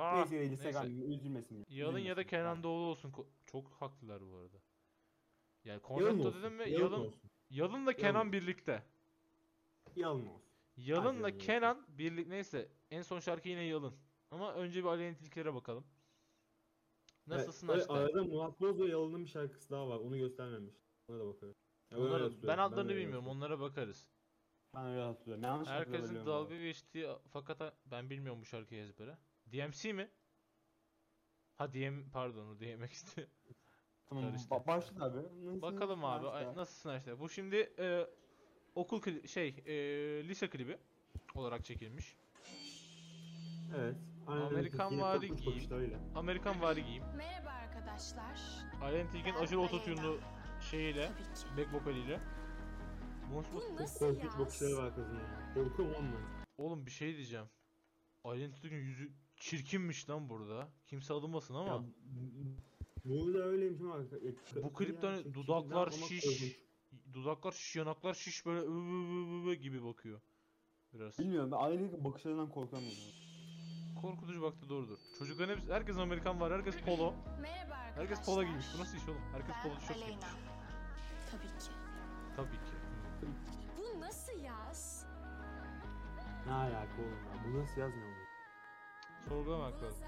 [0.00, 0.52] Aa, neyse neyse.
[0.52, 1.64] Instagram üzülmesin.
[1.68, 2.26] Yalın ya da.
[2.26, 2.62] Kenan.
[2.62, 3.10] Doğulu olsun.
[3.10, 4.56] Ko- Çok haklılar bu arada.
[5.64, 6.42] Yani olsun.
[6.42, 7.30] dedim ve Yalın Yalın olsun.
[7.50, 8.32] Yalın'la Kenan Yalın.
[8.32, 8.82] birlikte.
[9.96, 10.50] Yalın olsun.
[10.76, 11.38] Yalın'la Yalın olsun.
[11.38, 13.94] Kenan birlik neyse en son şarkı yine Yalın.
[14.30, 15.84] Ama önce bir Aleyna Tilki'lere bakalım.
[17.26, 17.94] Nasılsın evet, Açta?
[17.94, 19.96] Arada Murat Boz ve Yalın'ın bir şarkısı daha var.
[19.98, 20.74] Onu göstermemiş.
[21.08, 21.56] Ona da bakarız.
[21.90, 23.26] Ya öyle Onlara- hatırlıyorum, ben adlarını öyle bilmiyorum.
[23.28, 24.08] Onlara bakarız.
[24.74, 25.44] Ben öyle hatırlıyorum.
[25.44, 26.62] Yanlış Herkesin hatırlıyorum dalga abi.
[26.62, 29.18] geçtiği fakat ben bilmiyorum bu şarkıyı ezbere.
[29.52, 30.10] DMC mi?
[31.54, 33.28] Ha DM pardon o DMX'ti.
[34.06, 34.48] Tamam karıştı.
[34.54, 35.16] ba- başla abi.
[35.16, 35.62] Nasılsın?
[35.62, 36.60] Bakalım abi ay- Başla.
[36.60, 37.18] nasılsın işte.
[37.20, 38.06] Bu şimdi e,
[38.74, 39.74] okul kli- şey e,
[40.28, 40.78] lise klibi
[41.34, 42.16] olarak çekilmiş.
[43.76, 43.96] Evet.
[44.26, 44.54] aynen öyle.
[44.56, 45.56] Amerikan Türkiye'nin vari korkunç giyim.
[45.56, 45.98] bakışlarıyla.
[46.14, 47.04] Amerikan vari giyim.
[47.16, 48.40] Merhaba arkadaşlar.
[48.82, 50.20] Aleyna Tilki'nin aşırı ototune'lu
[50.70, 51.56] şeyiyle, Tabii ki.
[51.56, 52.20] back vokaliyle.
[53.32, 54.38] Bu nasıl- Bu Çok nasıl korkunç ya?
[54.38, 55.54] bakışları var kızın ya.
[55.54, 56.20] Korkuyorum onunla.
[56.58, 57.46] Oğlum bir şey diyeceğim.
[58.24, 60.68] Aleyna Tilki'nin yüzü çirkinmiş lan burada.
[60.86, 61.68] Kimse alınmasın ama.
[61.68, 61.82] Ya,
[63.04, 64.04] burada öyleymiş ama.
[64.62, 66.58] Bu klipte hani dudaklar şiş,
[67.12, 70.20] dudaklar şiş, yanaklar şiş böyle ı ı ı ı gibi bakıyor.
[70.92, 71.18] Biraz.
[71.18, 72.98] Bilmiyorum ben ailenin bakışlarından korkamıyorum.
[74.02, 74.98] Korkutucu baktı doğrudur.
[75.18, 77.14] Çocukların hepsi, herkes Amerikan var, herkes polo.
[77.40, 77.96] Merhaba arkadaşlar.
[77.96, 78.66] Herkes polo giymiş.
[78.76, 79.20] Bu nasıl iş oğlum?
[79.32, 80.24] Herkes polo Ben tişört giymiş.
[81.30, 81.70] Tabii ki.
[82.36, 82.76] Tabii ki.
[83.78, 85.06] Bu nasıl yaz?
[86.46, 87.44] Ne alaka oğlum ya?
[87.54, 88.19] Bu nasıl yazmıyor?
[89.28, 89.98] Sorgulamak lazım.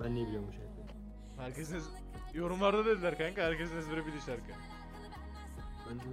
[0.00, 0.86] Ben ne biliyorum bu şarkıyı?
[1.36, 1.82] Herkesin
[2.34, 4.52] yorumlarda dediler kanka herkesin ezbere bilir şarkı.
[5.90, 6.04] Ben ben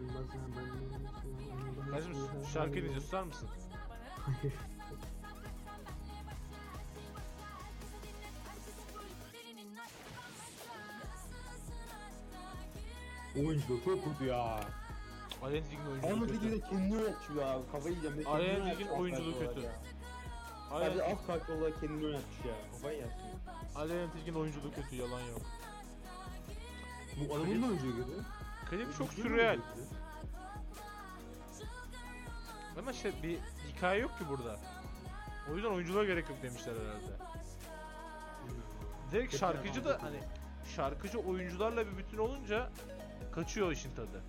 [1.92, 3.50] Kardeşim şu şarkıyı dinleyeceğiz susar mısın?
[13.36, 14.60] Oyuncu çok kötü ya.
[15.42, 16.52] Tilki'nin Ahmet oyunculuğu kötü.
[16.52, 17.58] de kendini oynatmış ya.
[17.72, 18.26] Kafayı yiyeceğim.
[18.26, 19.62] De Araya kendini Tilki'nin oynatmış, oyunculuğu kötü.
[19.66, 19.72] ya.
[20.70, 22.54] Sadece alt karakter olarak kendini oynatmış ya.
[22.72, 23.16] Kafayı yersin.
[23.76, 25.42] Alien Tilki'nin oyunculuğu kötü yalan yok.
[27.20, 28.26] Bu adamın da oyunculuğu kötü.
[28.70, 29.60] Klip çok sürreal.
[32.80, 34.60] Ama işte bir hikaye yok ki burada.
[35.52, 37.32] O yüzden oyunculuğa gerek yok demişler herhalde.
[39.12, 40.20] Direkt şarkıcı da hani
[40.76, 42.70] şarkıcı oyuncularla bir bütün olunca
[43.32, 44.24] kaçıyor işin tadı.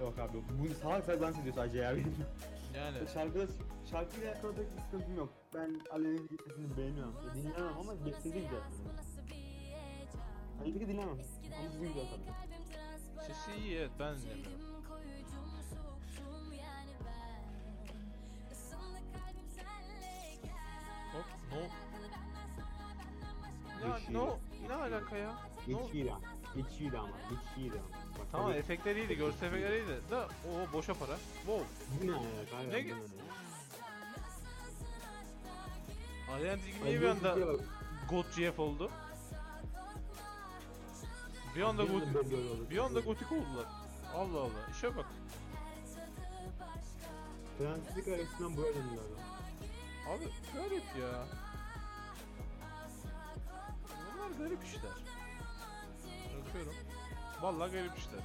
[0.00, 0.38] Yok abi
[0.70, 1.90] bu salak salak dans ediyor sadece ya.
[2.74, 3.46] Yani Şarkıda,
[3.90, 5.32] şarkıyla alakalı pek bir sıkıntım yok.
[5.54, 7.14] Ben Aleyna Tilki sesini beğeniyorum.
[7.26, 8.14] Ya, dinlemem ama güzel.
[10.60, 11.08] Aleyna Tilki dinlemem.
[11.08, 11.22] Ama
[11.68, 13.22] sesi güzel tabii.
[13.26, 14.60] sesi iyi evet ben dinlemiyorum.
[21.12, 21.60] Hop no.
[23.88, 24.22] Ya Geçiyor.
[24.22, 25.32] no ne alaka ya?
[25.68, 25.78] No.
[26.56, 27.08] Geçiydi ama.
[27.30, 28.18] Geçiydi ama.
[28.18, 30.00] Bak, Tamam tabii- efektler iyiydi, görsel efektler iyiydi.
[30.10, 31.16] Da o boşa para.
[31.36, 31.64] Wow.
[32.02, 32.12] Bu ne?
[32.56, 32.94] Hayır, Ne-?
[36.34, 37.60] Alien Tilki niye bir anda bak.
[38.10, 38.90] God GF oldu?
[41.56, 42.66] Bir anda Bir anda gotik, böyle oldu.
[42.70, 43.66] bir anda gotik oldular.
[44.14, 45.06] Allah Allah, işe bak.
[47.58, 48.84] Fransızlık arasından buraya lan.
[50.08, 50.24] Abi
[50.54, 51.24] garip ya.
[54.14, 54.90] Bunlar garip işler.
[56.50, 56.74] Bakıyorum.
[57.42, 58.20] Vallahi garip işler.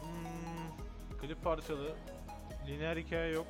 [0.00, 1.92] Hmm, klip parçalı.
[2.66, 3.46] Lineer hikaye yok.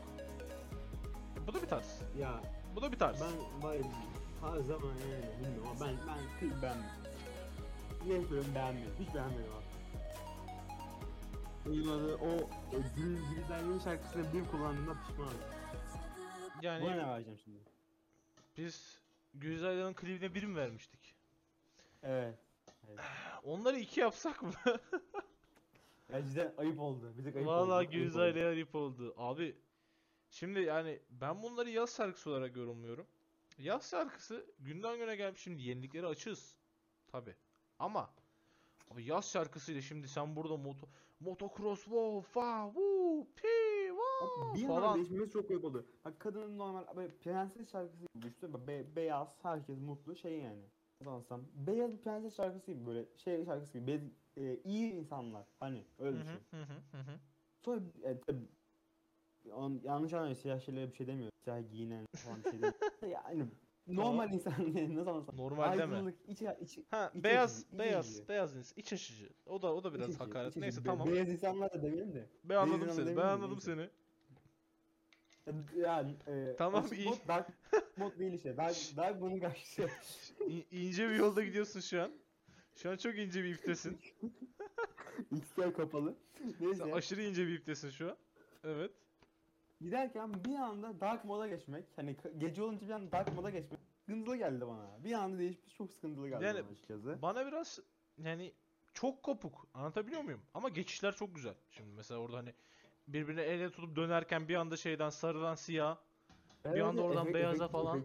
[1.38, 2.00] E, bu da bir tarz.
[2.18, 2.40] Ya
[2.76, 3.20] Bu da bir tarz.
[3.20, 3.82] ben ya,
[4.42, 6.90] her zaman yani bilmiyorum ama ben ben klip beğenmedim.
[8.04, 8.92] Niye söylüyorum beğenmedim.
[9.00, 9.52] Hiç beğenmedim
[11.62, 11.70] abi.
[11.70, 12.50] Uyumadı o
[12.96, 15.38] Gül Gülizar'ın şarkısını bir kullandığımda pişmanım.
[16.62, 17.58] yani Buna ne vereceğim şimdi?
[18.56, 19.00] biz
[19.34, 21.14] Güzellerin klibine bir mi vermiştik?
[22.02, 22.34] Evet.
[23.44, 24.52] Onları iki yapsak mı?
[26.12, 27.12] Ya cidden ayıp oldu.
[27.18, 27.56] Bir tek ayıp oldu.
[27.56, 28.20] Vallahi Ayıp oldu.
[28.48, 29.14] Ayıp oldu.
[29.16, 29.56] Abi
[30.30, 33.06] şimdi yani ben bunları yaz şarkısı olarak yorumluyorum.
[33.58, 36.56] Yaz şarkısı günden güne gelmiş şimdi yenilikleri açığız.
[37.12, 37.34] Tabi.
[37.78, 38.10] Ama
[38.90, 40.86] abi yaz şarkısıyla şimdi sen burada moto
[41.20, 43.48] motocross wow fa woo pi
[43.88, 44.94] wow Bir anda falan.
[44.94, 45.86] değişmesi çok ayıp oldu.
[46.04, 48.66] Bak kadının normal böyle prenses şarkısı gibi düştü.
[48.66, 50.62] Be- beyaz, herkes mutlu şey yani.
[51.06, 51.40] Anlatsam?
[51.66, 53.86] Beyaz bir prenses şarkısı gibi böyle şey şarkısı gibi.
[53.86, 55.46] Be- e, iyi insanlar.
[55.60, 56.40] Hani öyle hı düşün.
[56.50, 57.18] hı hı hı hı.
[57.64, 58.48] Sonra e, tabii,
[59.52, 61.32] an- yanlış anlamayın siyah şeylere bir şey demiyorum.
[61.44, 62.80] Siyah giyinen falan bir şey demiyorum.
[63.12, 63.46] yani
[63.96, 65.36] normal insan yani nasıl anlatsam.
[65.36, 65.94] Normal deme.
[65.94, 68.28] Aydınlık, içi, içi, Ha İç beyaz açıcı, iç beyaz açıcı.
[68.28, 69.28] beyaz ins- iç açıcı.
[69.46, 70.48] O da o da biraz iç hakaret.
[70.48, 70.60] iç içi.
[70.60, 71.08] Neyse tamam.
[71.12, 72.26] Beyaz insanlar da demeyelim de.
[72.44, 73.16] Ben anladım beyaz seni.
[73.16, 73.74] Ben anladım neyse.
[73.74, 73.90] seni.
[75.76, 77.08] Yani e, Tamam, iyi.
[77.08, 77.48] mod, dark
[77.96, 78.56] mod değil işte.
[78.56, 79.88] Dark, dark bunun karşısı.
[80.70, 82.10] İnce bir yolda gidiyorsun şu an.
[82.76, 83.98] Şu an çok ince bir iptesin.
[85.32, 86.14] XL kapalı.
[86.60, 86.84] Neyse.
[86.84, 88.16] Sen aşırı ince bir iptesin şu an.
[88.64, 88.90] Evet.
[89.80, 94.36] Giderken bir anda dark moda geçmek, hani gece olunca bir anda dark moda geçmek sıkıntılı
[94.36, 95.04] geldi bana.
[95.04, 97.18] Bir anda değişmiş çok sıkıntılı geldi Yani bana açıkçası.
[97.22, 97.78] Bana biraz
[98.18, 98.52] yani
[98.94, 99.66] çok kopuk.
[99.74, 100.40] Anlatabiliyor muyum?
[100.54, 101.54] Ama geçişler çok güzel.
[101.70, 102.54] Şimdi mesela orada hani
[103.08, 105.96] birbirine elle tutup dönerken bir anda şeyden sarıdan siyah.
[106.64, 108.04] Evet, anda oradan efekt- beyaza efekt- falan.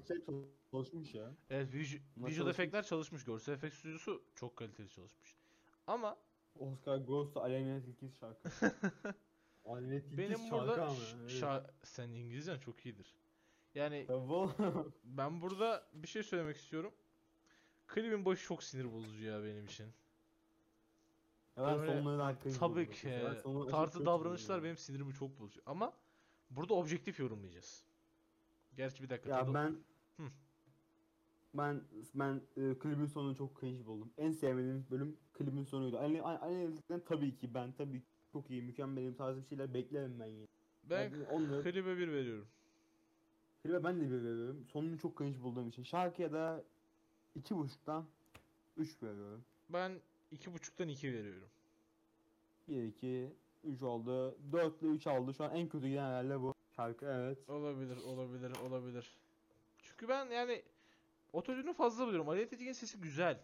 [0.71, 1.31] çalışmış ya.
[1.49, 2.49] Evet, vij- visual çalışmış?
[2.49, 3.23] efektler çalışmış.
[3.23, 5.35] Görsel efekt stüdyosu çok kaliteli çalışmış.
[5.87, 6.17] Ama
[6.59, 8.49] Oscar Ghost'u Aleyna Tilki şarkı.
[9.65, 10.87] Tilki benim burada
[11.27, 13.15] şa- sen İngilizcen çok iyidir.
[13.75, 14.07] Yani
[15.03, 16.93] ben burada bir şey söylemek istiyorum.
[17.87, 19.85] Klibin başı çok sinir bozucu ya benim için.
[21.57, 23.21] Ya ben Böyle- hakkıyım Tabii ki.
[23.69, 25.63] Tartı davranışlar benim sinirimi çok bozuyor.
[25.65, 25.93] Ama
[26.49, 27.83] burada objektif yorumlayacağız.
[28.77, 29.29] Gerçi bir dakika.
[29.29, 29.77] Ya tadı- ben
[30.17, 30.29] Hı.
[31.53, 31.81] ben
[32.15, 34.13] ben e, klibin sonunu çok cringe buldum.
[34.17, 35.97] En sevmediğim bölüm klibin sonuydu.
[35.99, 36.71] Aynı aynı
[37.05, 40.47] tabii ki ben tabii ki çok iyi mükemmelim tarzı bir şeyler beklemem ben yine.
[40.89, 42.47] ben Yani onları klibe bir veriyorum.
[43.63, 44.65] klibe ben de bir veriyorum.
[44.71, 45.83] Sonunu çok cringe bulduğum için.
[45.83, 46.63] Şarkıya da
[47.35, 48.05] iki buçuktan
[48.77, 49.43] üç veriyorum.
[49.69, 49.91] Ben
[50.31, 51.49] iki buçuktan iki veriyorum.
[52.67, 53.29] 1 2
[53.63, 54.37] 3 oldu.
[54.51, 55.33] 4 ile 3 oldu.
[55.33, 56.55] Şu an en kötü giden herhalde bu.
[56.75, 57.49] Şarkı evet.
[57.49, 59.17] Olabilir, olabilir, olabilir.
[59.83, 60.61] Çünkü ben yani
[61.33, 62.29] ototünü fazla buluyorum.
[62.29, 63.39] Ali Tetik'in sesi güzel.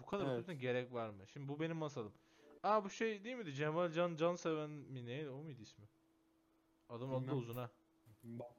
[0.00, 0.38] Bu kadar Evet.
[0.38, 1.26] ototüne gerek var mı?
[1.26, 2.12] Şimdi bu benim masalım.
[2.62, 3.52] Aa bu şey değil miydi?
[3.52, 5.30] Cemal Can Can Seven mi neydi?
[5.30, 5.84] O muydu ismi?
[6.88, 7.38] Adamın adı da Bilmem.
[7.38, 7.70] uzun ha.
[8.22, 8.50] Bak.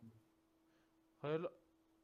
[1.21, 1.51] Hayır la-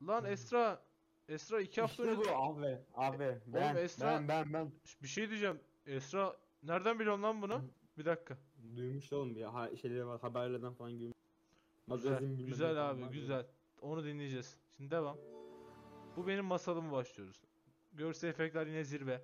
[0.08, 0.82] lan Esra
[1.30, 4.72] Esra iki hafta İşte önce bu abi abi ben Esra- ben ben ben
[5.04, 5.60] bir şey diyeceğim.
[5.86, 7.62] Esra nereden biliyorsun lan bunu?
[7.98, 8.38] Bir dakika.
[8.76, 11.16] duymuş oğlum ya ha, şeyleri var haberlerden falan görmüş.
[11.88, 13.46] Güzel, Magazin bilmem ne güzel falan abi var güzel.
[13.82, 14.58] Onu dinleyeceğiz.
[14.78, 15.18] Şimdi devam.
[16.16, 17.42] Bu benim masalımı başlıyoruz.
[17.94, 19.22] Görsel efektler yine zirve.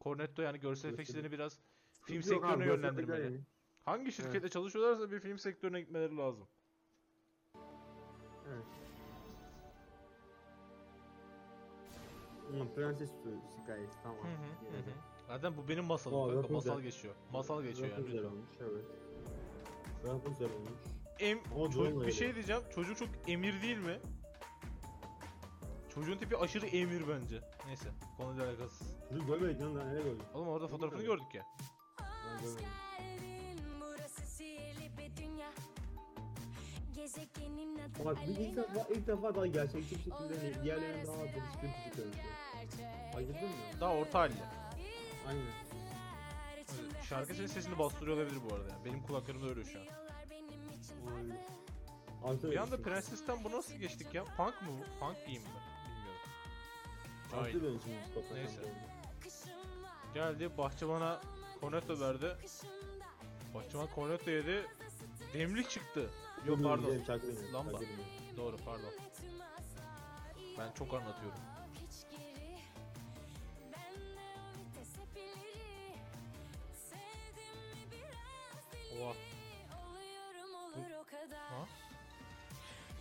[0.00, 1.60] Cornetto yani görsel Görsel- efektlerini biraz
[2.02, 3.40] film yok sektörüne yönlendirmeli.
[3.82, 6.48] Hangi şirkette çalışıyorlarsa bir film sektörüne gitmeleri lazım.
[8.48, 8.64] Evet.
[12.76, 13.10] Prenses
[13.62, 14.18] hikayesi tamam.
[14.18, 14.76] Hı hı, Yani.
[14.76, 14.90] hı.
[15.28, 16.52] Zaten bu benim masalım Aa, kanka.
[16.52, 17.14] Masal geçiyor.
[17.32, 18.24] Masal geçiyor Rapunzel yani.
[18.24, 18.36] lütfen.
[18.36, 18.84] olmuş evet.
[20.06, 20.70] Rapunzel olmuş.
[21.18, 22.62] Em Ama çocuk- bir şey diyeceğim.
[22.74, 24.00] Çocuk çok emir değil mi?
[25.94, 27.40] Çocuğun tipi aşırı emir bence.
[27.66, 28.96] Neyse, konuyla alakasız.
[29.08, 30.22] Çocuk görmedik lan nereye gördük?
[30.34, 31.46] Oğlum orada fotoğrafını gördük ya.
[32.40, 35.50] Hoş geldin, burası sihirli bir dünya.
[36.94, 41.60] Gezegenin adı Bak bir ilk defa ilk defa daha gerçekçi bir şekilde diğerlerinden daha gelişkin
[41.60, 42.24] çocuk görünüyor.
[43.12, 43.54] Fark ettin mi?
[43.80, 44.32] Daha orta halli.
[45.28, 45.42] Aynen.
[47.08, 48.68] Şarkı senin sesini bastırıyor olabilir bu arada.
[48.68, 48.84] Yani.
[48.84, 49.86] Benim kulaklarımda öyle şu an.
[51.16, 51.38] Aynen.
[52.24, 52.82] Artı Bir anda.
[52.82, 54.24] Prenses'ten bu nasıl geçtik ya?
[54.24, 54.98] Punk mu bu?
[55.00, 55.48] Punk giyim mi?
[55.86, 56.20] Bilmiyorum.
[57.32, 57.60] Artı Aynen.
[57.62, 58.60] dönüşüm Mustafa Neyse.
[60.14, 61.20] Geldi bahçıvana
[61.62, 62.36] cornetto verdi.
[63.54, 64.66] Bahçıvan cornetto yedi.
[65.34, 66.10] Demlik çıktı.
[66.46, 67.04] Yok Bilmiyorum, pardon.
[67.06, 67.70] şarkı Lamba.
[67.72, 67.86] şarkı.
[68.36, 68.90] Doğru pardon.
[70.58, 71.38] Ben çok anlatıyorum.
[79.02, 79.12] Oha.
[81.10, 81.38] Kadar.
[81.38, 81.66] Ha?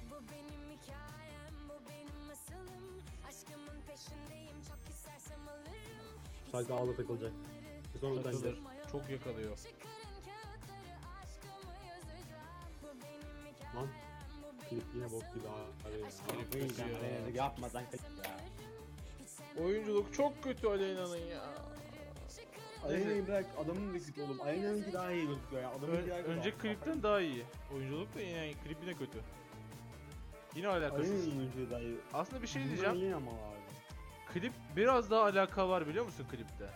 [0.10, 3.04] Bu benim hikayem, bu benim masalım.
[3.28, 6.22] Aşkımın peşindeyim, çok istersem alırım.
[6.52, 7.32] Şarkı ağda takılacak.
[8.02, 8.60] Buradan Takılır.
[8.92, 9.58] Çok yakalıyor.
[9.58, 9.78] Çıkarın
[10.26, 10.86] kağıtları,
[11.24, 12.46] aşkımı yazacağım.
[12.84, 13.88] Bu benim hikayem, Lan
[14.70, 15.72] klip yine bok gibi abi.
[16.28, 16.88] Klip kötü ya.
[16.88, 19.64] yani Yapma lan klip ya.
[19.64, 21.42] Oyunculuk çok kötü Aleyna'nın ya.
[22.86, 24.42] Aleyna'yı bırak adamın da kötü oğlum.
[24.42, 25.70] Aleyna'nınki daha iyi gözüküyor ya.
[25.70, 27.46] Adamın Ön, önceki klipten daha iyi.
[27.74, 29.20] Oyunculuk da yine klip yine kötü.
[30.56, 31.10] Yine alakasız.
[31.12, 31.98] Aleyna'nın oyunculuğu daha iyi.
[32.14, 32.96] Aslında bir şey Bundan diyeceğim.
[32.98, 33.62] iyi ama abi.
[34.34, 36.70] Klip biraz daha alaka var biliyor musun klipte?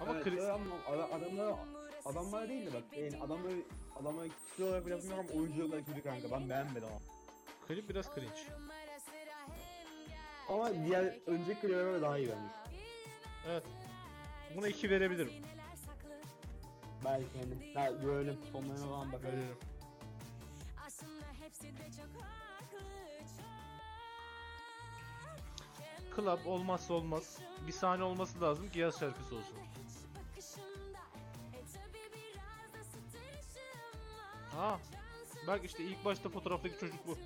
[0.00, 1.54] Ama evet, klip evet ama ada- adamlar
[2.04, 3.52] adamlar değil de bak yani adamlar
[4.00, 6.98] adamlar kişi olarak bile yapmıyor ama oyuncu olarak kötü kanka ben beğenmedim ama.
[7.68, 8.40] klip biraz cringe.
[10.48, 12.76] Ama diğer önceki göre daha iyi bence.
[13.48, 13.62] Evet.
[14.56, 15.32] Buna 2 verebilirim.
[17.04, 19.34] Belki hani daha görelim sonlarına falan bakarız.
[19.34, 19.56] Veririm.
[26.16, 27.38] Club olmazsa olmaz.
[27.66, 29.56] Bir sahne olması lazım ki yaz şarkısı olsun.
[34.56, 34.78] Aa.
[35.46, 37.16] Bak işte ilk başta fotoğraftaki çocuk bu.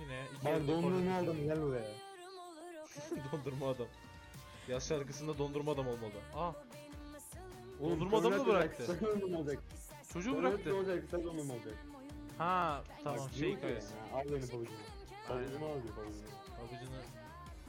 [0.00, 1.30] Yine iki Ben elde dondurma kornetto.
[1.30, 1.84] aldım gel buraya.
[3.32, 3.86] dondurma adam.
[4.68, 6.12] Yaz şarkısında dondurma adam olmalı.
[6.34, 6.52] Aa.
[7.80, 8.86] Dondurma adamı da bıraktı.
[8.86, 9.58] Kısa dondurma olacak.
[10.12, 10.76] Çocuğu bıraktı.
[10.76, 11.74] olacak, kısa dondurma olacak.
[12.38, 13.94] Ha tamam Bak, şey yok ya, hikayesi.
[14.14, 14.76] Al benim pabucumu.
[15.28, 15.44] Aynen.
[15.44, 16.26] Pabucumu al diyor pabucumu.
[16.58, 17.00] Babacını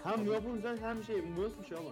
[0.08, 1.89] Hem Rapunzel hem şey nasıl bir şey ama.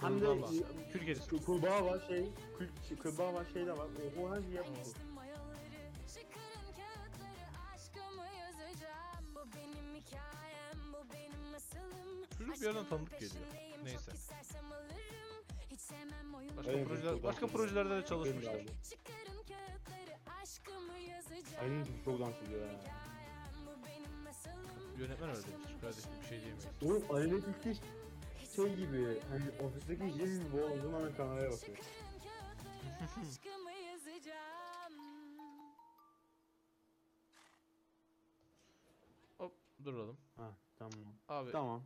[0.00, 0.46] Hem de Kurbağa.
[0.46, 3.86] Ku- kurbağa var şey, kül, kurbağa var şey de var.
[4.20, 4.78] O her şeyi yapmış.
[6.14, 13.32] Çıkarın kağıtları aşkımı yazacağım Bu benim hikayem bu benim masalım Çocuk bir yerden tanıdık geliyor.
[13.50, 14.04] Peşindeyim, Neyse.
[14.06, 15.44] çok istersem alırım.
[15.70, 18.54] Hiç sevmem oyun Başka Evet, projeler çok başka projelerde de çalışmışlar.
[18.90, 22.99] Çıkarın kağıtları aşkımı yazacağım Aynen çok dans ediyor ya.
[25.00, 25.80] Yönetmen öyle demiştir.
[25.80, 26.66] Kardeşim bir şey diyemeyiz.
[26.82, 27.80] Oğlum Tilki
[28.56, 31.78] şey gibi hani ofisteki jim gibi o zaman kameraya bakıyor.
[33.00, 34.94] aşkımı yazacağım
[39.38, 39.52] Hop
[39.84, 40.16] duralım.
[40.36, 40.94] Ha tamam.
[41.28, 41.82] Abi Tamam.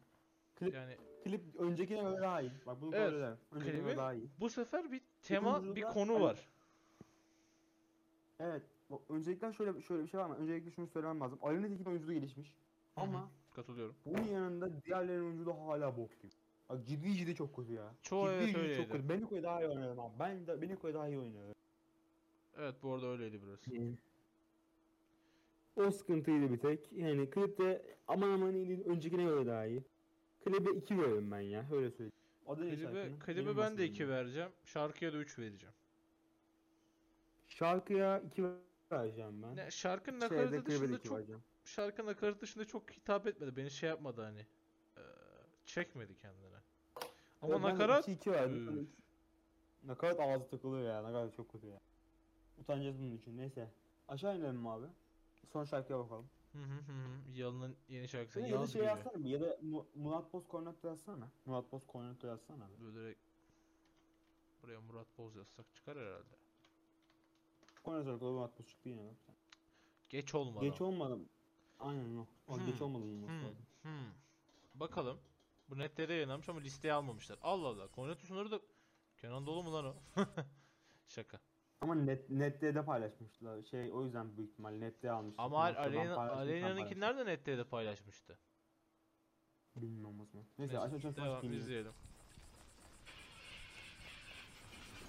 [0.57, 2.53] Klip, yani klip öncekine göre daha iyi.
[2.67, 3.39] Bak bunu Evet.
[3.53, 4.31] Öncekine klibi- göre daha iyi.
[4.41, 6.49] bu sefer bir tema bir konu var.
[8.39, 8.63] Evet.
[8.91, 11.39] bak, Öncelikle şöyle şöyle bir şey var ama öncelikle şunu söylemem lazım.
[11.43, 12.55] Aleyna Tilki'nin oyunculuğu gelişmiş.
[12.97, 13.95] Ama Katılıyorum.
[14.07, 16.33] bunun yanında diğerlerinin oyunculuğu hala bok gibi.
[16.69, 17.95] Bak ciddi ciddi çok kötü ya.
[18.03, 18.83] Çoğu ciddi evet ciddi öyleydi.
[18.83, 19.09] çok kötü.
[19.09, 20.13] Beniko'yu daha iyi oynadım abi.
[20.19, 21.55] Ben de Beniko'yu daha iyi oynuyorum.
[22.59, 23.59] Evet bu arada öyleydi biraz.
[25.77, 26.93] O sıkıntıydı bir tek.
[26.93, 28.85] Yani klipte aman aman iyi değil.
[28.85, 29.83] Öncekine göre daha iyi.
[30.45, 31.67] Klibe 2 veriyorum ben ya.
[31.73, 32.13] Öyle söyleyeyim.
[32.47, 33.19] Adı ne Klibe, şarkının?
[33.19, 34.09] klibe Benim ben de masalım 2 ya.
[34.09, 34.51] vereceğim.
[34.65, 35.75] Şarkıya da 3 vereceğim.
[37.49, 38.45] Şarkıya 2
[38.93, 39.57] vereceğim ben.
[39.57, 41.43] Ne, şarkının Şeyde nakaratı klibe de dışında 2 çok vereceğim.
[41.65, 43.57] Şarkının nakaratı dışında çok hitap etmedi.
[43.57, 44.47] Beni şey yapmadı hani.
[44.97, 45.03] eee,
[45.65, 46.57] çekmedi kendine.
[47.43, 48.79] Ama nakarat 2-2 verdim.
[48.79, 48.89] üf.
[49.85, 51.03] Nakarat ağzı takılıyor ya.
[51.03, 51.81] Nakarat çok kötü ya.
[52.59, 53.39] Utanacağız bunun için.
[53.39, 53.71] Neyse.
[54.09, 54.87] Aşağı inelim mi abi?
[55.53, 56.27] Son şarkıya bakalım.
[56.53, 57.39] Hı hı hı hı.
[57.39, 58.91] Yalın'ın yeni şarkısı Ya da Yaz şey Gece.
[58.91, 61.29] yazsana bir ya da Mu- Murat Boz Kornetto yazsana.
[61.47, 62.69] Murat Boz Kornetto yazsana.
[62.71, 62.85] bir.
[62.85, 63.21] Böyle direkt
[64.63, 66.25] buraya Murat Boz yazsak çıkar herhalde.
[67.83, 69.05] Kornetto Murat Boz çıktı yine.
[69.05, 69.15] lan.
[70.09, 70.61] Geç olmadan.
[70.71, 71.19] Geç olmadı.
[71.85, 72.27] Aynen o.
[72.47, 73.67] O geç Hmm, olmadı olması Hmm, lazım.
[73.83, 74.11] hmm.
[74.75, 75.19] Bakalım.
[75.71, 77.39] Bu netlere yayınlanmış ama listeye almamışlar.
[77.43, 77.89] Allah Allah.
[77.95, 78.61] Cornetto sunuları da
[79.19, 79.95] Kenan Dolu mu lan o?
[81.09, 81.39] Şaka.
[81.81, 83.63] Ama net nette de paylaşmışlar.
[83.63, 85.45] Şey o yüzden büyük ihtimal nette almışlar.
[85.45, 88.39] Ama Aleyna, Aleyna'nınki nerede netleye de paylaşmıştı?
[89.77, 90.47] Bilmiyorum o zaman.
[90.59, 91.93] Neyse Neyse, aç aç aç Devam izleyelim.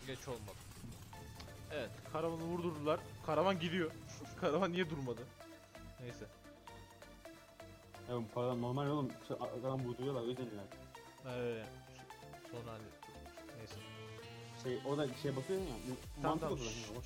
[0.07, 0.57] Geç olmadı.
[1.71, 2.99] Evet, karavanı vurdurdular.
[3.25, 3.91] Karavan gidiyor.
[4.39, 5.21] karavan niye durmadı?
[6.01, 6.25] Neyse.
[8.09, 9.11] Evet bu paralar normal oğlum.
[9.27, 10.65] Şey, arkadan vurduruyorlar özeniyorlar.
[11.25, 11.63] Ee,
[12.51, 12.83] son hali.
[13.57, 13.75] Neyse.
[14.63, 15.67] Şey o da şey basıyor ya.
[16.21, 16.57] Tamam tamam.
[16.57, 16.97] şşş, ya.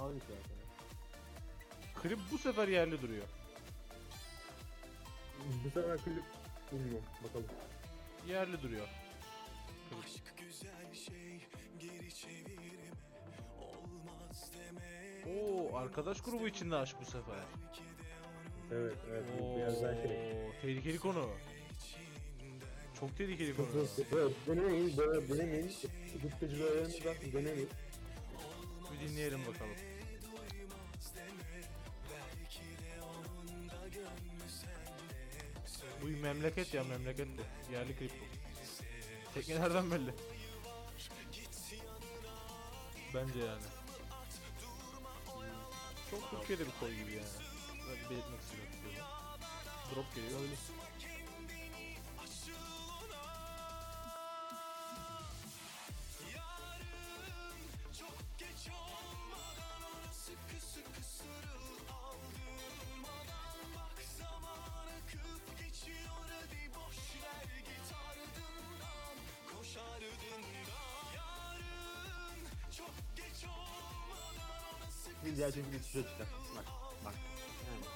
[0.00, 0.58] Al işte arkadaşlar.
[2.02, 3.24] Klip bu sefer yerli duruyor.
[5.64, 6.24] Bu sefer klip
[6.72, 7.46] bilmiyorum bakalım.
[8.28, 8.88] Yerli duruyor.
[9.90, 10.04] Klip.
[10.04, 11.40] Aşk güzel şey
[11.78, 12.90] geri çevirme
[13.60, 17.34] olmaz deme Oo, arkadaş grubu içinde aşk bu sefer.
[18.72, 20.02] Evet evet Oo, biraz daha şey.
[20.62, 21.30] tehlikeli konu.
[23.00, 23.68] Çok tehlikeli konu.
[24.12, 25.72] Evet denemeyin böyle denemeyin.
[26.12, 27.68] Sıkıştırıcılarını da denemeyin.
[28.92, 29.74] Bir dinleyelim bakalım.
[36.02, 37.72] Bu memleket ya memleket bu.
[37.72, 38.24] Yerli klip bu.
[39.34, 40.14] Teknelerden belli.
[43.14, 43.77] Bence yani.
[46.10, 47.28] Çok Türkiye'de bir koy gibi yani.
[47.88, 48.72] Böyle belirtmek istiyorum.
[49.94, 50.40] Drop geliyor.
[75.28, 76.26] Bir diğer bir size çıkar.
[76.56, 76.64] Bak
[77.04, 77.14] bak.
[77.66, 77.86] Yani.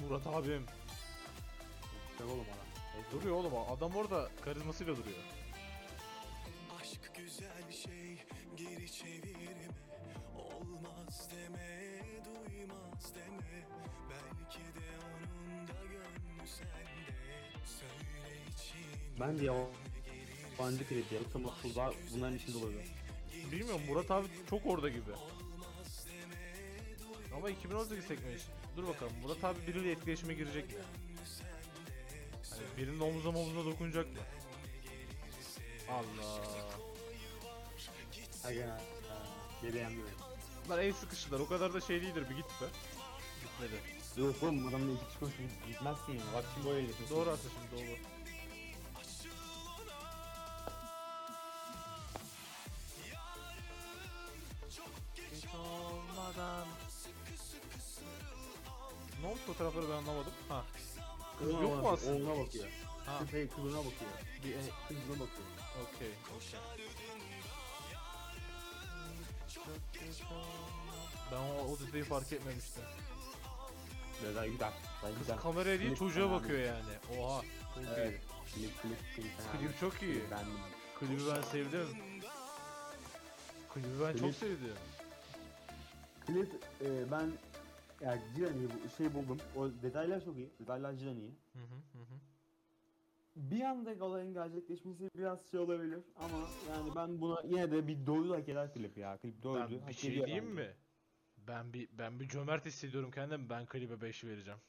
[0.00, 0.66] Murat abim.
[2.10, 3.12] Güzel oğlum adam.
[3.12, 5.39] Duruyor oğlum adam orada karizmasıyla duruyor.
[11.30, 11.90] Deme
[12.24, 13.66] duymaz deme
[14.10, 19.54] belki de onun da gönlü sende söyle için Bence ya
[20.60, 21.20] yabancı ya.
[21.20, 22.82] Yoksa Mutluluklar bunların içinde oluyor.
[23.52, 25.10] Bilmiyorum Murat abi çok orada gibi.
[27.36, 28.42] Ama 2018 sekmiş.
[28.76, 30.74] Dur bakalım Murat abi biriyle etkileşime girecek mi?
[32.50, 34.18] Hani birinin omuzuna omuzuna dokunacak mı?
[35.88, 36.42] Allah.
[38.44, 38.80] Aga.
[39.62, 40.08] Geri yanmıyor.
[40.70, 42.66] Bunlar el sıkıştılar o kadar da şey değildir bir git be.
[43.42, 43.82] Gitmedi.
[44.16, 45.32] Yok oğlum adamla iki çıkmış
[45.68, 46.20] gitmezsin ya.
[46.34, 47.16] Bak şimdi böyle yapıyorsun.
[47.16, 47.96] Doğru aslında şimdi doğru.
[55.34, 56.66] Hiç olmadan.
[59.22, 60.32] Ne oldu fotoğrafları ben anlamadım.
[60.48, 60.64] Ha.
[61.38, 62.30] Kız Kızına yok mu aslında?
[62.32, 62.68] Oğluna bakıyor.
[63.06, 63.18] Ha.
[63.18, 64.10] Kız hey, kızına bakıyor.
[64.44, 65.48] Bir, e, Kızına bakıyor.
[65.82, 66.60] Okey, okey.
[71.32, 72.82] Ben o, o detayı fark etmemiştim.
[74.22, 74.50] Güzel güzel.
[74.50, 74.72] Güzel
[75.12, 75.36] Kız güzel.
[75.36, 77.20] kameraya değil çocuğa bakıyor yani.
[77.20, 77.42] Oha.
[77.74, 78.20] Çok Evet.
[78.54, 79.36] Klip klip klip.
[79.36, 79.58] fena.
[79.60, 80.22] Klip çok iyi.
[80.30, 80.44] Ben
[80.98, 81.86] Klibi ben sevdim.
[83.74, 84.74] Klibi ben çok Klip- sevdim.
[86.26, 87.32] klip e, ben
[88.00, 89.38] yani Cilani'yi bu şey buldum.
[89.56, 90.50] O detaylar çok iyi.
[90.60, 91.30] Detaylar Cilani'yi.
[91.52, 92.14] Hı hı hı hı.
[93.40, 96.38] Bir anda olayın gerçekleşmesi biraz şey olabilir ama
[96.68, 99.16] yani ben buna yine de bir doydu hak eder klip ya.
[99.18, 99.60] Klip doydu.
[99.60, 100.68] Ben bir hak şey ediyor diyeyim bence.
[100.68, 100.74] mi?
[101.36, 103.50] Ben bir ben bir cömert hissediyorum kendimi.
[103.50, 104.60] Ben klibe 5 vereceğim.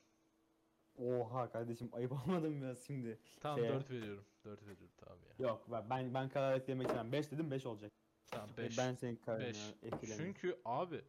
[0.97, 3.19] Oha kardeşim ayıp olmadım biraz şimdi.
[3.39, 4.25] Tamam Şeye- 4 veriyorum.
[4.45, 5.47] 4 veriyorum tamam ya.
[5.47, 7.11] Yok ben ben, ben karar ettirmek istemem.
[7.11, 7.91] 5 dedim 5 olacak.
[8.31, 8.77] Tamam E, 5.
[8.77, 9.57] Ben senin 5.
[9.83, 10.17] etkilemem.
[10.17, 11.01] Çünkü abi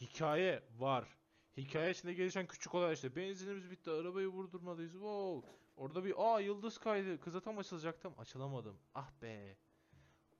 [0.00, 1.16] hikaye var.
[1.56, 5.50] Hikaye içinde gelişen küçük olay işte benzinimiz bitti arabayı vurdurmalıyız wow.
[5.76, 9.56] Orada bir aa yıldız kaydı kıza tam açılacaktım açılamadım ah be.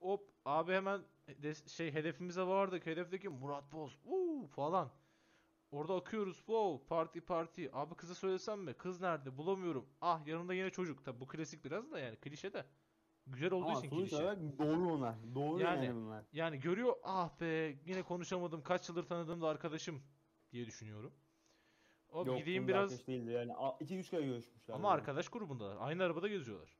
[0.00, 1.00] Hop abi hemen
[1.66, 4.90] şey hedefimize vardık hedefteki Murat Boz uuu falan.
[5.70, 10.70] Orada akıyoruz wow parti parti abi kıza söylesem mi kız nerede bulamıyorum ah yanında yine
[10.70, 12.64] çocuk tabi bu klasik biraz da yani klişe de.
[13.26, 14.16] Güzel olduğu Ama için sonuç klişe.
[14.22, 15.14] olarak doğru bunlar.
[15.34, 16.24] Doğru yani, Yani- bunlar.
[16.32, 20.02] Yani görüyor ah be yine konuşamadım kaç yıldır tanıdığım da arkadaşım
[20.52, 21.12] diye düşünüyorum.
[22.16, 23.52] O Yok, gideyim biraz arkadaş değildi yani.
[23.52, 24.74] 2-3 kere görüşmüşler.
[24.74, 24.94] ama yani.
[25.00, 25.76] arkadaş grubundalar.
[25.80, 26.76] Aynı arabada geziyorlar.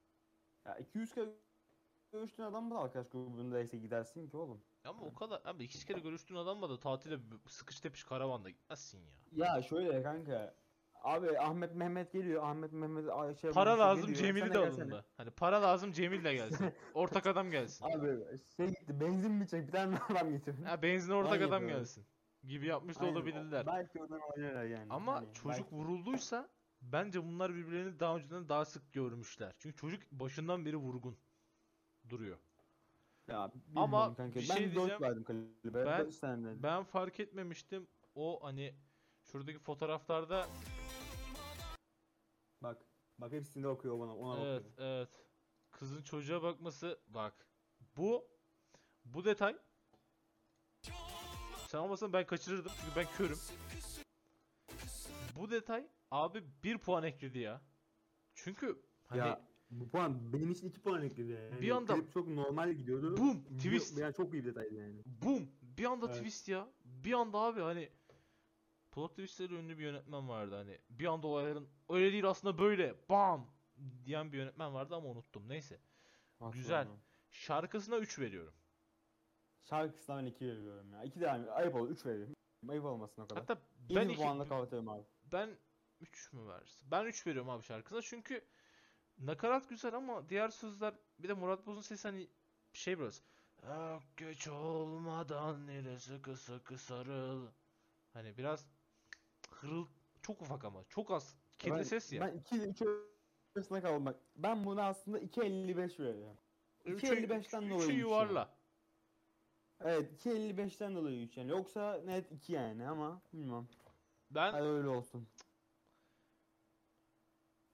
[0.67, 1.29] Ya 200 kere
[2.13, 4.61] görüştüğün adam da arkadaş grubundaysa gidersin ki oğlum.
[4.85, 8.99] Ama o kadar abi iki kere görüştüğün adamla da tatile b- sıkış tepiş karavanda gitmezsin
[8.99, 9.13] ya.
[9.55, 10.55] Ya şöyle kanka.
[11.03, 12.43] Abi Ahmet Mehmet geliyor.
[12.43, 14.83] Ahmet Mehmet Ayşe Para Ayşe lazım geliyor, Cemil'i sen de gelsene.
[14.85, 15.05] alındı.
[15.17, 16.73] Hani para lazım Cemil de gelsin.
[16.95, 17.85] Ortak adam gelsin.
[17.85, 18.17] Abi
[18.57, 20.63] şey gitti benzin mi çek bir tane adam getirin.
[20.65, 22.07] Ha benzine ortak adam gelsin.
[22.47, 23.67] Gibi yapmış da Aynen, olabilirler.
[23.67, 24.87] Belki oradan oynarlar yani.
[24.93, 26.49] Ama Hani çocuk belki- vurulduysa
[26.83, 29.55] bence bunlar birbirlerini daha önceden daha sık görmüşler.
[29.59, 31.17] Çünkü çocuk başından beri vurgun
[32.09, 32.39] duruyor.
[33.29, 34.41] Ya, Ama kanka.
[34.41, 35.03] bir ben şey dört diyeceğim.
[35.03, 35.87] verdim kalibre.
[35.87, 36.63] Ben- Ben.
[36.63, 37.87] Ben fark etmemiştim.
[38.15, 38.75] O hani
[39.23, 40.47] şuradaki fotoğraflarda
[42.63, 42.79] Bak.
[43.19, 44.17] Bak hepsinde okuyor bana.
[44.17, 44.89] Ona evet bakıyor.
[44.89, 45.27] evet
[45.71, 47.47] kızın çocuğa bakması bak.
[47.97, 48.29] Bu
[49.05, 49.57] bu detay
[51.69, 53.39] sen olmasan ben kaçırırdım çünkü ben körüm.
[55.37, 57.61] Bu detay abi bir puan ekledi ya.
[58.35, 59.41] Çünkü hani Ya
[59.71, 61.61] bu puan benim için 2 puan ekledi yani.
[61.61, 63.17] Bir anda- Klip çok normal gidiyordu.
[63.17, 63.99] Boom, Bir- twist.
[63.99, 65.03] Yani çok iyi detaydı yani.
[65.07, 65.49] Boom!
[65.63, 66.17] Bir anda Evet.
[66.17, 66.69] twist ya.
[66.85, 67.91] Bir anda abi hani
[68.93, 70.79] plot twistleri ünlü bir yönetmen vardı hani.
[70.91, 73.51] Bir anda olayların öyle değil aslında böyle bam
[74.05, 75.49] diyen bir yönetmen vardı ama unuttum.
[75.49, 75.81] Neyse.
[76.53, 76.81] Güzel.
[76.81, 76.97] Aslında.
[77.31, 78.55] Şarkısına 3 veriyorum.
[79.71, 81.05] Şarkısına ben 2 veriyorum ya.
[81.05, 82.35] 2 de yani ayıp olur 3 veririm.
[82.69, 83.39] Ayıp olmasın o kadar.
[83.43, 83.61] Hatta
[83.91, 85.05] ben İyi bir iki, puanla kapatıyorum abi.
[85.33, 85.59] ben
[86.01, 86.91] 3 mü versin?
[86.91, 88.45] Ben 3 veriyorum abi şarkısına çünkü
[89.19, 92.29] nakarat güzel ama diğer sözler bir de Murat Boz'un sesi hani
[92.73, 93.23] şey biraz
[93.67, 97.47] "Ah, geç olmadan ile sıkı sıkı sarıl.
[98.13, 98.67] Hani biraz
[99.51, 99.87] hırıl
[100.23, 102.21] çok ufak ama çok az kirli ben, ses ya.
[102.21, 102.83] Ben 2 ile 3
[103.57, 104.17] arasında kaldım bak.
[104.37, 106.39] Ben buna aslında 2.55 veriyorum.
[106.85, 108.56] Üçü- 2.55'ten üçü dolayı üç yuvarla.
[109.85, 111.51] Evet 2.55'ten dolayı 3 yani.
[111.51, 113.69] Yoksa net 2 yani ama bilmem.
[114.31, 115.29] Ben Hadi öyle olsun.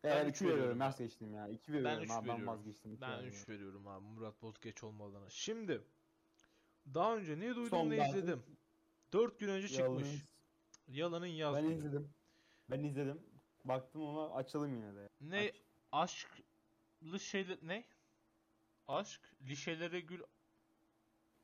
[0.05, 0.87] Ben Eğer üç 2 veriyorum ya.
[0.87, 1.49] vazgeçtim ya.
[1.49, 2.47] 2 veriyorum üç abi ben veriyorum.
[2.47, 3.01] vazgeçtim.
[3.01, 3.39] ben veriyorum.
[3.43, 5.29] 3 veriyorum abi Murat Boz geç olmadan.
[5.29, 5.83] Şimdi
[6.95, 8.43] daha önce ne duydum Son ne zaten- izledim.
[9.13, 10.05] 4 gün önce çıkmış.
[10.07, 10.23] Yalnız
[10.89, 12.11] Yalanın yaz Ben izledim.
[12.71, 13.23] Ben izledim.
[13.65, 15.09] Baktım ama açalım yine de.
[15.21, 15.53] Ne
[15.93, 16.27] Aç.
[17.03, 17.85] aşklı şeyler ne?
[18.89, 20.21] Aşk lişelere gül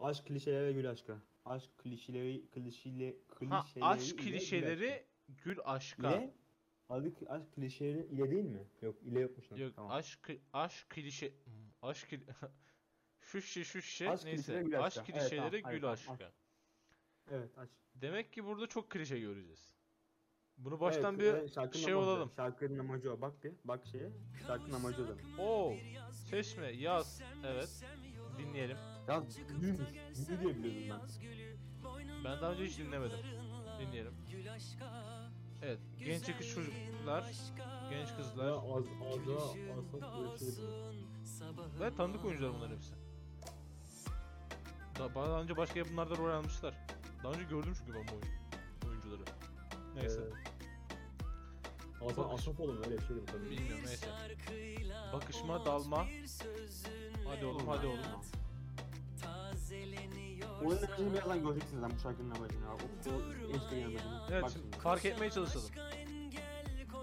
[0.01, 1.19] Aşk klişelere gül aşka.
[1.45, 3.17] Aşk klişeleri klişele
[3.49, 6.09] ha klişeleri aşk ile gül klişeleri gül aşka.
[6.09, 6.23] aşka.
[6.23, 6.35] ile
[6.89, 8.67] adı aşk klişeleri ile değil mi?
[8.83, 9.57] Yok ile yokmuş lan.
[9.57, 9.91] Yok Tamam.
[9.93, 12.35] aşk aşk klişe Hmm, aşk kli-
[13.21, 15.13] şu şişe şu şişe Aşk neyse klişeleri gül aşk aşka.
[15.13, 16.33] Evet, klişeleri tamam, gül aşka.
[17.31, 17.73] Evet aşk.
[17.95, 19.75] Demek ki burada çok klişe göreceğiz.
[20.59, 22.11] Bunu baştan Evet, bir evet, şarkının şey amacı.
[22.11, 22.33] olalım.
[22.37, 23.21] Şarkının amacı o.
[23.21, 23.53] Bak bir.
[23.65, 24.11] Bak şeye.
[24.47, 25.07] Şarkının amacı
[25.39, 25.43] o.
[25.43, 25.77] Oo,
[26.13, 27.23] seçme, yaz.
[27.45, 27.85] Evet.
[28.39, 28.77] Dinleyelim.
[29.09, 29.23] Ya
[29.61, 29.81] büyümüş.
[30.29, 31.01] Büyü diye biliyordum
[31.85, 32.25] ben.
[32.25, 33.19] Ben daha önce hiç dinlemedim.
[33.81, 34.13] Dinleyelim.
[35.63, 37.33] Evet, genç yakış çocuklar,
[37.91, 40.61] genç kızlar az az az böyle şey
[41.81, 42.95] ve tanıdık oyuncular bunların hepsi.
[44.99, 46.75] Da, daha önce başka yapımlarda rol almışlar.
[47.25, 48.25] Daha önce gördüm çünkü ben bu oyun,
[48.89, 49.23] oyuncuları.
[49.95, 50.21] Neyse,
[52.01, 53.51] Hasan Bakış- Asafoğlu mu öyle bu tabii.
[53.51, 54.07] bilmiyorum neyse.
[55.13, 56.07] Bakışma, dalma.
[57.29, 57.99] Hadi oğlum, hadi oğlum.
[60.65, 62.71] Oyunun amacını birazdan göreceksiniz lan bu şarkının amacını.
[62.71, 62.83] abi.
[62.83, 64.21] O, o eşliğin amacını.
[64.31, 65.71] Evet, Bak şimdi fark etmeye çalışalım.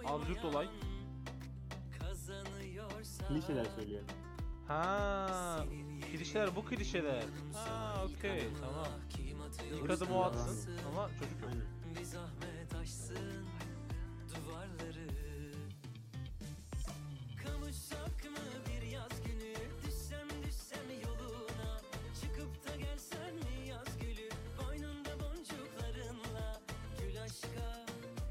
[0.06, 0.68] Absürt olay.
[3.27, 4.03] Klişeler söylüyor.
[4.68, 5.65] Ha,
[6.11, 7.23] klişeler bu klişeler.
[7.53, 8.88] Ha, okey, tamam.
[9.73, 11.49] İlk adım o atsın ama çocuk yok.
[11.52, 11.65] Aynen.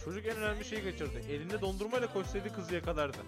[0.05, 1.19] Çocuk en önemli şeyi kaçırdı.
[1.19, 3.19] Elinde dondurmayla koşsaydı kızı yakalardı.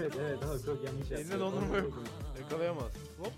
[0.00, 1.14] evet evet abi çok yanlış yaptı.
[1.14, 2.02] Elinde dondurma yok.
[2.40, 2.92] Yakalayamaz.
[3.18, 3.32] Hop.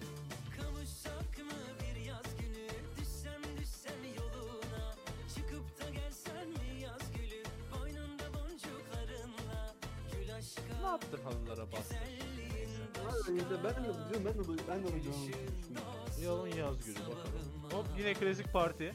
[10.83, 11.97] Ne yaptın halılara bastın?
[13.07, 15.41] Abi işte ben de ben de ben de düşündüm.
[16.25, 17.73] Yalın yaz günü bakalım.
[17.73, 18.95] Hop yine klasik parti.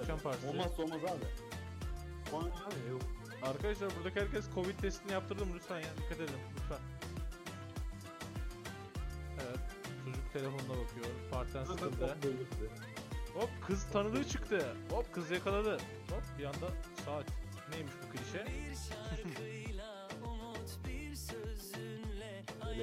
[0.00, 0.48] Akşam partisi.
[0.48, 1.45] Olmazsa olmaz abi.
[2.32, 3.02] Abi yok.
[3.42, 6.78] Arkadaşlar buradaki herkes Covid testini yaptırdı mı lütfen ya dikkat edin lütfen.
[9.34, 9.60] Evet
[10.04, 11.06] çocuk telefonuna bakıyor.
[11.30, 12.16] Partiden sıkıldı.
[13.34, 14.66] Hop kız tanıdığı çıktı.
[14.90, 15.72] Hop kız yakaladı.
[16.10, 16.68] Hop bir anda
[17.04, 17.24] saat.
[17.72, 18.46] Neymiş bu klişe?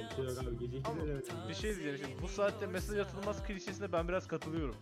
[0.04, 0.58] Bir şey yok abi.
[0.58, 1.28] Gece Ama 2'de evet.
[1.48, 2.22] Bir şey diyeceğim şimdi.
[2.22, 4.76] Bu saatte mesaj atılmaz klişesine ben biraz katılıyorum.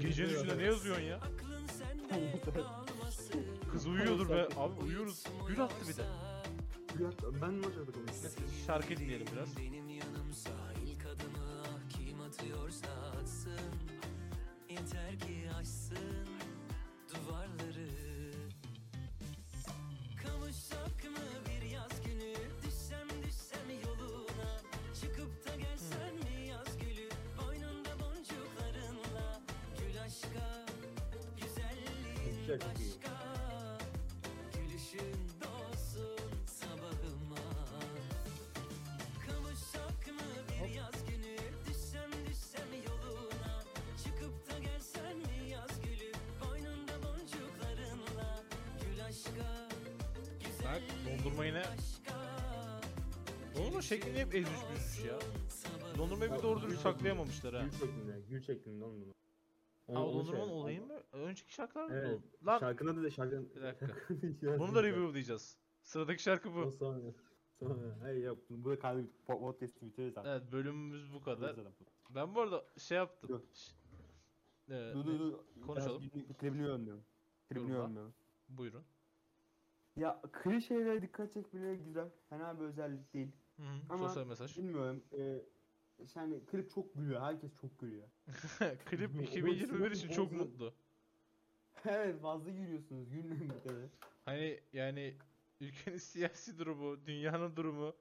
[0.00, 1.20] Gecenin üçünde ne yazıyorsun ya?
[3.74, 4.48] Kız uyuyordur be.
[4.56, 5.24] Abi uyuyoruz.
[5.48, 6.02] Gül attı bir de.
[6.98, 8.28] Bir dakika, Ben yapıyordum işte.
[8.28, 9.56] Neyse, şarkı dinleyelim biraz.
[9.56, 10.50] Benim yanımsa
[10.86, 12.86] ilk adımı kim atıyorsa
[13.20, 13.74] atsın
[14.70, 16.28] Yeter ki aşsın
[17.14, 17.90] duvarları
[20.22, 22.34] Kavuşsak mı bir yaz günü
[22.66, 24.60] Düşsem düşsem yoluna
[25.00, 29.40] Çıkıp da gelsen mi yaz gülü Boynunda boncuklarınla
[29.78, 30.66] Gül aşka
[31.36, 32.70] Güzelliğin Çok
[53.84, 55.18] şeklini hep ezmiş büzmüş ya.
[55.98, 57.62] Dondurmayı bir doğru dürüst saklayamamışlar ha.
[57.62, 58.20] Gül şeklinde.
[58.28, 59.14] Gül şeklinde oğlum bunu.
[59.96, 61.02] Ha o onu dondurmanın şey- olayı mı?
[61.12, 61.94] Önceki şarkılar mı?
[61.94, 62.20] Evet.
[62.46, 63.50] Lan Şarkının da şarkının...
[63.54, 63.88] Bir dakika.
[64.58, 65.58] bunu da reviewlayacağız.
[65.82, 66.70] Sıradaki şarkı bu.
[66.72, 67.00] sonra.
[67.58, 67.74] Sonra.
[68.02, 68.38] Hayır yok.
[68.50, 70.28] Bu da kalbi podcast'i bitiririz abi.
[70.28, 71.50] Evet bölümümüz bu kadar.
[71.50, 71.86] Bitiririz zaten.
[72.10, 73.28] Ben bu arada şey yaptım.
[73.30, 73.40] Dur.
[73.54, 73.72] Ş-
[74.68, 75.38] Ee, Dur dur dur.
[75.66, 76.02] Konuşalım.
[76.02, 77.04] Biraz bir- bir Klibini yorumluyorum.
[77.48, 78.14] Klibini Yorum.
[78.48, 78.82] Buyurun.
[79.96, 82.08] Ya klişelere dikkat çekmeleri güzel.
[82.30, 83.32] Fena bir özellik değil.
[83.56, 84.58] Hı hı, Ama- Sosyal mesaj.
[84.58, 85.04] Bilmiyorum.
[85.18, 85.42] E,
[86.14, 87.20] yani klip çok gülüyor.
[87.20, 88.08] Herkes çok gülüyor.
[88.84, 90.74] Klip O- 2021 için çok mutlu.
[91.84, 93.10] evet fazla gülüyorsunuz.
[93.10, 93.90] Gülmeyin bir kere.
[94.24, 95.16] Hani yani
[95.60, 97.94] ülkenin siyasi durumu, dünyanın durumu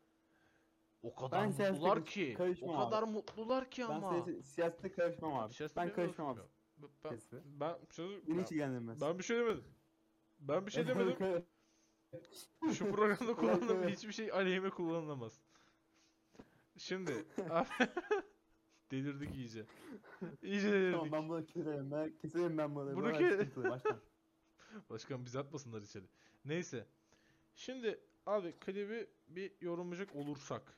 [1.03, 2.31] o kadar Ben mutlular ki.
[2.35, 2.85] O karışmam abi.
[2.85, 4.09] kadar mutlular ki Ben ama.
[4.11, 5.53] siyasete, siyasete karışmam abi.
[5.53, 6.41] Siyasete ben karışmam abi.
[6.77, 7.75] Ben, ben, ben,
[8.27, 9.01] Beni ben, hiç ilgilendirmez.
[9.01, 9.63] ben bir şey demedim.
[10.39, 11.45] Ben bir şey demedim.
[12.73, 15.42] Şu programda kullandığım hiçbir şey aleyhime kullanılamaz.
[16.77, 17.67] Şimdi abi
[18.91, 19.65] delirdik iyice.
[20.41, 20.93] İyice delirdik.
[20.93, 21.91] tamam ben bunu keserim.
[21.91, 22.95] Ben keserim ben bunu.
[22.95, 23.99] Bunu ke- Baştan.
[24.89, 26.05] Başkan bizi atmasınlar içeri.
[26.45, 26.87] Neyse.
[27.55, 30.77] Şimdi abi klibi bir yorumlayacak olursak.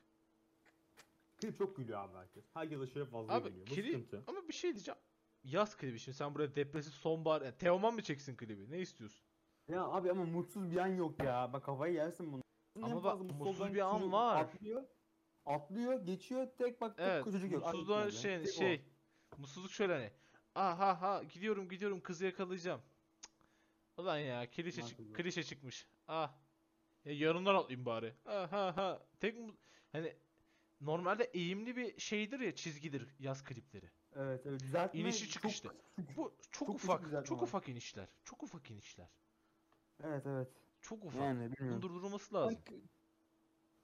[1.40, 2.44] Klip çok gülüyor abi herkes.
[2.54, 3.66] Herkes aşırı fazla Abi gülüyor.
[3.66, 4.22] Bu klip sıkıntı.
[4.26, 5.00] ama bir şey diyeceğim.
[5.44, 8.70] Yaz klibi şimdi sen buraya depresif sonbahar yani Teoman mı çeksin klibi?
[8.70, 9.26] Ne istiyorsun?
[9.68, 11.52] Ya abi ama mutsuz bir an yok ya.
[11.52, 12.42] Bak kafayı yersin bunu.
[12.82, 14.40] Ama bak, mutsuz olan bir an var.
[14.40, 14.82] Atlıyor.
[15.46, 17.24] Atlıyor, geçiyor, tek bak tek Evet.
[17.24, 17.72] çocuk yok.
[17.72, 18.12] Gitmedi.
[18.12, 18.52] şey Tek o.
[18.52, 18.84] şey.
[19.38, 20.10] Mutsuzluk şöyle hani.
[20.54, 22.80] Aha ha gidiyorum gidiyorum kızı yakalayacağım.
[23.22, 23.30] Cık.
[23.96, 25.86] Ulan ya klişe, çık- klişe çıkmış.
[26.08, 26.34] Ah.
[27.04, 28.14] Ya yarımdan atlayayım bari.
[28.26, 29.02] Aha ha.
[29.20, 29.36] Tek
[29.92, 30.16] hani
[30.80, 33.90] normalde eğimli bir şeydir ya çizgidir yaz klipleri.
[34.16, 34.60] Evet, evet.
[34.60, 35.68] Düzeltme İnişi çok çıkıştı.
[35.96, 36.16] küçük.
[36.16, 37.42] Bu çok, Çok ufak, çok var.
[37.42, 38.08] ufak inişler.
[38.24, 39.08] Çok ufak inişler.
[40.04, 40.48] Evet, evet.
[40.80, 41.22] Çok ufak.
[41.22, 41.82] Yani bilmiyorum.
[41.82, 42.58] durdurulması Ben lazım.
[42.64, 42.74] k-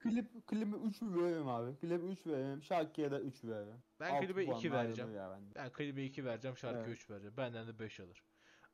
[0.02, 1.76] klip klibe 3 veririm abi.
[1.76, 2.62] Klibe 3 veririm.
[2.62, 3.82] Şarkıya da 3 veririm.
[4.00, 5.10] Ben Altı klibe puan 2 ayrılır vereceğim.
[5.14, 5.54] Bende.
[5.54, 6.96] Ben klibe 2 vereceğim, şarkıya Evet.
[6.98, 7.36] 3 vereceğim.
[7.36, 8.22] Benden de 5 alır.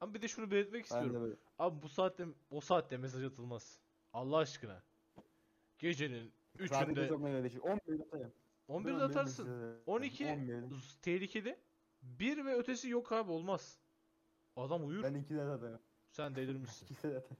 [0.00, 1.14] Ama bir de şunu belirtmek Ben istiyorum.
[1.14, 1.34] de böyle.
[1.58, 3.78] Abi bu saatte o saatte mesaj atılmaz.
[4.12, 4.82] Allah aşkına.
[5.78, 7.64] Gecenin Zaten 3'ünde çok meyve değişik.
[7.64, 8.32] 11 atarım.
[8.68, 9.48] 11'de Benim atarsın.
[9.48, 10.74] mesajı- 12 11'de.
[10.74, 11.58] z- tehlikeli.
[12.02, 13.78] 1 ve ötesi yok abi olmaz.
[14.56, 15.02] Adam uyur.
[15.02, 15.80] Ben 2'de atarım.
[16.10, 16.86] Sen delirmişsin.
[16.86, 17.36] 2'de atarım.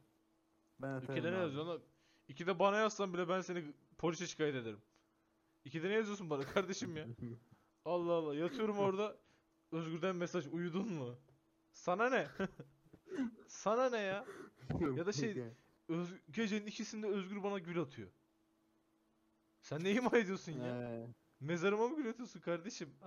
[0.80, 1.24] Ben atarım.
[1.24, 1.36] Ne abi.
[1.36, 1.82] yazıyorsun?
[2.28, 3.64] İkide bana yazsan bile ben seni
[3.98, 4.80] polise şikayet ederim.
[5.64, 7.06] İkide ne yazıyorsun bana kardeşim ya?
[7.84, 9.16] Allah Allah yatıyorum orada.
[9.72, 11.16] Özgür'den mesaj uyudun mu?
[11.72, 12.28] Sana ne?
[13.48, 14.24] Sana ne ya?
[14.96, 15.34] Ya da şey-.
[15.88, 18.08] Öz gecenin ikisinde Özgür bana gül atıyor.
[19.60, 21.06] Sen ne ima ediyorsun ya?
[21.40, 22.90] Mezarıma mı gül atıyorsun kardeşim?